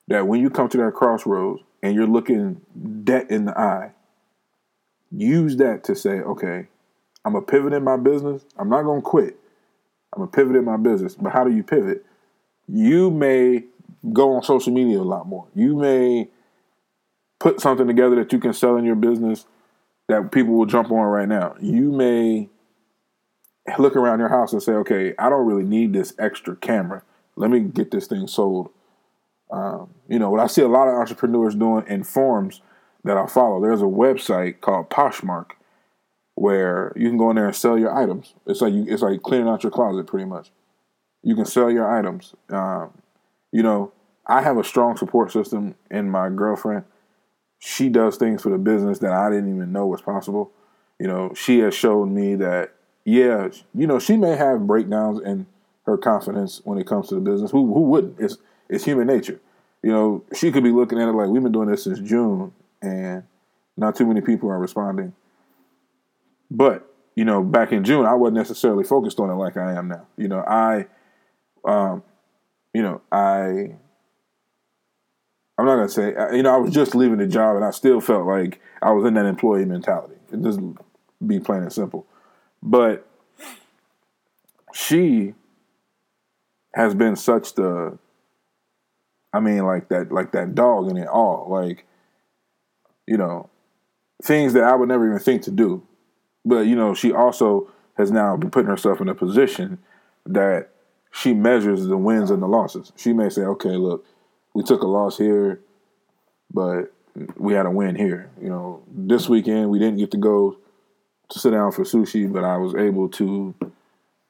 that 0.06 0.26
when 0.26 0.40
you 0.40 0.50
come 0.50 0.68
to 0.68 0.78
that 0.78 0.94
crossroads 0.94 1.62
and 1.82 1.94
you're 1.94 2.06
looking 2.06 2.61
debt 3.04 3.30
in 3.30 3.46
the 3.46 3.58
eye, 3.58 3.92
use 5.11 5.56
that 5.56 5.84
to 5.84 5.94
say, 5.94 6.20
okay, 6.20 6.68
I'm 7.24 7.35
a 7.35 7.42
pivot 7.42 7.72
in 7.72 7.85
my 7.85 7.96
business. 7.96 8.44
I'm 8.57 8.68
not 8.68 8.83
to 8.83 9.00
quit. 9.02 9.38
I'm 10.14 10.22
a 10.22 10.26
pivot 10.26 10.57
in 10.57 10.64
my 10.64 10.76
business. 10.76 11.14
But 11.14 11.33
how 11.33 11.44
do 11.44 11.54
you 11.54 11.62
pivot? 11.62 12.04
You 12.66 13.11
may 13.11 13.64
go 14.12 14.35
on 14.37 14.42
social 14.42 14.72
media 14.72 14.98
a 14.98 15.02
lot 15.02 15.26
more. 15.26 15.46
You 15.54 15.76
may 15.76 16.28
put 17.38 17.61
something 17.61 17.87
together 17.87 18.16
that 18.16 18.33
you 18.33 18.38
can 18.38 18.52
sell 18.52 18.76
in 18.76 18.85
your 18.85 18.96
business 18.96 19.46
that 20.09 20.33
people 20.33 20.54
will 20.54 20.66
jump 20.66 20.90
on 20.90 21.07
right 21.07 21.28
now. 21.28 21.54
You 21.61 21.92
may 21.92 22.48
look 23.78 23.96
around 23.96 24.20
your 24.20 24.31
house 24.31 24.52
and 24.52 24.62
say, 24.62 24.72
okay, 24.72 25.14
I 25.18 25.28
don't 25.28 25.46
really 25.46 25.64
need 25.64 25.92
this 25.92 26.14
extra 26.18 26.57
camera. 26.57 27.02
Let 27.37 27.50
me 27.50 27.61
get 27.61 27.90
this 27.90 28.07
thing 28.07 28.26
sold. 28.26 28.70
Um, 29.50 29.94
you 30.09 30.18
know, 30.18 30.31
what 30.31 30.40
I 30.40 30.46
see 30.46 30.62
a 30.62 30.68
lot 30.68 30.88
of 30.88 30.94
entrepreneurs 30.94 31.54
doing 31.54 31.85
in 31.87 32.04
forums 32.04 32.62
that 33.04 33.16
I 33.16 33.26
follow, 33.26 33.61
there's 33.61 33.83
a 33.83 33.87
website 33.87 34.61
called 34.61 34.90
Poshmark 34.90 35.52
where 36.38 36.92
you 36.96 37.09
can 37.09 37.18
go 37.18 37.31
in 37.31 37.37
there 37.37 37.46
and 37.46 37.57
sell 37.57 37.79
your 37.79 37.94
items. 37.94 38.35
It's 38.46 38.61
like 38.61 38.72
you, 38.72 38.87
it's 38.88 39.03
like 39.03 39.22
cleaning 39.22 39.48
out 39.48 39.62
your 39.62 39.72
closet 39.72 40.07
pretty 40.07 40.27
much. 40.27 40.51
You 41.22 41.35
can 41.35 41.44
sell 41.44 41.70
your 41.70 41.90
items. 41.90 42.35
Um, 42.48 42.92
you 43.53 43.62
know, 43.62 43.92
I 44.27 44.42
have 44.42 44.57
a 44.57 44.64
strong 44.64 44.96
support 44.96 45.33
system 45.33 45.74
in 45.90 46.11
my 46.11 46.29
girlfriend 46.29 46.85
she 47.59 47.88
does 47.88 48.16
things 48.16 48.42
for 48.42 48.51
the 48.51 48.59
business 48.59 49.01
that 49.01 49.12
I 49.12 49.31
didn't 49.31 49.55
even 49.55 49.72
know 49.72 49.87
was 49.87 50.01
possible. 50.01 50.53
You 50.98 51.09
know, 51.09 51.33
she 51.35 51.59
has 51.61 51.74
shown 51.74 52.14
me 52.14 52.35
that, 52.37 52.72
yeah, 53.05 53.48
you 53.74 53.87
know, 53.87 53.98
she 53.98 54.16
may 54.16 54.37
have 54.37 54.66
breakdowns 54.66 55.20
in 55.20 55.46
her 55.87 55.96
confidence 55.96 56.61
when 56.64 56.79
it 56.79 56.87
comes 56.87 57.09
to 57.09 57.14
the 57.14 57.20
business. 57.20 57.51
Who 57.51 57.72
who 57.72 57.83
wouldn't? 57.83 58.18
It's 58.18 58.37
it's 58.68 58.85
human 58.85 59.07
nature. 59.07 59.40
You 59.83 59.90
know, 59.92 60.24
she 60.35 60.51
could 60.51 60.64
be 60.64 60.70
looking 60.70 61.01
at 61.01 61.09
it 61.09 61.12
like 61.12 61.29
we've 61.29 61.42
been 61.42 61.53
doing 61.53 61.68
this 61.68 61.85
since 61.85 62.01
June 62.01 62.53
and 62.83 63.22
not 63.77 63.96
too 63.96 64.07
many 64.07 64.20
people 64.20 64.51
are 64.51 64.59
responding. 64.59 65.14
But, 66.50 66.90
you 67.14 67.24
know, 67.24 67.42
back 67.42 67.72
in 67.72 67.84
June 67.84 68.06
I 68.06 68.14
wasn't 68.14 68.38
necessarily 68.38 68.84
focused 68.84 69.20
on 69.20 69.30
it 69.30 69.34
like 69.34 69.56
I 69.56 69.74
am 69.74 69.88
now. 69.88 70.06
You 70.16 70.28
know, 70.28 70.40
I 70.40 70.87
um 71.64 72.02
you 72.72 72.82
know, 72.82 73.00
I 73.11 73.74
I'm 75.58 75.66
not 75.66 75.76
gonna 75.76 75.88
say 75.88 76.14
you 76.32 76.42
know 76.42 76.54
I 76.54 76.58
was 76.58 76.72
just 76.72 76.94
leaving 76.94 77.18
the 77.18 77.26
job 77.26 77.56
and 77.56 77.64
I 77.64 77.70
still 77.70 78.00
felt 78.00 78.26
like 78.26 78.61
I 78.80 78.92
was 78.92 79.04
in 79.04 79.14
that 79.14 79.26
employee 79.26 79.64
mentality. 79.64 80.14
It 80.32 80.42
just 80.42 80.61
be 81.26 81.40
plain 81.40 81.62
and 81.62 81.72
simple. 81.72 82.06
But 82.62 83.06
she 84.72 85.34
has 86.74 86.94
been 86.94 87.16
such 87.16 87.54
the 87.54 87.98
I 89.32 89.40
mean 89.40 89.64
like 89.64 89.88
that 89.88 90.12
like 90.12 90.32
that 90.32 90.54
dog 90.54 90.88
in 90.90 90.96
it 90.96 91.08
all. 91.08 91.48
Like, 91.50 91.84
you 93.06 93.16
know, 93.16 93.50
things 94.22 94.52
that 94.52 94.64
I 94.64 94.74
would 94.74 94.88
never 94.88 95.06
even 95.06 95.18
think 95.18 95.42
to 95.42 95.50
do. 95.50 95.82
But, 96.48 96.66
you 96.66 96.74
know, 96.74 96.94
she 96.94 97.12
also 97.12 97.70
has 97.98 98.11
now 98.11 98.37
been 98.37 98.50
putting 98.50 98.70
herself 98.70 99.02
in 99.02 99.08
a 99.08 99.14
position 99.14 99.78
that 100.24 100.70
she 101.12 101.34
measures 101.34 101.87
the 101.87 101.96
wins 101.98 102.30
and 102.30 102.42
the 102.42 102.46
losses. 102.46 102.90
She 102.96 103.12
may 103.12 103.28
say, 103.28 103.42
okay, 103.42 103.76
look, 103.76 104.06
we 104.54 104.62
took 104.62 104.82
a 104.82 104.87
loss 104.87 105.18
here, 105.18 105.61
but 106.52 106.92
we 107.37 107.52
had 107.52 107.66
a 107.66 107.70
win 107.70 107.96
here. 107.96 108.30
You 108.40 108.48
know, 108.48 108.82
this 108.90 109.28
weekend 109.28 109.68
we 109.68 109.78
didn't 109.78 109.98
get 109.98 110.11
to 110.12 110.16
go 110.16 110.56
to 111.28 111.38
sit 111.38 111.50
down 111.50 111.70
for 111.72 111.82
sushi, 111.82 112.32
but 112.32 112.44
I 112.44 112.56
was 112.56 112.74
able 112.74 113.08
to 113.11 113.54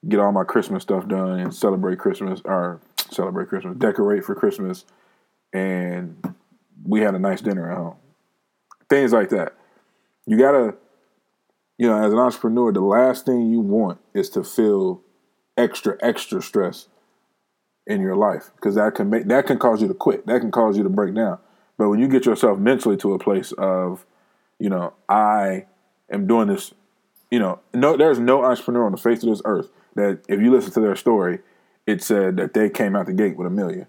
get 0.09 0.19
all 0.19 0.33
my 0.33 0.45
Christmas 0.45 0.83
stuff 0.83 1.07
done 1.07 1.39
and 1.39 1.55
celebrate 1.55 1.99
Christmas 2.01 2.41
or 2.45 2.81
celebrate 3.11 3.49
Christmas, 3.49 3.77
decorate 3.79 4.25
for 4.25 4.35
Christmas, 4.35 4.85
and 5.53 6.17
we 6.85 7.01
had 7.01 7.15
a 7.15 7.19
nice 7.19 7.41
dinner 7.41 7.71
at 7.71 7.77
home. 7.77 7.97
Things 8.89 9.13
like 9.13 9.29
that. 9.31 9.55
You 10.27 10.37
gotta, 10.37 10.75
you 11.79 11.87
know, 11.87 11.97
as 12.05 12.13
an 12.13 12.19
entrepreneur, 12.19 12.73
the 12.73 12.81
last 12.81 13.25
thing 13.25 13.51
you 13.51 13.61
want 13.61 13.99
is 14.13 14.29
to 14.31 14.43
feel 14.43 15.01
extra, 15.57 15.97
extra 16.01 16.43
stress 16.43 16.89
in 17.87 18.01
your 18.01 18.17
life 18.17 18.51
because 18.57 18.75
that 18.75 18.95
can 18.95 19.09
make 19.09 19.27
that 19.29 19.47
can 19.47 19.59
cause 19.59 19.81
you 19.81 19.89
to 19.89 19.95
quit. 19.95 20.27
That 20.27 20.41
can 20.41 20.51
cause 20.51 20.77
you 20.77 20.83
to 20.83 20.91
break 20.91 21.15
down. 21.15 21.39
But 21.79 21.89
when 21.89 22.01
you 22.01 22.09
get 22.09 22.27
yourself 22.27 22.59
mentally 22.59 22.97
to 22.99 23.15
a 23.15 23.19
place 23.19 23.53
of, 23.53 24.05
you 24.59 24.69
know, 24.69 24.93
I 25.09 25.67
am 26.11 26.27
doing 26.27 26.49
this, 26.49 26.75
you 27.31 27.39
know, 27.39 27.61
no, 27.73 27.97
there's 27.97 28.19
no 28.19 28.45
entrepreneur 28.45 28.85
on 28.85 28.93
the 28.93 28.99
face 28.99 29.23
of 29.23 29.31
this 29.31 29.43
earth 29.45 29.71
that 29.95 30.21
if 30.29 30.41
you 30.41 30.51
listen 30.51 30.73
to 30.73 30.81
their 30.81 30.97
story, 30.97 31.39
it 31.87 32.03
said 32.03 32.37
that 32.37 32.53
they 32.55 32.69
came 32.69 32.97
out 32.97 33.07
the 33.07 33.13
gate 33.13 33.37
with 33.37 33.47
a 33.47 33.51
million, 33.51 33.87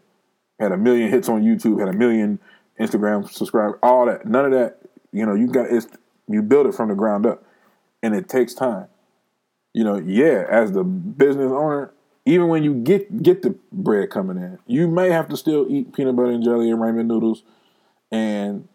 had 0.60 0.72
a 0.72 0.78
million 0.78 1.10
hits 1.10 1.28
on 1.28 1.44
YouTube, 1.44 1.80
had 1.80 1.90
a 1.90 1.98
million 1.98 2.40
Instagram 2.80 3.30
subscribers, 3.30 3.80
all 3.84 4.06
that. 4.06 4.26
None 4.26 4.46
of 4.46 4.52
that. 4.52 4.78
You 5.12 5.26
know, 5.26 5.34
you 5.34 5.48
got 5.48 5.72
it's 5.72 5.88
you 6.28 6.44
build 6.44 6.68
it 6.68 6.76
from 6.76 6.90
the 6.90 6.96
ground 6.96 7.26
up, 7.26 7.44
and 8.04 8.16
it 8.16 8.30
takes 8.30 8.54
time. 8.54 8.88
You 9.74 9.84
know, 9.84 9.98
yeah, 10.00 10.46
as 10.50 10.72
the 10.72 10.84
business 10.84 11.52
owner, 11.52 11.94
even 12.26 12.48
when 12.48 12.64
you 12.64 12.74
get 12.76 13.24
get 13.24 13.42
the 13.42 13.56
bread 13.72 14.10
coming 14.10 14.38
in, 14.38 14.60
you 14.68 14.88
may 14.88 15.10
have 15.10 15.30
to 15.30 15.38
still 15.38 15.66
eat 15.70 15.94
peanut 15.94 16.16
butter 16.16 16.32
and 16.32 16.44
jelly 16.44 16.70
and 16.70 16.80
ramen 16.80 17.08
noodles 17.08 17.44
and 18.12 18.68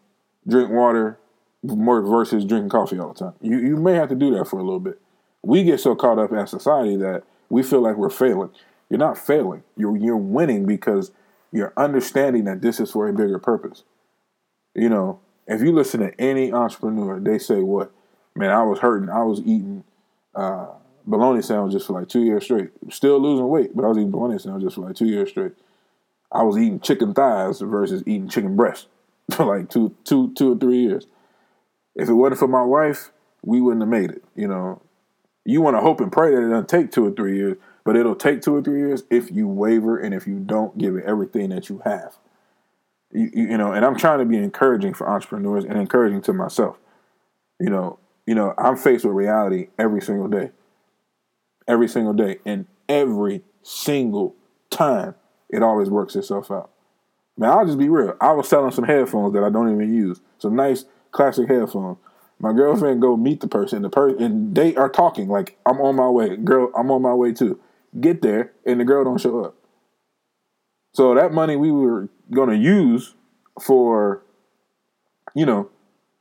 drink 0.47 0.69
water 0.71 1.19
more 1.63 2.01
versus 2.01 2.45
drinking 2.45 2.69
coffee 2.69 2.99
all 2.99 3.13
the 3.13 3.19
time. 3.19 3.33
You 3.41 3.57
you 3.59 3.77
may 3.77 3.93
have 3.93 4.09
to 4.09 4.15
do 4.15 4.35
that 4.37 4.47
for 4.47 4.59
a 4.59 4.63
little 4.63 4.79
bit. 4.79 4.99
We 5.43 5.63
get 5.63 5.79
so 5.79 5.95
caught 5.95 6.19
up 6.19 6.31
as 6.33 6.49
society 6.51 6.95
that 6.97 7.23
we 7.49 7.63
feel 7.63 7.81
like 7.81 7.97
we're 7.97 8.09
failing. 8.09 8.49
You're 8.89 8.99
not 8.99 9.17
failing. 9.17 9.63
You're 9.77 9.97
you're 9.97 10.17
winning 10.17 10.65
because 10.65 11.11
you're 11.51 11.73
understanding 11.77 12.45
that 12.45 12.61
this 12.61 12.79
is 12.79 12.91
for 12.91 13.07
a 13.07 13.13
bigger 13.13 13.39
purpose. 13.39 13.83
You 14.73 14.89
know, 14.89 15.19
if 15.47 15.61
you 15.61 15.71
listen 15.73 16.01
to 16.01 16.19
any 16.19 16.51
entrepreneur, 16.51 17.19
they 17.19 17.39
say 17.39 17.61
what? 17.61 17.91
Man, 18.35 18.51
I 18.51 18.63
was 18.63 18.79
hurting. 18.79 19.09
I 19.09 19.23
was 19.23 19.39
eating 19.39 19.83
uh, 20.35 20.67
bologna 21.05 21.41
sandwiches 21.41 21.85
for 21.85 21.93
like 21.93 22.09
two 22.09 22.23
years 22.23 22.43
straight. 22.43 22.69
Still 22.89 23.19
losing 23.19 23.47
weight, 23.47 23.75
but 23.75 23.85
I 23.85 23.87
was 23.87 23.97
eating 23.97 24.11
bologna 24.11 24.39
sandwiches 24.39 24.73
for 24.73 24.81
like 24.81 24.95
two 24.95 25.05
years 25.05 25.29
straight. 25.29 25.53
I 26.31 26.43
was 26.43 26.57
eating 26.57 26.79
chicken 26.79 27.13
thighs 27.13 27.61
versus 27.61 28.03
eating 28.05 28.27
chicken 28.27 28.55
breast 28.55 28.87
for 29.31 29.45
like 29.45 29.69
two, 29.69 29.95
two, 30.03 30.33
two 30.33 30.53
or 30.53 30.57
three 30.57 30.79
years. 30.79 31.07
If 31.95 32.09
it 32.09 32.13
wasn't 32.13 32.39
for 32.39 32.47
my 32.47 32.63
wife, 32.63 33.11
we 33.43 33.61
wouldn't 33.61 33.81
have 33.81 33.89
made 33.89 34.11
it. 34.11 34.23
You 34.35 34.49
know, 34.49 34.81
you 35.45 35.61
want 35.61 35.77
to 35.77 35.81
hope 35.81 36.01
and 36.01 36.11
pray 36.11 36.31
that 36.31 36.45
it 36.45 36.49
doesn't 36.49 36.67
take 36.67 36.91
two 36.91 37.05
or 37.05 37.11
three 37.11 37.37
years, 37.37 37.57
but 37.85 37.95
it'll 37.95 38.15
take 38.15 38.41
two 38.41 38.55
or 38.55 38.61
three 38.61 38.79
years 38.79 39.03
if 39.09 39.31
you 39.31 39.47
waver 39.47 39.97
and 39.97 40.13
if 40.13 40.27
you 40.27 40.39
don't 40.39 40.77
give 40.77 40.95
it 40.95 41.05
everything 41.05 41.51
that 41.51 41.69
you 41.69 41.81
have. 41.85 42.17
You, 43.11 43.29
you, 43.33 43.47
you 43.49 43.57
know, 43.57 43.71
and 43.71 43.85
I'm 43.85 43.95
trying 43.95 44.19
to 44.19 44.25
be 44.25 44.37
encouraging 44.37 44.93
for 44.93 45.07
entrepreneurs 45.07 45.63
and 45.63 45.77
encouraging 45.77 46.21
to 46.23 46.33
myself. 46.33 46.77
You 47.59 47.69
know, 47.69 47.99
you 48.25 48.35
know, 48.35 48.53
I'm 48.57 48.75
faced 48.75 49.05
with 49.05 49.13
reality 49.13 49.69
every 49.77 50.01
single 50.01 50.27
day 50.27 50.51
every 51.67 51.87
single 51.87 52.13
day. 52.13 52.37
And 52.45 52.67
every 52.87 53.43
single 53.63 54.35
time, 54.69 55.15
it 55.49 55.63
always 55.63 55.89
works 55.89 56.15
itself 56.15 56.51
out. 56.51 56.71
Man, 57.37 57.49
I'll 57.49 57.65
just 57.65 57.77
be 57.77 57.89
real. 57.89 58.15
I 58.21 58.31
was 58.31 58.47
selling 58.47 58.71
some 58.71 58.85
headphones 58.85 59.33
that 59.33 59.43
I 59.43 59.49
don't 59.49 59.71
even 59.73 59.93
use. 59.93 60.21
Some 60.37 60.55
nice 60.55 60.85
classic 61.11 61.49
headphones. 61.49 61.97
My 62.39 62.53
girlfriend 62.53 63.01
go 63.01 63.15
meet 63.15 63.41
the 63.41 63.47
person, 63.47 63.81
the 63.81 63.89
person, 63.89 64.21
and 64.21 64.55
they 64.55 64.75
are 64.75 64.89
talking 64.89 65.29
like 65.29 65.57
I'm 65.65 65.79
on 65.79 65.95
my 65.95 66.09
way. 66.09 66.35
Girl, 66.35 66.69
I'm 66.77 66.91
on 66.91 67.01
my 67.01 67.13
way 67.13 67.33
too. 67.33 67.59
get 67.99 68.21
there 68.21 68.51
and 68.65 68.79
the 68.79 68.85
girl 68.85 69.05
don't 69.05 69.19
show 69.19 69.43
up. 69.43 69.55
So 70.93 71.13
that 71.15 71.33
money 71.33 71.55
we 71.55 71.71
were 71.71 72.09
to 72.33 72.55
use 72.55 73.15
for, 73.61 74.21
you 75.33 75.45
know, 75.45 75.69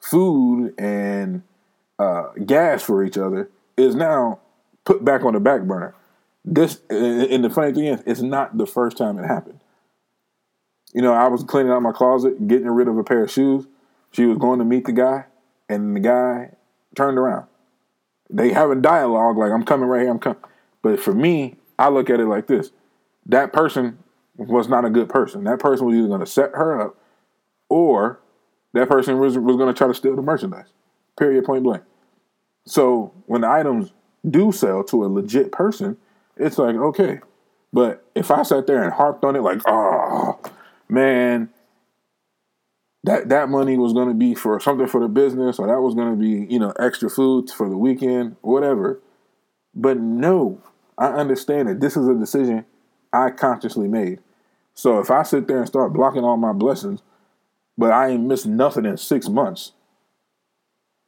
food 0.01 0.75
and 0.79 1.43
uh, 1.99 2.29
gas 2.45 2.83
for 2.83 3.05
each 3.05 3.19
other 3.19 3.51
is 3.77 3.95
now 3.95 4.41
put 4.85 5.05
back 5.05 5.25
on 5.25 5.35
the 5.35 5.41
back 5.41 5.63
burner. 5.63 5.95
This 6.45 6.81
and 6.91 7.43
the 7.43 7.51
funny 7.51 7.73
thing 7.73 7.87
is, 7.87 8.03
it's 8.07 8.21
not 8.21 8.59
the 8.59 8.67
first 8.67 8.99
time 8.99 9.19
it 9.19 9.27
happened. 9.27 9.61
You 10.93 11.03
know, 11.03 11.13
I 11.13 11.27
was 11.29 11.43
cleaning 11.43 11.73
out 11.73 11.83
my 11.83 11.93
closet, 11.93 12.47
getting 12.47 12.69
rid 12.69 12.87
of 12.87 12.99
a 12.99 13.05
pair 13.05 13.25
of 13.25 13.31
shoes. 13.31 13.67
She 14.13 14.27
was 14.27 14.39
going 14.39 14.59
to 14.59 14.65
meet 14.65 14.85
the 14.85 14.93
guy, 14.93 15.25
and 15.69 15.97
the 15.97 16.01
guy 16.01 16.51
turned 16.95 17.19
around. 17.19 17.47
They 18.31 18.53
have 18.53 18.71
a 18.71 18.77
dialogue 18.77 19.39
like, 19.39 19.51
"I'm 19.53 19.65
coming 19.65 19.89
right 19.89 20.03
here. 20.03 20.11
I'm 20.11 20.19
coming." 20.19 20.43
But 20.83 21.01
for 21.01 21.15
me, 21.15 21.57
I 21.79 21.89
look 21.89 22.11
at 22.11 22.21
it 22.21 22.27
like 22.27 22.47
this: 22.47 22.71
that 23.27 23.53
person 23.53 23.99
was 24.37 24.69
not 24.69 24.85
a 24.85 24.91
good 24.91 25.09
person. 25.09 25.45
That 25.45 25.59
person 25.59 25.87
was 25.87 25.97
either 25.97 26.09
going 26.09 26.21
to 26.21 26.27
set 26.27 26.51
her 26.53 26.81
up, 26.81 26.97
or 27.69 28.21
that 28.75 28.89
person 28.89 29.19
was 29.19 29.39
was 29.39 29.57
going 29.57 29.73
to 29.73 29.77
try 29.77 29.89
to 29.89 29.95
steal 29.95 30.15
the 30.15 30.23
merchandise. 30.23 30.69
Period. 31.19 31.45
Point 31.45 31.65
blank. 31.65 31.83
So 32.67 33.13
when 33.27 33.43
the 33.43 33.49
items 33.49 33.93
do 34.29 34.53
sell 34.53 34.83
to 34.85 35.05
a 35.05 35.07
legit 35.07 35.53
person, 35.53 35.97
it's 36.37 36.59
like 36.59 36.77
okay. 36.77 37.21
But 37.73 38.05
if 38.15 38.31
I 38.31 38.43
sat 38.43 38.67
there 38.67 38.83
and 38.83 38.93
harped 38.93 39.25
on 39.25 39.37
it 39.37 39.43
like, 39.43 39.61
oh 39.67 40.41
man, 40.89 41.51
that 43.05 43.29
that 43.29 43.49
money 43.49 43.77
was 43.77 43.93
going 43.93 44.09
to 44.09 44.15
be 44.15 44.35
for 44.35 44.59
something 44.61 44.87
for 44.87 45.01
the 45.01 45.09
business, 45.09 45.59
or 45.59 45.67
that 45.67 45.81
was 45.81 45.95
going 45.95 46.11
to 46.11 46.17
be 46.17 46.53
you 46.53 46.59
know 46.59 46.73
extra 46.79 47.11
food 47.11 47.51
for 47.51 47.69
the 47.69 47.77
weekend, 47.77 48.37
whatever. 48.41 49.01
But 49.75 49.99
no, 49.99 50.61
I 50.97 51.09
understand 51.09 51.69
that 51.69 51.81
this 51.81 51.97
is 51.97 52.09
a 52.09 52.15
decision 52.15 52.65
I 53.13 53.31
consciously 53.31 53.89
made. 53.89 54.21
So 54.75 54.99
if 54.99 55.11
I 55.11 55.23
sit 55.23 55.47
there 55.47 55.59
and 55.59 55.67
start 55.67 55.93
blocking 55.93 56.25
all 56.25 56.37
my 56.37 56.53
blessings, 56.53 57.01
but 57.77 57.93
I 57.93 58.09
ain't 58.09 58.25
missed 58.25 58.47
nothing 58.47 58.85
in 58.85 58.97
six 58.97 59.29
months, 59.29 59.73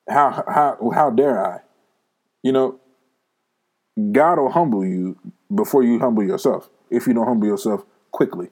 how 0.09 0.45
how 0.47 0.91
how 0.95 1.11
dare 1.11 1.45
I? 1.45 1.61
You 2.43 2.53
know, 2.53 2.81
God 4.13 4.39
will 4.39 4.51
humble 4.51 4.85
you 4.85 5.19
before 5.55 5.83
you 5.83 5.99
humble 5.99 6.23
yourself. 6.23 6.69
If 6.91 7.07
you 7.07 7.15
don't 7.15 7.27
humble 7.27 7.47
yourself 7.49 7.85
quickly, 8.13 8.51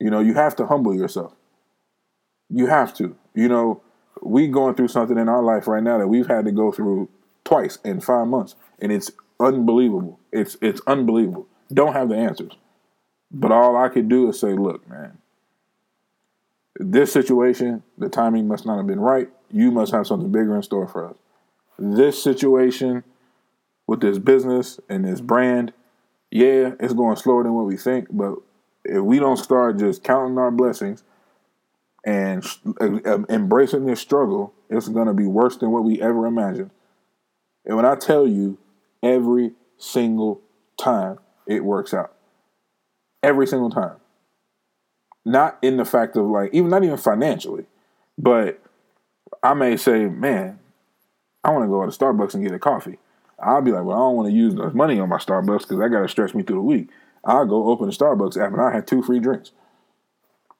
you 0.00 0.10
know 0.10 0.20
you 0.20 0.34
have 0.34 0.56
to 0.56 0.66
humble 0.66 0.94
yourself. 0.94 1.34
You 2.50 2.66
have 2.66 2.94
to. 2.94 3.16
You 3.34 3.48
know, 3.48 3.82
we 4.20 4.48
going 4.48 4.74
through 4.74 4.88
something 4.88 5.18
in 5.18 5.28
our 5.28 5.42
life 5.42 5.66
right 5.66 5.82
now 5.82 5.98
that 5.98 6.08
we've 6.08 6.26
had 6.26 6.44
to 6.44 6.52
go 6.52 6.72
through 6.72 7.08
twice 7.44 7.78
in 7.84 8.00
five 8.00 8.26
months, 8.26 8.54
and 8.78 8.92
it's 8.92 9.10
unbelievable. 9.40 10.18
It's 10.32 10.56
it's 10.60 10.80
unbelievable. 10.86 11.46
Don't 11.72 11.94
have 11.94 12.08
the 12.08 12.16
answers, 12.16 12.52
but 13.30 13.52
all 13.52 13.76
I 13.76 13.88
could 13.88 14.08
do 14.08 14.28
is 14.28 14.38
say, 14.38 14.52
look, 14.52 14.88
man, 14.88 15.18
this 16.76 17.12
situation, 17.12 17.82
the 17.98 18.08
timing 18.08 18.48
must 18.48 18.66
not 18.66 18.76
have 18.76 18.86
been 18.86 19.00
right. 19.00 19.28
You 19.52 19.70
must 19.70 19.92
have 19.92 20.06
something 20.06 20.32
bigger 20.32 20.56
in 20.56 20.62
store 20.62 20.88
for 20.88 21.10
us. 21.10 21.16
This 21.78 22.22
situation 22.22 23.04
with 23.86 24.00
this 24.00 24.18
business 24.18 24.80
and 24.88 25.04
this 25.04 25.20
brand, 25.20 25.72
yeah, 26.30 26.72
it's 26.80 26.94
going 26.94 27.16
slower 27.16 27.42
than 27.42 27.52
what 27.52 27.66
we 27.66 27.76
think, 27.76 28.08
but 28.10 28.36
if 28.84 29.02
we 29.02 29.18
don't 29.18 29.36
start 29.36 29.78
just 29.78 30.02
counting 30.02 30.38
our 30.38 30.50
blessings 30.50 31.04
and 32.04 32.44
embracing 33.28 33.86
this 33.86 34.00
struggle, 34.00 34.54
it's 34.70 34.88
going 34.88 35.06
to 35.06 35.14
be 35.14 35.26
worse 35.26 35.56
than 35.58 35.70
what 35.70 35.84
we 35.84 36.00
ever 36.00 36.26
imagined. 36.26 36.70
And 37.64 37.76
when 37.76 37.84
I 37.84 37.94
tell 37.94 38.26
you, 38.26 38.58
every 39.02 39.52
single 39.76 40.40
time 40.78 41.18
it 41.46 41.64
works 41.64 41.92
out, 41.92 42.14
every 43.22 43.46
single 43.46 43.70
time. 43.70 43.96
Not 45.24 45.58
in 45.62 45.76
the 45.76 45.84
fact 45.84 46.16
of 46.16 46.26
like, 46.26 46.52
even 46.52 46.70
not 46.70 46.82
even 46.82 46.96
financially, 46.96 47.66
but 48.16 48.61
I 49.42 49.54
may 49.54 49.76
say, 49.76 50.06
man, 50.06 50.58
I 51.44 51.50
want 51.50 51.64
to 51.64 51.68
go 51.68 51.84
to 51.84 51.90
Starbucks 51.90 52.34
and 52.34 52.44
get 52.44 52.54
a 52.54 52.58
coffee. 52.58 52.98
I'll 53.38 53.62
be 53.62 53.72
like, 53.72 53.84
well, 53.84 53.96
I 53.96 54.00
don't 54.00 54.16
want 54.16 54.28
to 54.28 54.34
use 54.34 54.54
the 54.54 54.70
money 54.70 55.00
on 55.00 55.08
my 55.08 55.18
Starbucks 55.18 55.60
because 55.60 55.78
that 55.78 55.88
got 55.90 56.02
to 56.02 56.08
stretch 56.08 56.34
me 56.34 56.42
through 56.42 56.56
the 56.56 56.62
week. 56.62 56.88
I'll 57.24 57.46
go 57.46 57.68
open 57.68 57.86
the 57.88 57.94
Starbucks 57.94 58.40
app 58.40 58.52
and 58.52 58.60
I 58.60 58.72
had 58.72 58.86
two 58.86 59.02
free 59.02 59.20
drinks. 59.20 59.52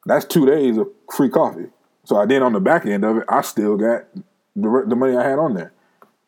That's 0.04 0.24
two 0.24 0.46
days 0.46 0.76
of 0.76 0.88
free 1.14 1.28
coffee. 1.28 1.66
So 2.04 2.16
I 2.16 2.26
did 2.26 2.42
on 2.42 2.52
the 2.52 2.60
back 2.60 2.84
end 2.86 3.04
of 3.04 3.18
it, 3.18 3.24
I 3.28 3.42
still 3.42 3.76
got 3.76 4.04
the, 4.56 4.84
the 4.86 4.96
money 4.96 5.16
I 5.16 5.22
had 5.22 5.38
on 5.38 5.54
there 5.54 5.72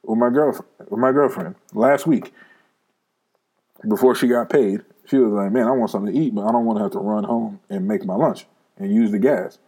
with 0.05 0.19
my 0.19 0.31
girlfriend. 0.31 0.71
With 0.89 1.01
my 1.01 1.13
girlfriend 1.13 1.57
last 1.73 2.07
week, 2.07 2.33
before 3.89 4.15
she 4.15 4.29
got 4.29 4.51
paid, 4.51 4.83
she 5.07 5.19
was 5.19 5.33
like, 5.33 5.53
"Man, 5.53 5.67
I 5.67 5.73
want 5.73 5.91
something 5.91 6.13
to 6.13 6.19
eat, 6.19 6.35
but 6.35 6.47
I 6.47 6.53
don't 6.53 6.65
want 6.65 6.79
to 6.79 6.83
have 6.83 6.93
to 6.93 6.99
run 6.99 7.25
home 7.25 7.61
and 7.69 7.89
make 7.89 8.05
my 8.05 8.15
lunch 8.15 8.47
and 8.79 8.95
use 8.95 9.11
the 9.11 9.19
gas." 9.19 9.59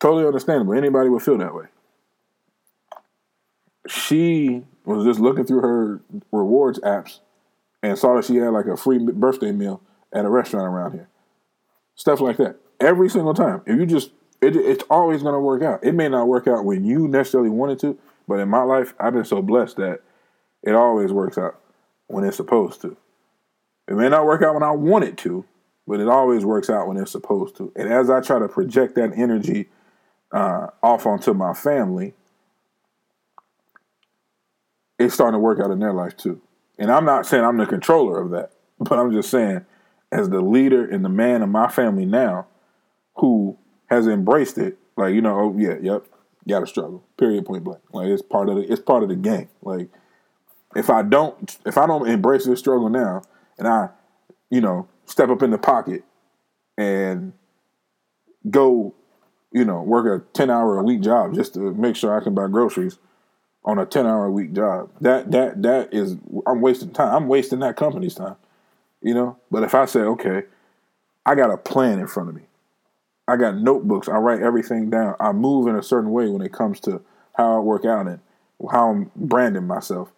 Totally 0.00 0.26
understandable. 0.26 0.74
Anybody 0.74 1.08
would 1.08 1.22
feel 1.22 1.38
that 1.38 1.54
way. 1.54 1.66
She 3.88 4.64
was 4.84 5.04
just 5.04 5.20
looking 5.20 5.44
through 5.44 5.60
her 5.60 6.00
rewards 6.30 6.78
apps 6.80 7.20
and 7.82 7.98
saw 7.98 8.16
that 8.16 8.24
she 8.24 8.36
had 8.36 8.50
like 8.50 8.66
a 8.66 8.76
free 8.76 8.98
birthday 8.98 9.52
meal 9.52 9.82
at 10.12 10.24
a 10.24 10.30
restaurant 10.30 10.66
around 10.66 10.92
here. 10.92 11.08
Stuff 11.94 12.20
like 12.20 12.36
that. 12.36 12.56
Every 12.80 13.08
single 13.08 13.34
time. 13.34 13.62
If 13.66 13.78
you 13.78 13.86
just, 13.86 14.10
it, 14.40 14.54
it's 14.54 14.84
always 14.88 15.22
going 15.22 15.34
to 15.34 15.40
work 15.40 15.62
out. 15.62 15.84
It 15.84 15.92
may 15.92 16.08
not 16.08 16.28
work 16.28 16.46
out 16.46 16.64
when 16.64 16.84
you 16.84 17.08
necessarily 17.08 17.50
wanted 17.50 17.80
to, 17.80 17.98
but 18.28 18.38
in 18.38 18.48
my 18.48 18.62
life, 18.62 18.94
I've 19.00 19.14
been 19.14 19.24
so 19.24 19.42
blessed 19.42 19.76
that 19.76 20.00
it 20.62 20.74
always 20.74 21.12
works 21.12 21.38
out 21.38 21.58
when 22.06 22.24
it's 22.24 22.36
supposed 22.36 22.80
to. 22.82 22.96
It 23.88 23.94
may 23.94 24.08
not 24.08 24.26
work 24.26 24.42
out 24.42 24.54
when 24.54 24.62
I 24.62 24.70
want 24.70 25.04
it 25.04 25.16
to, 25.18 25.44
but 25.86 25.98
it 25.98 26.08
always 26.08 26.44
works 26.44 26.68
out 26.68 26.86
when 26.86 26.98
it's 26.98 27.10
supposed 27.10 27.56
to. 27.56 27.72
And 27.74 27.90
as 27.90 28.10
I 28.10 28.20
try 28.20 28.38
to 28.38 28.48
project 28.48 28.94
that 28.96 29.12
energy 29.16 29.68
uh, 30.32 30.68
off 30.82 31.06
onto 31.06 31.34
my 31.34 31.54
family, 31.54 32.14
it's 34.98 35.14
starting 35.14 35.34
to 35.34 35.38
work 35.38 35.60
out 35.60 35.70
in 35.70 35.78
their 35.78 35.92
life 35.92 36.16
too. 36.16 36.40
And 36.78 36.90
I'm 36.90 37.04
not 37.04 37.26
saying 37.26 37.44
I'm 37.44 37.56
the 37.56 37.66
controller 37.66 38.20
of 38.20 38.30
that, 38.30 38.52
but 38.78 38.98
I'm 38.98 39.12
just 39.12 39.30
saying, 39.30 39.64
as 40.10 40.28
the 40.30 40.40
leader 40.40 40.88
and 40.88 41.04
the 41.04 41.10
man 41.10 41.42
of 41.42 41.48
my 41.48 41.68
family 41.68 42.06
now, 42.06 42.46
who 43.16 43.58
has 43.86 44.06
embraced 44.06 44.58
it, 44.58 44.78
like 44.96 45.14
you 45.14 45.20
know, 45.20 45.38
oh 45.38 45.54
yeah, 45.58 45.76
yep, 45.80 46.06
got 46.48 46.60
to 46.60 46.66
struggle. 46.66 47.04
Period. 47.18 47.44
Point 47.44 47.64
blank. 47.64 47.82
Like 47.92 48.08
it's 48.08 48.22
part 48.22 48.48
of 48.48 48.56
the 48.56 48.72
it's 48.72 48.80
part 48.80 49.02
of 49.02 49.08
the 49.08 49.16
game. 49.16 49.48
Like 49.62 49.88
if 50.74 50.90
I 50.90 51.02
don't 51.02 51.58
if 51.66 51.78
I 51.78 51.86
don't 51.86 52.08
embrace 52.08 52.46
this 52.46 52.58
struggle 52.58 52.88
now, 52.88 53.22
and 53.58 53.68
I, 53.68 53.90
you 54.50 54.60
know, 54.60 54.88
step 55.06 55.28
up 55.28 55.42
in 55.42 55.50
the 55.50 55.58
pocket 55.58 56.04
and 56.76 57.32
go, 58.50 58.94
you 59.52 59.64
know, 59.64 59.82
work 59.82 60.06
a 60.06 60.24
ten 60.32 60.50
hour 60.50 60.78
a 60.78 60.82
week 60.82 61.00
job 61.00 61.34
just 61.34 61.54
to 61.54 61.72
make 61.74 61.96
sure 61.96 62.16
I 62.16 62.22
can 62.22 62.34
buy 62.34 62.48
groceries 62.48 62.98
on 63.64 63.78
a 63.78 63.84
10 63.84 64.06
hour 64.06 64.24
a 64.24 64.30
week 64.30 64.54
job. 64.54 64.90
That 65.00 65.30
that 65.30 65.62
that 65.62 65.92
is 65.92 66.16
I'm 66.46 66.60
wasting 66.60 66.90
time. 66.90 67.14
I'm 67.14 67.28
wasting 67.28 67.58
that 67.60 67.76
company's 67.76 68.14
time. 68.14 68.36
You 69.02 69.14
know? 69.14 69.36
But 69.50 69.62
if 69.62 69.74
I 69.74 69.84
say, 69.84 70.00
okay, 70.00 70.42
I 71.24 71.34
got 71.34 71.50
a 71.50 71.58
plan 71.58 71.98
in 71.98 72.06
front 72.06 72.30
of 72.30 72.34
me. 72.34 72.42
I 73.28 73.36
got 73.36 73.58
notebooks. 73.58 74.08
I 74.08 74.16
write 74.16 74.40
everything 74.40 74.88
down. 74.88 75.14
I 75.20 75.32
move 75.32 75.68
in 75.68 75.76
a 75.76 75.82
certain 75.82 76.10
way 76.10 76.28
when 76.28 76.40
it 76.40 76.52
comes 76.52 76.80
to 76.80 77.02
how 77.34 77.56
I 77.56 77.58
work 77.58 77.84
out 77.84 78.06
and 78.06 78.20
how 78.72 78.90
I'm 78.90 79.10
branding 79.14 79.66
myself. 79.66 80.10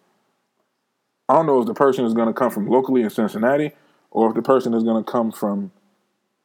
I 1.27 1.35
don't 1.35 1.45
know 1.45 1.59
if 1.59 1.67
the 1.67 1.73
person 1.73 2.05
is 2.05 2.13
going 2.13 2.27
to 2.27 2.33
come 2.33 2.51
from 2.51 2.69
locally 2.69 3.01
in 3.01 3.09
Cincinnati 3.09 3.73
or 4.11 4.29
if 4.29 4.35
the 4.35 4.41
person 4.41 4.73
is 4.73 4.83
going 4.83 5.03
to 5.03 5.11
come 5.11 5.31
from 5.31 5.71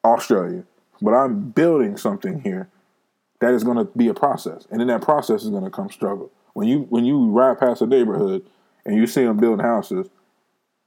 Australia. 0.05 0.65
But 1.01 1.15
I'm 1.15 1.51
building 1.51 1.97
something 1.97 2.41
here 2.41 2.69
that 3.41 3.55
is 3.55 3.65
going 3.65 3.77
to 3.77 3.85
be 3.97 4.09
a 4.09 4.15
process. 4.15 4.67
And 4.71 4.81
in 4.81 4.89
that 4.89 5.03
process 5.03 5.43
is 5.43 5.51
going 5.51 5.65
to 5.65 5.71
come 5.71 5.91
struggle. 5.91 6.33
When 6.55 6.69
you 6.69 6.87
when 6.89 7.05
you 7.05 7.31
ride 7.31 7.59
past 7.59 7.83
a 7.83 7.87
neighborhood 7.87 8.47
and 8.85 8.97
you 8.97 9.07
see 9.07 9.25
them 9.25 9.37
building 9.37 9.65
houses, 9.65 10.09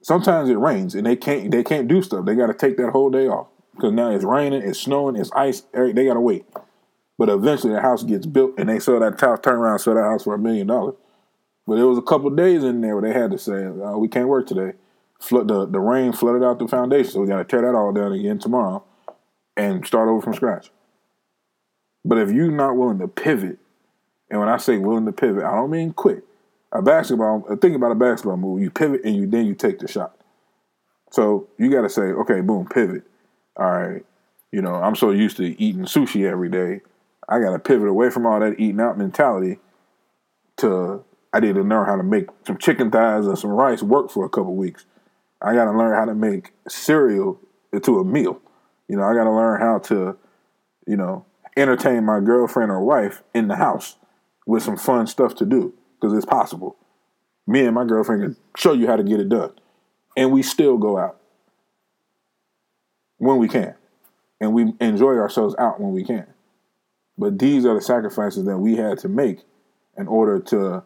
sometimes 0.02 0.50
it 0.50 0.58
rains 0.58 0.96
and 0.96 1.06
they 1.06 1.16
can't 1.16 1.52
they 1.52 1.64
can't 1.64 1.88
do 1.88 2.02
stuff. 2.02 2.26
They 2.26 2.36
got 2.36 2.48
to 2.48 2.54
take 2.54 2.78
that 2.78 2.92
whole 2.92 3.10
day 3.10 3.28
off 3.28 3.48
because 3.76 3.94
now 3.94 4.10
it's 4.10 4.24
raining, 4.24 4.64
it's 4.64 4.80
snowing, 4.80 5.16
it's 5.16 5.32
ice. 5.34 5.62
They 5.74 6.06
got 6.06 6.16
to 6.16 6.22
wait. 6.22 6.46
But 7.18 7.30
eventually 7.30 7.74
the 7.74 7.82
house 7.82 8.04
gets 8.04 8.26
built 8.26 8.54
and 8.58 8.70
they 8.70 8.80
sell 8.80 9.00
that 9.00 9.20
house, 9.20 9.40
turn 9.42 9.56
around, 9.56 9.80
sell 9.80 9.96
that 9.96 10.04
house 10.04 10.24
for 10.24 10.34
a 10.34 10.40
million 10.40 10.68
dollars. 10.68 10.96
But 11.68 11.76
there 11.76 11.88
was 11.88 11.98
a 11.98 12.04
couple 12.04 12.30
days 12.32 12.64
in 12.64 12.82
there 12.82 12.96
where 12.96 13.04
they 13.12 13.18
had 13.18 13.30
to 13.32 13.38
say, 13.38 13.54
oh, 13.54 14.00
"We 14.00 14.08
can't 14.08 14.28
work 14.28 14.48
today." 14.48 14.74
Flood 15.20 15.50
the 15.50 15.66
the 15.68 15.80
rain 15.80 16.14
flooded 16.14 16.44
out 16.44 16.58
the 16.58 16.68
foundation, 16.68 17.12
so 17.12 17.22
we 17.22 17.28
got 17.28 17.38
to 17.38 17.44
tear 17.44 17.62
that 17.62 17.76
all 17.76 17.92
down 17.92 18.14
again 18.14 18.40
tomorrow 18.40 18.84
and 19.56 19.86
start 19.86 20.08
over 20.08 20.22
from 20.22 20.34
scratch. 20.34 20.72
But 22.06 22.18
if 22.18 22.32
you're 22.32 22.52
not 22.52 22.78
willing 22.78 23.00
to 23.00 23.08
pivot 23.08 23.60
and 24.30 24.40
when 24.40 24.50
I 24.50 24.58
say 24.58 24.78
willing 24.78 25.06
to 25.06 25.12
pivot, 25.12 25.44
I 25.44 25.56
don't 25.56 25.72
mean 25.72 25.94
quit. 25.94 26.24
A 26.72 26.82
basketball, 26.82 27.46
a 27.50 27.58
think 27.58 27.76
about 27.76 27.92
a 27.92 27.96
basketball 27.96 28.38
move. 28.38 28.62
You 28.62 28.70
pivot 28.70 29.02
and 29.04 29.16
you 29.16 29.26
then 29.26 29.48
you 29.48 29.56
take 29.56 29.80
the 29.80 29.88
shot. 29.88 30.16
So 31.12 31.48
you 31.58 31.72
got 31.72 31.82
to 31.82 31.90
say, 31.90 32.04
okay, 32.04 32.42
boom, 32.42 32.68
pivot. 32.68 33.04
All 33.58 33.72
right, 33.72 34.06
you 34.52 34.62
know, 34.62 34.76
I'm 34.76 34.96
so 34.96 35.10
used 35.10 35.38
to 35.38 35.60
eating 35.62 35.86
sushi 35.86 36.30
every 36.30 36.50
day. 36.50 36.82
I 37.28 37.40
got 37.40 37.52
to 37.52 37.60
pivot 37.60 37.88
away 37.88 38.12
from 38.12 38.26
all 38.26 38.40
that 38.40 38.60
eating 38.60 38.80
out 38.80 38.98
mentality 38.98 39.60
to 40.58 41.04
I 41.34 41.40
need 41.40 41.56
to 41.56 41.62
learn 41.62 41.86
how 41.86 41.96
to 41.96 42.04
make 42.04 42.28
some 42.46 42.58
chicken 42.58 42.92
thighs 42.92 43.26
and 43.26 43.38
some 43.38 43.52
rice 43.52 43.82
work 43.82 44.12
for 44.12 44.26
a 44.26 44.30
couple 44.30 44.56
weeks. 44.56 44.86
I 45.42 45.54
got 45.54 45.66
to 45.66 45.78
learn 45.78 45.96
how 45.96 46.06
to 46.06 46.16
make 46.16 46.54
cereal 46.68 47.40
into 47.72 48.00
a 48.00 48.06
meal. 48.06 48.42
You 48.88 48.98
know, 48.98 49.04
I 49.04 49.14
got 49.14 49.26
to 49.26 49.32
learn 49.32 49.62
how 49.62 49.80
to, 49.80 50.18
you 50.88 50.98
know, 50.98 51.26
entertain 51.58 52.06
my 52.06 52.20
girlfriend 52.20 52.72
or 52.72 52.84
wife 52.84 53.24
in 53.34 53.48
the 53.48 53.56
house 53.56 53.96
with 54.46 54.64
some 54.64 54.78
fun 54.78 55.08
stuff 55.08 55.36
to 55.36 55.46
do 55.46 55.74
because 56.00 56.16
it's 56.16 56.26
possible. 56.26 56.76
Me 57.46 57.66
and 57.66 57.76
my 57.76 57.86
girlfriend 57.86 58.22
can 58.22 58.36
show 58.56 58.74
you 58.74 58.88
how 58.88 58.96
to 58.96 59.04
get 59.04 59.20
it 59.20 59.30
done, 59.30 59.52
and 60.16 60.32
we 60.32 60.44
still 60.44 60.78
go 60.78 60.98
out 60.98 61.20
when 63.18 63.38
we 63.38 63.48
can, 63.48 63.76
and 64.40 64.54
we 64.54 64.74
enjoy 64.80 65.16
ourselves 65.16 65.56
out 65.58 65.80
when 65.80 65.92
we 65.92 66.04
can. 66.04 66.28
But 67.18 67.38
these 67.38 67.66
are 67.66 67.74
the 67.74 67.82
sacrifices 67.82 68.46
that 68.46 68.58
we 68.58 68.78
had 68.78 68.98
to 69.00 69.10
make 69.10 69.40
in 69.98 70.08
order 70.08 70.40
to, 70.40 70.84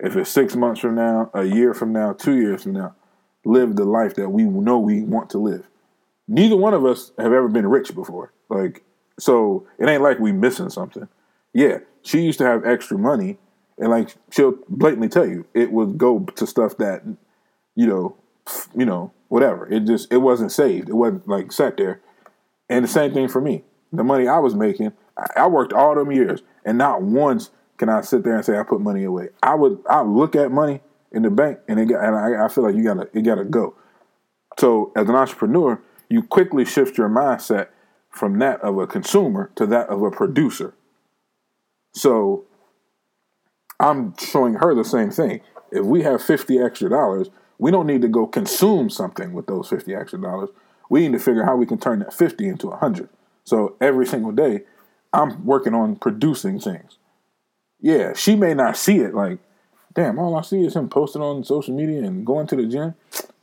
if 0.00 0.16
it's 0.16 0.30
six 0.30 0.56
months 0.56 0.80
from 0.80 0.94
now, 0.94 1.30
a 1.34 1.44
year 1.44 1.74
from 1.74 1.92
now, 1.92 2.14
two 2.14 2.36
years 2.36 2.62
from 2.62 2.72
now, 2.72 2.94
live 3.44 3.76
the 3.76 3.84
life 3.84 4.14
that 4.14 4.30
we 4.30 4.44
know 4.44 4.78
we 4.78 5.02
want 5.02 5.30
to 5.30 5.38
live. 5.38 5.68
Neither 6.26 6.56
one 6.56 6.72
of 6.72 6.86
us 6.86 7.12
have 7.18 7.32
ever 7.32 7.48
been 7.48 7.66
rich 7.66 7.94
before. 7.94 8.32
Like, 8.48 8.82
so 9.18 9.66
it 9.78 9.88
ain't 9.88 10.02
like 10.02 10.18
we 10.18 10.32
missing 10.32 10.70
something. 10.70 11.08
Yeah, 11.52 11.78
she 12.02 12.20
used 12.20 12.38
to 12.38 12.44
have 12.44 12.64
extra 12.64 12.98
money, 12.98 13.38
and 13.78 13.90
like 13.90 14.14
she'll 14.30 14.58
blatantly 14.68 15.08
tell 15.08 15.26
you, 15.26 15.46
it 15.54 15.72
would 15.72 15.98
go 15.98 16.20
to 16.20 16.46
stuff 16.46 16.76
that, 16.78 17.02
you 17.74 17.86
know, 17.86 18.16
you 18.76 18.84
know, 18.84 19.12
whatever. 19.28 19.66
It 19.72 19.86
just 19.86 20.12
it 20.12 20.18
wasn't 20.18 20.52
saved. 20.52 20.88
It 20.88 20.94
wasn't 20.94 21.28
like 21.28 21.52
sat 21.52 21.76
there. 21.76 22.00
And 22.68 22.84
the 22.84 22.88
same 22.88 23.12
thing 23.12 23.28
for 23.28 23.40
me. 23.40 23.62
The 23.92 24.02
money 24.02 24.26
I 24.26 24.38
was 24.38 24.54
making, 24.54 24.92
I 25.36 25.46
worked 25.46 25.72
all 25.72 25.94
them 25.94 26.10
years, 26.10 26.42
and 26.64 26.76
not 26.78 27.02
once 27.02 27.50
can 27.76 27.88
I 27.88 28.00
sit 28.00 28.24
there 28.24 28.36
and 28.36 28.44
say 28.44 28.58
I 28.58 28.62
put 28.62 28.80
money 28.80 29.04
away. 29.04 29.28
I 29.42 29.54
would 29.54 29.78
I 29.88 30.02
look 30.02 30.34
at 30.34 30.50
money 30.50 30.80
in 31.12 31.22
the 31.22 31.30
bank, 31.30 31.60
and 31.68 31.78
it 31.78 31.86
got, 31.86 32.04
and 32.04 32.16
I, 32.16 32.44
I 32.44 32.48
feel 32.48 32.64
like 32.64 32.74
you 32.74 32.82
gotta 32.82 33.08
it 33.12 33.22
gotta 33.22 33.44
go. 33.44 33.74
So 34.58 34.92
as 34.96 35.08
an 35.08 35.14
entrepreneur, 35.14 35.80
you 36.08 36.22
quickly 36.22 36.64
shift 36.64 36.98
your 36.98 37.08
mindset 37.08 37.68
from 38.14 38.38
that 38.38 38.60
of 38.60 38.78
a 38.78 38.86
consumer 38.86 39.50
to 39.56 39.66
that 39.66 39.88
of 39.88 40.02
a 40.02 40.10
producer. 40.10 40.74
So 41.92 42.44
I'm 43.80 44.14
showing 44.18 44.54
her 44.54 44.74
the 44.74 44.84
same 44.84 45.10
thing. 45.10 45.40
If 45.72 45.84
we 45.84 46.02
have 46.02 46.22
50 46.22 46.58
extra 46.58 46.88
dollars, 46.88 47.28
we 47.58 47.70
don't 47.70 47.86
need 47.86 48.02
to 48.02 48.08
go 48.08 48.26
consume 48.26 48.88
something 48.88 49.32
with 49.32 49.46
those 49.46 49.68
50 49.68 49.94
extra 49.94 50.20
dollars. 50.20 50.50
We 50.88 51.00
need 51.00 51.12
to 51.12 51.18
figure 51.18 51.44
how 51.44 51.56
we 51.56 51.66
can 51.66 51.78
turn 51.78 52.00
that 52.00 52.14
50 52.14 52.46
into 52.46 52.68
100. 52.68 53.08
So 53.44 53.76
every 53.80 54.06
single 54.06 54.32
day, 54.32 54.62
I'm 55.12 55.44
working 55.44 55.74
on 55.74 55.96
producing 55.96 56.60
things. 56.60 56.98
Yeah, 57.80 58.14
she 58.14 58.36
may 58.36 58.54
not 58.54 58.76
see 58.76 58.98
it 58.98 59.14
like, 59.14 59.38
damn, 59.92 60.18
all 60.18 60.36
I 60.36 60.42
see 60.42 60.64
is 60.64 60.74
him 60.74 60.88
posting 60.88 61.22
on 61.22 61.44
social 61.44 61.74
media 61.74 62.02
and 62.02 62.24
going 62.24 62.46
to 62.48 62.56
the 62.56 62.66
gym. 62.66 62.94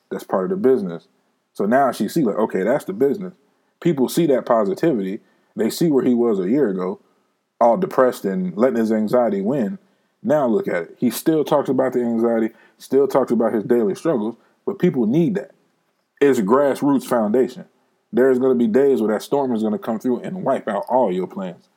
That's 0.09 0.23
part 0.23 0.45
of 0.45 0.49
the 0.61 0.69
business. 0.69 1.07
So 1.53 1.65
now 1.65 1.91
she 1.91 2.07
see 2.07 2.23
like, 2.23 2.37
okay, 2.37 2.63
that's 2.63 2.85
the 2.85 2.93
business. 2.93 3.33
People 3.81 4.07
see 4.07 4.25
that 4.27 4.45
positivity. 4.45 5.19
They 5.55 5.69
see 5.69 5.89
where 5.89 6.05
he 6.05 6.13
was 6.13 6.39
a 6.39 6.49
year 6.49 6.69
ago, 6.69 7.01
all 7.59 7.77
depressed 7.77 8.23
and 8.23 8.55
letting 8.55 8.79
his 8.79 8.91
anxiety 8.91 9.41
win. 9.41 9.77
Now 10.23 10.47
look 10.47 10.67
at 10.67 10.83
it. 10.83 10.95
He 10.99 11.09
still 11.09 11.43
talks 11.43 11.67
about 11.67 11.93
the 11.93 12.01
anxiety, 12.01 12.53
still 12.77 13.07
talks 13.07 13.31
about 13.31 13.53
his 13.53 13.63
daily 13.63 13.95
struggles, 13.95 14.35
but 14.65 14.79
people 14.79 15.07
need 15.07 15.35
that. 15.35 15.51
It's 16.21 16.39
grassroots 16.39 17.05
foundation. 17.05 17.65
There's 18.13 18.39
going 18.39 18.57
to 18.57 18.63
be 18.63 18.71
days 18.71 19.01
where 19.01 19.13
that 19.13 19.23
storm 19.23 19.53
is 19.55 19.61
going 19.61 19.73
to 19.73 19.79
come 19.79 19.99
through 19.99 20.19
and 20.19 20.43
wipe 20.43 20.67
out 20.67 20.85
all 20.87 21.11
your 21.11 21.27
plans. 21.27 21.67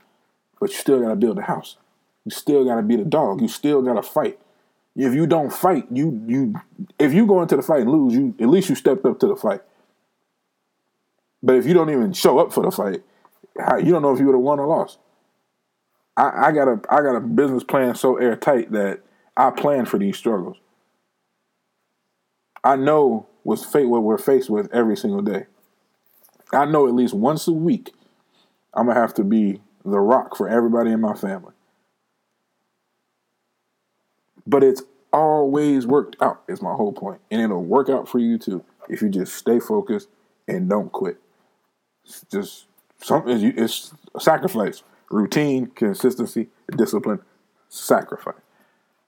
But 0.60 0.70
you 0.70 0.76
still 0.76 1.00
got 1.00 1.08
to 1.08 1.16
build 1.16 1.38
a 1.38 1.42
house. 1.42 1.76
You 2.24 2.30
still 2.30 2.64
got 2.64 2.76
to 2.76 2.82
be 2.82 2.96
the 2.96 3.04
dog. 3.04 3.40
You 3.40 3.48
still 3.48 3.82
got 3.82 3.94
to 3.94 4.02
fight. 4.02 4.38
If 4.96 5.14
you 5.14 5.26
don't 5.26 5.52
fight, 5.52 5.86
you 5.90 6.22
you 6.26 6.54
if 6.98 7.12
you 7.12 7.26
go 7.26 7.42
into 7.42 7.56
the 7.56 7.62
fight 7.62 7.82
and 7.82 7.90
lose, 7.90 8.14
you 8.14 8.34
at 8.38 8.48
least 8.48 8.68
you 8.68 8.74
stepped 8.74 9.04
up 9.04 9.18
to 9.20 9.26
the 9.26 9.36
fight. 9.36 9.62
But 11.44 11.56
if 11.56 11.66
you 11.66 11.74
don't 11.74 11.90
even 11.90 12.14
show 12.14 12.38
up 12.38 12.54
for 12.54 12.62
the 12.62 12.70
fight, 12.70 13.02
you 13.84 13.92
don't 13.92 14.00
know 14.00 14.14
if 14.14 14.18
you 14.18 14.24
would 14.24 14.32
have 14.34 14.40
won 14.40 14.58
or 14.58 14.66
lost. 14.66 14.98
I, 16.16 16.46
I 16.46 16.52
got 16.52 16.68
a 16.68 16.80
I 16.88 17.02
got 17.02 17.16
a 17.16 17.20
business 17.20 17.62
plan 17.62 17.94
so 17.94 18.16
airtight 18.16 18.72
that 18.72 19.00
I 19.36 19.50
plan 19.50 19.84
for 19.84 19.98
these 19.98 20.16
struggles. 20.16 20.56
I 22.64 22.76
know 22.76 23.26
what's 23.42 23.62
fate 23.62 23.84
what 23.84 24.02
we're 24.02 24.16
faced 24.16 24.48
with 24.48 24.72
every 24.72 24.96
single 24.96 25.20
day. 25.20 25.44
I 26.50 26.64
know 26.64 26.88
at 26.88 26.94
least 26.94 27.12
once 27.12 27.46
a 27.46 27.52
week 27.52 27.92
I'm 28.72 28.86
gonna 28.86 28.98
have 28.98 29.12
to 29.14 29.24
be 29.24 29.60
the 29.84 30.00
rock 30.00 30.36
for 30.36 30.48
everybody 30.48 30.92
in 30.92 31.00
my 31.02 31.14
family. 31.14 31.52
But 34.46 34.64
it's 34.64 34.82
always 35.12 35.86
worked 35.86 36.16
out, 36.22 36.42
is 36.48 36.62
my 36.62 36.72
whole 36.72 36.92
point. 36.92 37.20
And 37.30 37.42
it'll 37.42 37.62
work 37.62 37.90
out 37.90 38.08
for 38.08 38.18
you 38.18 38.38
too 38.38 38.64
if 38.88 39.02
you 39.02 39.10
just 39.10 39.34
stay 39.34 39.60
focused 39.60 40.08
and 40.48 40.70
don't 40.70 40.90
quit. 40.90 41.18
Just 42.30 42.66
something, 43.02 43.40
it's 43.56 43.94
sacrifice. 44.20 44.82
Routine, 45.10 45.66
consistency, 45.68 46.48
discipline, 46.76 47.20
sacrifice. 47.68 48.34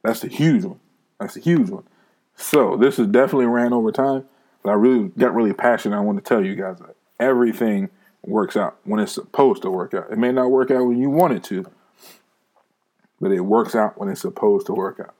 That's 0.02 0.22
a 0.24 0.28
huge 0.28 0.64
one. 0.64 0.80
That's 1.18 1.36
a 1.36 1.40
huge 1.40 1.70
one. 1.70 1.84
So 2.36 2.76
this 2.76 2.98
is 2.98 3.06
definitely 3.08 3.46
ran 3.46 3.72
over 3.72 3.90
time, 3.90 4.26
but 4.62 4.70
I 4.70 4.74
really 4.74 5.08
got 5.18 5.34
really 5.34 5.52
passionate. 5.52 5.96
I 5.96 6.00
want 6.00 6.18
to 6.18 6.28
tell 6.28 6.44
you 6.44 6.54
guys 6.54 6.78
that 6.78 6.94
everything 7.18 7.88
works 8.22 8.56
out 8.56 8.76
when 8.84 9.00
it's 9.00 9.12
supposed 9.12 9.62
to 9.62 9.70
work 9.70 9.94
out. 9.94 10.10
It 10.10 10.18
may 10.18 10.32
not 10.32 10.50
work 10.50 10.70
out 10.70 10.86
when 10.86 10.98
you 10.98 11.10
want 11.10 11.32
it 11.32 11.44
to, 11.44 11.64
but 13.20 13.32
it 13.32 13.40
works 13.40 13.74
out 13.74 13.98
when 13.98 14.08
it's 14.08 14.20
supposed 14.20 14.66
to 14.66 14.72
work 14.72 15.00
out. 15.00 15.14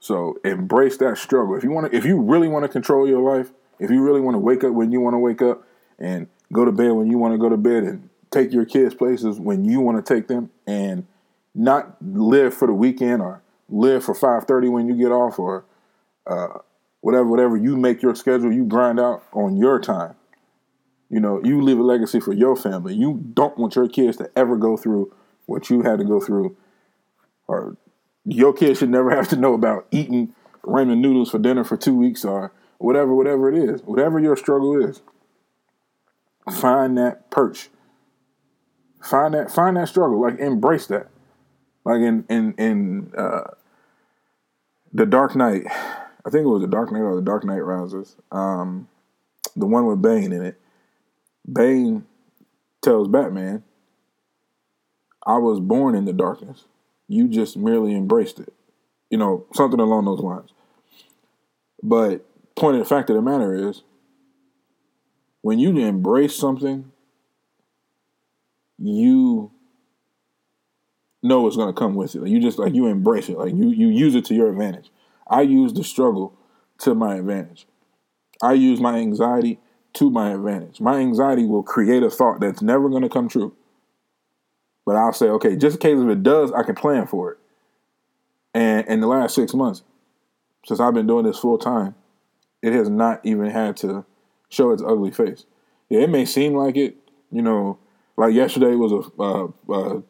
So 0.00 0.38
embrace 0.44 0.96
that 0.98 1.16
struggle. 1.16 1.54
If 1.54 1.64
you 1.64 1.70
want 1.70 1.90
to, 1.90 1.96
if 1.96 2.04
you 2.04 2.20
really 2.20 2.48
want 2.48 2.64
to 2.64 2.68
control 2.68 3.08
your 3.08 3.22
life, 3.22 3.52
if 3.78 3.90
you 3.90 4.02
really 4.02 4.20
want 4.20 4.34
to 4.34 4.38
wake 4.38 4.64
up 4.64 4.72
when 4.72 4.92
you 4.92 5.00
want 5.00 5.14
to 5.14 5.18
wake 5.18 5.40
up 5.40 5.64
and 5.98 6.26
go 6.52 6.64
to 6.64 6.72
bed 6.72 6.92
when 6.92 7.10
you 7.10 7.18
want 7.18 7.34
to 7.34 7.38
go 7.38 7.48
to 7.48 7.56
bed 7.56 7.84
and 7.84 8.08
take 8.30 8.52
your 8.52 8.64
kids 8.64 8.94
places 8.94 9.38
when 9.38 9.64
you 9.64 9.80
want 9.80 10.04
to 10.04 10.14
take 10.14 10.28
them 10.28 10.50
and 10.66 11.06
not 11.54 11.96
live 12.02 12.52
for 12.52 12.66
the 12.66 12.74
weekend 12.74 13.22
or 13.22 13.42
live 13.68 14.04
for 14.04 14.14
5:30 14.14 14.70
when 14.70 14.88
you 14.88 14.94
get 14.94 15.12
off 15.12 15.38
or 15.38 15.64
uh, 16.26 16.58
whatever 17.00 17.26
whatever. 17.26 17.56
You 17.56 17.76
make 17.76 18.02
your 18.02 18.14
schedule 18.14 18.52
you 18.52 18.64
grind 18.64 18.98
out 18.98 19.22
on 19.32 19.56
your 19.56 19.78
time. 19.78 20.14
You 21.08 21.20
know 21.20 21.40
you 21.44 21.62
leave 21.62 21.78
a 21.78 21.82
legacy 21.82 22.20
for 22.20 22.32
your 22.32 22.56
family. 22.56 22.94
You 22.94 23.22
don't 23.34 23.56
want 23.56 23.76
your 23.76 23.88
kids 23.88 24.16
to 24.18 24.30
ever 24.36 24.56
go 24.56 24.76
through 24.76 25.12
what 25.46 25.70
you 25.70 25.82
had 25.82 25.98
to 25.98 26.04
go 26.04 26.20
through 26.20 26.56
or 27.46 27.76
your 28.24 28.52
kids 28.52 28.78
should 28.78 28.90
never 28.90 29.10
have 29.16 29.28
to 29.28 29.36
know 29.36 29.54
about 29.54 29.86
eating 29.90 30.34
ramen 30.62 30.98
noodles 30.98 31.30
for 31.30 31.38
dinner 31.38 31.64
for 31.64 31.76
two 31.76 31.94
weeks 31.94 32.24
or 32.24 32.52
whatever, 32.78 33.14
whatever 33.14 33.52
it 33.52 33.56
is, 33.56 33.82
whatever 33.82 34.18
your 34.18 34.36
struggle 34.36 34.82
is. 34.82 35.02
Find 36.52 36.98
that 36.98 37.30
perch. 37.30 37.70
Find 39.02 39.34
that, 39.34 39.50
find 39.50 39.76
that 39.76 39.88
struggle. 39.88 40.20
Like 40.20 40.38
embrace 40.38 40.86
that. 40.86 41.08
Like 41.84 42.00
in 42.00 42.24
in 42.28 42.54
in 42.58 43.12
uh, 43.16 43.50
the 44.92 45.06
Dark 45.06 45.36
Knight, 45.36 45.64
I 45.66 46.30
think 46.30 46.44
it 46.44 46.48
was 46.48 46.62
the 46.62 46.68
Dark 46.68 46.90
Knight 46.90 47.02
or 47.02 47.14
the 47.14 47.22
Dark 47.22 47.44
Knight 47.44 47.58
Rises. 47.58 48.16
Um, 48.32 48.88
the 49.56 49.66
one 49.66 49.86
with 49.86 50.00
Bane 50.00 50.32
in 50.32 50.42
it. 50.42 50.60
Bane 51.50 52.06
tells 52.82 53.08
Batman, 53.08 53.64
"I 55.26 55.36
was 55.36 55.60
born 55.60 55.94
in 55.94 56.06
the 56.06 56.12
darkness." 56.12 56.64
You 57.06 57.28
just 57.28 57.56
merely 57.56 57.94
embraced 57.94 58.40
it. 58.40 58.54
You 59.10 59.18
know, 59.18 59.44
something 59.54 59.80
along 59.80 60.06
those 60.06 60.20
lines. 60.20 60.50
But 61.82 62.24
point 62.56 62.76
of 62.76 62.82
the 62.82 62.88
fact 62.88 63.10
of 63.10 63.16
the 63.16 63.22
matter 63.22 63.68
is, 63.68 63.82
when 65.44 65.58
you 65.58 65.76
embrace 65.76 66.34
something, 66.34 66.90
you 68.78 69.50
know 71.22 71.46
it's 71.46 71.56
going 71.56 71.72
to 71.72 71.78
come 71.78 71.94
with 71.94 72.14
it. 72.14 72.26
You 72.26 72.40
just 72.40 72.58
like 72.58 72.74
you 72.74 72.86
embrace 72.86 73.28
it. 73.28 73.36
Like 73.36 73.54
you 73.54 73.68
you 73.68 73.88
use 73.88 74.14
it 74.14 74.24
to 74.26 74.34
your 74.34 74.48
advantage. 74.48 74.90
I 75.28 75.42
use 75.42 75.74
the 75.74 75.84
struggle 75.84 76.34
to 76.78 76.94
my 76.94 77.16
advantage. 77.16 77.66
I 78.42 78.54
use 78.54 78.80
my 78.80 78.96
anxiety 78.96 79.60
to 79.92 80.08
my 80.08 80.32
advantage. 80.32 80.80
My 80.80 80.96
anxiety 80.96 81.44
will 81.44 81.62
create 81.62 82.02
a 82.02 82.08
thought 82.08 82.40
that's 82.40 82.62
never 82.62 82.88
going 82.88 83.02
to 83.02 83.10
come 83.10 83.28
true. 83.28 83.54
But 84.86 84.96
I'll 84.96 85.12
say, 85.12 85.26
okay, 85.26 85.56
just 85.56 85.76
in 85.76 85.80
case 85.80 85.98
if 85.98 86.08
it 86.08 86.22
does, 86.22 86.52
I 86.52 86.62
can 86.62 86.74
plan 86.74 87.06
for 87.06 87.32
it. 87.32 87.38
And 88.54 88.86
in 88.86 89.00
the 89.00 89.08
last 89.08 89.34
six 89.34 89.52
months, 89.52 89.82
since 90.64 90.80
I've 90.80 90.94
been 90.94 91.06
doing 91.06 91.26
this 91.26 91.38
full 91.38 91.58
time, 91.58 91.96
it 92.62 92.72
has 92.72 92.88
not 92.88 93.20
even 93.24 93.50
had 93.50 93.76
to 93.78 94.06
show 94.48 94.70
its 94.70 94.82
ugly 94.82 95.10
face. 95.10 95.44
Yeah, 95.88 96.00
it 96.00 96.10
may 96.10 96.24
seem 96.24 96.54
like 96.54 96.76
it, 96.76 96.96
you 97.30 97.42
know, 97.42 97.78
like 98.16 98.34
yesterday 98.34 98.74
was 98.74 98.92
a 99.18 100.02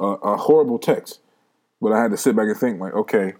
a, 0.00 0.36
horrible 0.36 0.78
text, 0.78 1.20
but 1.80 1.92
I 1.92 2.02
had 2.02 2.10
to 2.10 2.16
sit 2.16 2.34
back 2.34 2.46
and 2.46 2.56
think, 2.56 2.80
like, 2.80 2.94
okay, 2.94 3.34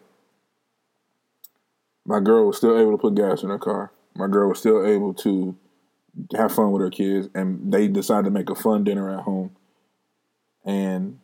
my 2.04 2.20
girl 2.20 2.46
was 2.46 2.56
still 2.56 2.78
able 2.78 2.92
to 2.92 2.98
put 2.98 3.14
gas 3.14 3.42
in 3.42 3.48
her 3.50 3.58
car. 3.58 3.92
My 4.14 4.26
girl 4.26 4.48
was 4.48 4.58
still 4.58 4.84
able 4.84 5.14
to 5.14 5.56
have 6.36 6.52
fun 6.52 6.72
with 6.72 6.82
her 6.82 6.90
kids, 6.90 7.28
and 7.34 7.72
they 7.72 7.88
decided 7.88 8.24
to 8.24 8.30
make 8.30 8.50
a 8.50 8.54
fun 8.54 8.84
dinner 8.84 9.10
at 9.10 9.24
home. 9.24 9.56
And 10.64 11.20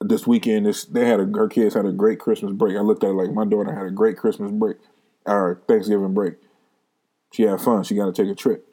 this 0.00 0.26
weekend, 0.26 0.66
this 0.66 0.84
they 0.84 1.06
had 1.06 1.20
a, 1.20 1.26
her 1.26 1.48
kids 1.48 1.74
had 1.74 1.86
a 1.86 1.92
great 1.92 2.18
Christmas 2.18 2.52
break. 2.52 2.76
I 2.76 2.80
looked 2.80 3.04
at 3.04 3.10
it 3.10 3.14
like 3.14 3.32
my 3.32 3.44
daughter 3.44 3.72
had 3.72 3.86
a 3.86 3.90
great 3.90 4.16
Christmas 4.16 4.50
break, 4.50 4.78
or 5.26 5.60
Thanksgiving 5.68 6.14
break. 6.14 6.34
She 7.36 7.42
had 7.42 7.60
fun. 7.60 7.82
She 7.82 7.94
got 7.94 8.06
to 8.06 8.12
take 8.12 8.32
a 8.32 8.34
trip. 8.34 8.66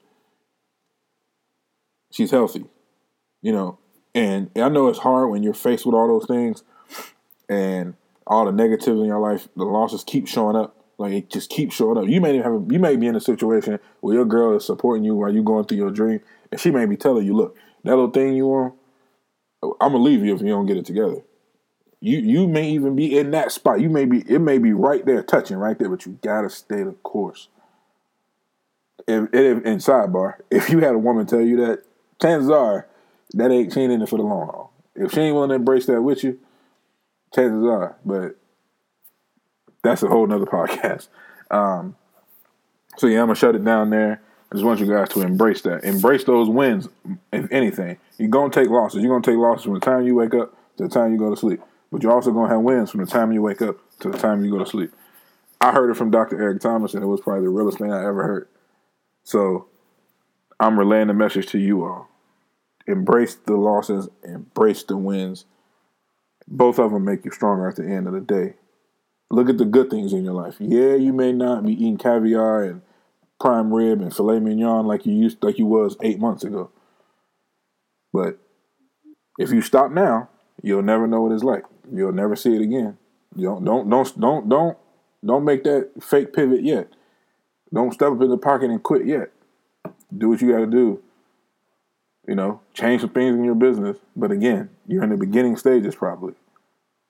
She's 2.13 2.31
healthy, 2.31 2.63
you 3.41 3.51
know. 3.51 3.77
And 4.15 4.51
I 4.55 4.69
know 4.69 4.87
it's 4.87 4.99
hard 4.99 5.29
when 5.29 5.43
you're 5.43 5.53
faced 5.53 5.85
with 5.85 5.93
all 5.93 6.07
those 6.07 6.25
things 6.25 6.63
and 7.49 7.95
all 8.25 8.45
the 8.45 8.51
negativity 8.51 9.01
in 9.01 9.07
your 9.07 9.19
life. 9.19 9.49
The 9.57 9.65
losses 9.65 10.05
keep 10.05 10.29
showing 10.29 10.55
up. 10.55 10.77
Like 10.97 11.11
it 11.11 11.29
just 11.29 11.49
keeps 11.49 11.75
showing 11.75 11.97
up. 11.97 12.07
You 12.07 12.21
may 12.21 12.37
have 12.37 12.53
you 12.69 12.79
may 12.79 12.95
be 12.95 13.05
in 13.07 13.17
a 13.17 13.19
situation 13.19 13.79
where 13.99 14.15
your 14.15 14.23
girl 14.23 14.55
is 14.55 14.65
supporting 14.65 15.03
you 15.03 15.13
while 15.15 15.33
you're 15.33 15.43
going 15.43 15.65
through 15.65 15.79
your 15.79 15.91
dream, 15.91 16.21
and 16.49 16.61
she 16.61 16.71
may 16.71 16.85
be 16.85 16.95
telling 16.95 17.25
you, 17.25 17.35
"Look, 17.35 17.57
that 17.83 17.89
little 17.89 18.11
thing 18.11 18.33
you 18.33 18.47
want, 18.47 18.75
I'm 19.61 19.91
gonna 19.91 19.97
leave 19.97 20.23
you 20.23 20.33
if 20.33 20.41
you 20.41 20.47
don't 20.47 20.67
get 20.67 20.77
it 20.77 20.85
together." 20.85 21.21
You 21.99 22.19
you 22.19 22.47
may 22.47 22.69
even 22.69 22.95
be 22.95 23.17
in 23.17 23.31
that 23.31 23.51
spot. 23.51 23.81
You 23.81 23.89
may 23.89 24.05
be 24.05 24.19
it 24.19 24.39
may 24.39 24.57
be 24.57 24.71
right 24.71 25.05
there, 25.05 25.21
touching 25.21 25.57
right 25.57 25.77
there, 25.77 25.89
but 25.89 26.05
you 26.05 26.17
gotta 26.21 26.49
stay 26.49 26.83
the 26.83 26.93
course. 27.03 27.49
If, 29.07 29.33
if 29.33 29.65
in 29.65 29.77
sidebar, 29.77 30.35
if 30.49 30.69
you 30.69 30.79
had 30.79 30.95
a 30.95 30.99
woman 30.99 31.25
tell 31.25 31.41
you 31.41 31.57
that, 31.65 31.83
chances 32.21 32.49
are 32.49 32.87
that 33.33 33.51
ain't 33.51 33.73
she 33.73 33.81
ain't 33.81 33.91
in 33.91 34.01
it 34.01 34.09
for 34.09 34.17
the 34.17 34.23
long 34.23 34.47
haul. 34.47 34.73
If 34.95 35.11
she 35.13 35.21
ain't 35.21 35.35
willing 35.35 35.49
to 35.49 35.55
embrace 35.55 35.85
that 35.87 36.01
with 36.01 36.23
you, 36.23 36.39
chances 37.33 37.65
are. 37.65 37.97
But 38.05 38.37
that's 39.83 40.03
a 40.03 40.07
whole 40.07 40.27
nother 40.27 40.45
podcast. 40.45 41.07
Um, 41.51 41.95
so 42.97 43.07
yeah, 43.07 43.19
I'm 43.19 43.27
gonna 43.27 43.35
shut 43.35 43.55
it 43.55 43.63
down 43.63 43.89
there. 43.89 44.21
I 44.51 44.55
just 44.55 44.65
want 44.65 44.79
you 44.79 44.85
guys 44.85 45.09
to 45.09 45.21
embrace 45.21 45.61
that. 45.63 45.83
Embrace 45.83 46.23
those 46.25 46.47
wins. 46.47 46.87
If 47.31 47.51
anything, 47.51 47.97
you're 48.17 48.29
gonna 48.29 48.53
take 48.53 48.69
losses. 48.69 49.01
You're 49.01 49.11
gonna 49.11 49.33
take 49.33 49.41
losses 49.41 49.63
from 49.63 49.73
the 49.73 49.79
time 49.79 50.05
you 50.05 50.15
wake 50.15 50.35
up 50.35 50.55
to 50.77 50.83
the 50.83 50.89
time 50.89 51.11
you 51.11 51.17
go 51.17 51.29
to 51.29 51.35
sleep. 51.35 51.61
But 51.91 52.03
you're 52.03 52.11
also 52.11 52.31
gonna 52.31 52.53
have 52.53 52.61
wins 52.61 52.91
from 52.91 53.03
the 53.03 53.09
time 53.09 53.31
you 53.31 53.41
wake 53.41 53.61
up 53.61 53.77
to 53.99 54.09
the 54.11 54.17
time 54.17 54.45
you 54.45 54.51
go 54.51 54.59
to 54.59 54.69
sleep. 54.69 54.93
I 55.59 55.71
heard 55.71 55.89
it 55.89 55.95
from 55.95 56.11
Dr. 56.11 56.39
Eric 56.41 56.61
Thomas, 56.61 56.93
and 56.93 57.03
it 57.03 57.07
was 57.07 57.21
probably 57.21 57.43
the 57.43 57.49
realest 57.49 57.77
thing 57.77 57.91
I 57.91 58.05
ever 58.05 58.23
heard. 58.23 58.47
So 59.23 59.67
I'm 60.59 60.77
relaying 60.77 61.07
the 61.07 61.13
message 61.13 61.47
to 61.47 61.59
you 61.59 61.85
all. 61.85 62.09
Embrace 62.87 63.35
the 63.35 63.55
losses, 63.55 64.09
embrace 64.23 64.83
the 64.83 64.97
wins. 64.97 65.45
Both 66.47 66.79
of 66.79 66.91
them 66.91 67.05
make 67.05 67.23
you 67.23 67.31
stronger 67.31 67.67
at 67.69 67.77
the 67.77 67.85
end 67.85 68.07
of 68.07 68.13
the 68.13 68.19
day. 68.19 68.55
Look 69.31 69.49
at 69.49 69.57
the 69.57 69.65
good 69.65 69.89
things 69.89 70.13
in 70.13 70.23
your 70.23 70.33
life. 70.33 70.57
Yeah, 70.59 70.95
you 70.95 71.13
may 71.13 71.31
not 71.31 71.65
be 71.65 71.73
eating 71.73 71.97
caviar 71.97 72.63
and 72.63 72.81
prime 73.39 73.73
rib 73.73 74.01
and 74.01 74.15
filet 74.15 74.39
mignon 74.39 74.85
like 74.85 75.05
you 75.05 75.13
used 75.13 75.43
like 75.43 75.57
you 75.57 75.65
was 75.65 75.97
eight 76.01 76.19
months 76.19 76.43
ago. 76.43 76.69
But 78.11 78.37
if 79.39 79.51
you 79.51 79.61
stop 79.61 79.91
now, 79.91 80.29
you'll 80.61 80.83
never 80.83 81.07
know 81.07 81.21
what 81.21 81.31
it's 81.31 81.43
like. 81.43 81.63
You'll 81.91 82.11
never 82.11 82.35
see 82.35 82.55
it 82.55 82.61
again. 82.61 82.97
You 83.35 83.47
don't 83.47 83.63
don't 83.63 83.89
don't 83.89 84.19
don't 84.19 84.49
don't 84.49 84.77
don't 85.25 85.45
make 85.45 85.63
that 85.63 85.91
fake 86.01 86.33
pivot 86.33 86.63
yet. 86.63 86.89
Don't 87.73 87.93
step 87.93 88.11
up 88.11 88.21
in 88.21 88.29
the 88.29 88.37
pocket 88.37 88.69
and 88.69 88.83
quit 88.83 89.05
yet. 89.05 89.31
Do 90.15 90.29
what 90.29 90.41
you 90.41 90.51
got 90.51 90.59
to 90.59 90.67
do. 90.67 91.01
You 92.27 92.35
know, 92.35 92.61
change 92.73 93.01
some 93.01 93.09
things 93.09 93.35
in 93.35 93.43
your 93.43 93.55
business. 93.55 93.97
But 94.15 94.31
again, 94.31 94.69
you're 94.87 95.03
in 95.03 95.09
the 95.09 95.17
beginning 95.17 95.57
stages 95.57 95.95
probably. 95.95 96.35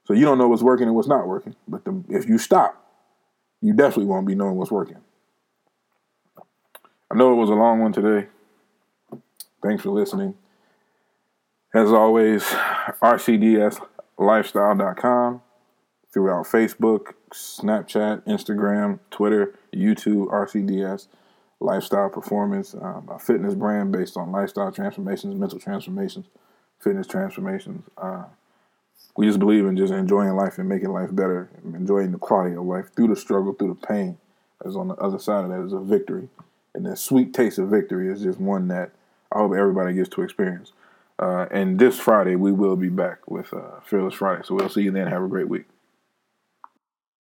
So 0.06 0.14
you 0.14 0.26
don't 0.26 0.38
know 0.38 0.48
what's 0.48 0.64
working 0.64 0.88
and 0.88 0.96
what's 0.96 1.08
not 1.08 1.28
working. 1.28 1.56
But 1.68 1.84
the, 1.86 2.04
if 2.10 2.28
you 2.28 2.38
stop, 2.38 2.80
you 3.62 3.74
definitely 3.74 4.06
won't 4.06 4.28
be 4.28 4.36
knowing 4.36 4.56
what's 4.56 4.72
working. 4.72 4.98
I 7.12 7.16
know 7.16 7.34
it 7.34 7.36
was 7.36 7.50
a 7.50 7.54
long 7.54 7.80
one 7.80 7.94
today. 7.94 8.28
Thanks 9.62 9.84
for 9.84 9.92
listening. 9.92 10.34
As 11.74 11.92
always, 11.92 12.44
rcdslifestyle.com 12.44 15.42
throughout 16.14 16.46
Facebook, 16.46 17.14
Snapchat, 17.32 18.22
Instagram, 18.26 19.00
Twitter, 19.10 19.56
YouTube, 19.74 20.28
RCDS, 20.28 21.08
Lifestyle 21.60 22.10
Performance, 22.10 22.76
um, 22.76 23.10
a 23.12 23.18
fitness 23.18 23.56
brand 23.56 23.92
based 23.92 24.16
on 24.16 24.32
lifestyle 24.32 24.72
transformations, 24.72 25.36
mental 25.36 25.60
transformations, 25.60 26.28
fitness 26.80 27.08
transformations. 27.08 27.90
Uh, 27.98 28.26
we 29.18 29.26
just 29.26 29.40
believe 29.40 29.66
in 29.66 29.76
just 29.76 29.94
enjoying 29.94 30.36
life 30.36 30.60
and 30.60 30.70
making 30.70 30.90
life 30.90 31.10
better, 31.14 31.50
enjoying 31.64 32.12
the 32.12 32.18
quality 32.18 32.56
of 32.56 32.64
life 32.64 32.94
through 32.96 33.08
the 33.08 33.16
struggle, 33.16 33.54
through 33.54 33.78
the 33.80 33.88
pain. 33.88 34.18
As 34.66 34.76
on 34.76 34.90
the 34.90 34.96
other 34.96 35.20
side 35.20 35.46
of 35.46 35.50
that 35.50 35.66
is 35.66 35.74
a 35.74 35.80
victory. 35.80 36.30
And 36.76 36.86
the 36.86 36.96
sweet 36.96 37.34
taste 37.34 37.60
of 37.60 37.70
victory 37.70 38.12
is 38.12 38.22
just 38.22 38.40
one 38.40 38.68
that 38.70 38.92
I 39.32 39.40
hope 39.40 39.54
everybody 39.54 39.94
gets 39.94 40.10
to 40.10 40.22
experience. 40.22 40.74
Uh, 41.20 41.46
and 41.52 41.80
this 41.80 42.00
Friday, 42.00 42.36
we 42.36 42.52
will 42.52 42.76
be 42.76 42.90
back 42.90 43.30
with 43.30 43.54
uh, 43.54 43.80
Fearless 43.86 44.16
Friday. 44.16 44.44
So 44.46 44.56
we'll 44.56 44.70
see 44.70 44.82
you 44.82 44.92
then. 44.92 45.08
Have 45.08 45.24
a 45.24 45.28
great 45.28 45.48
week. 45.48 45.66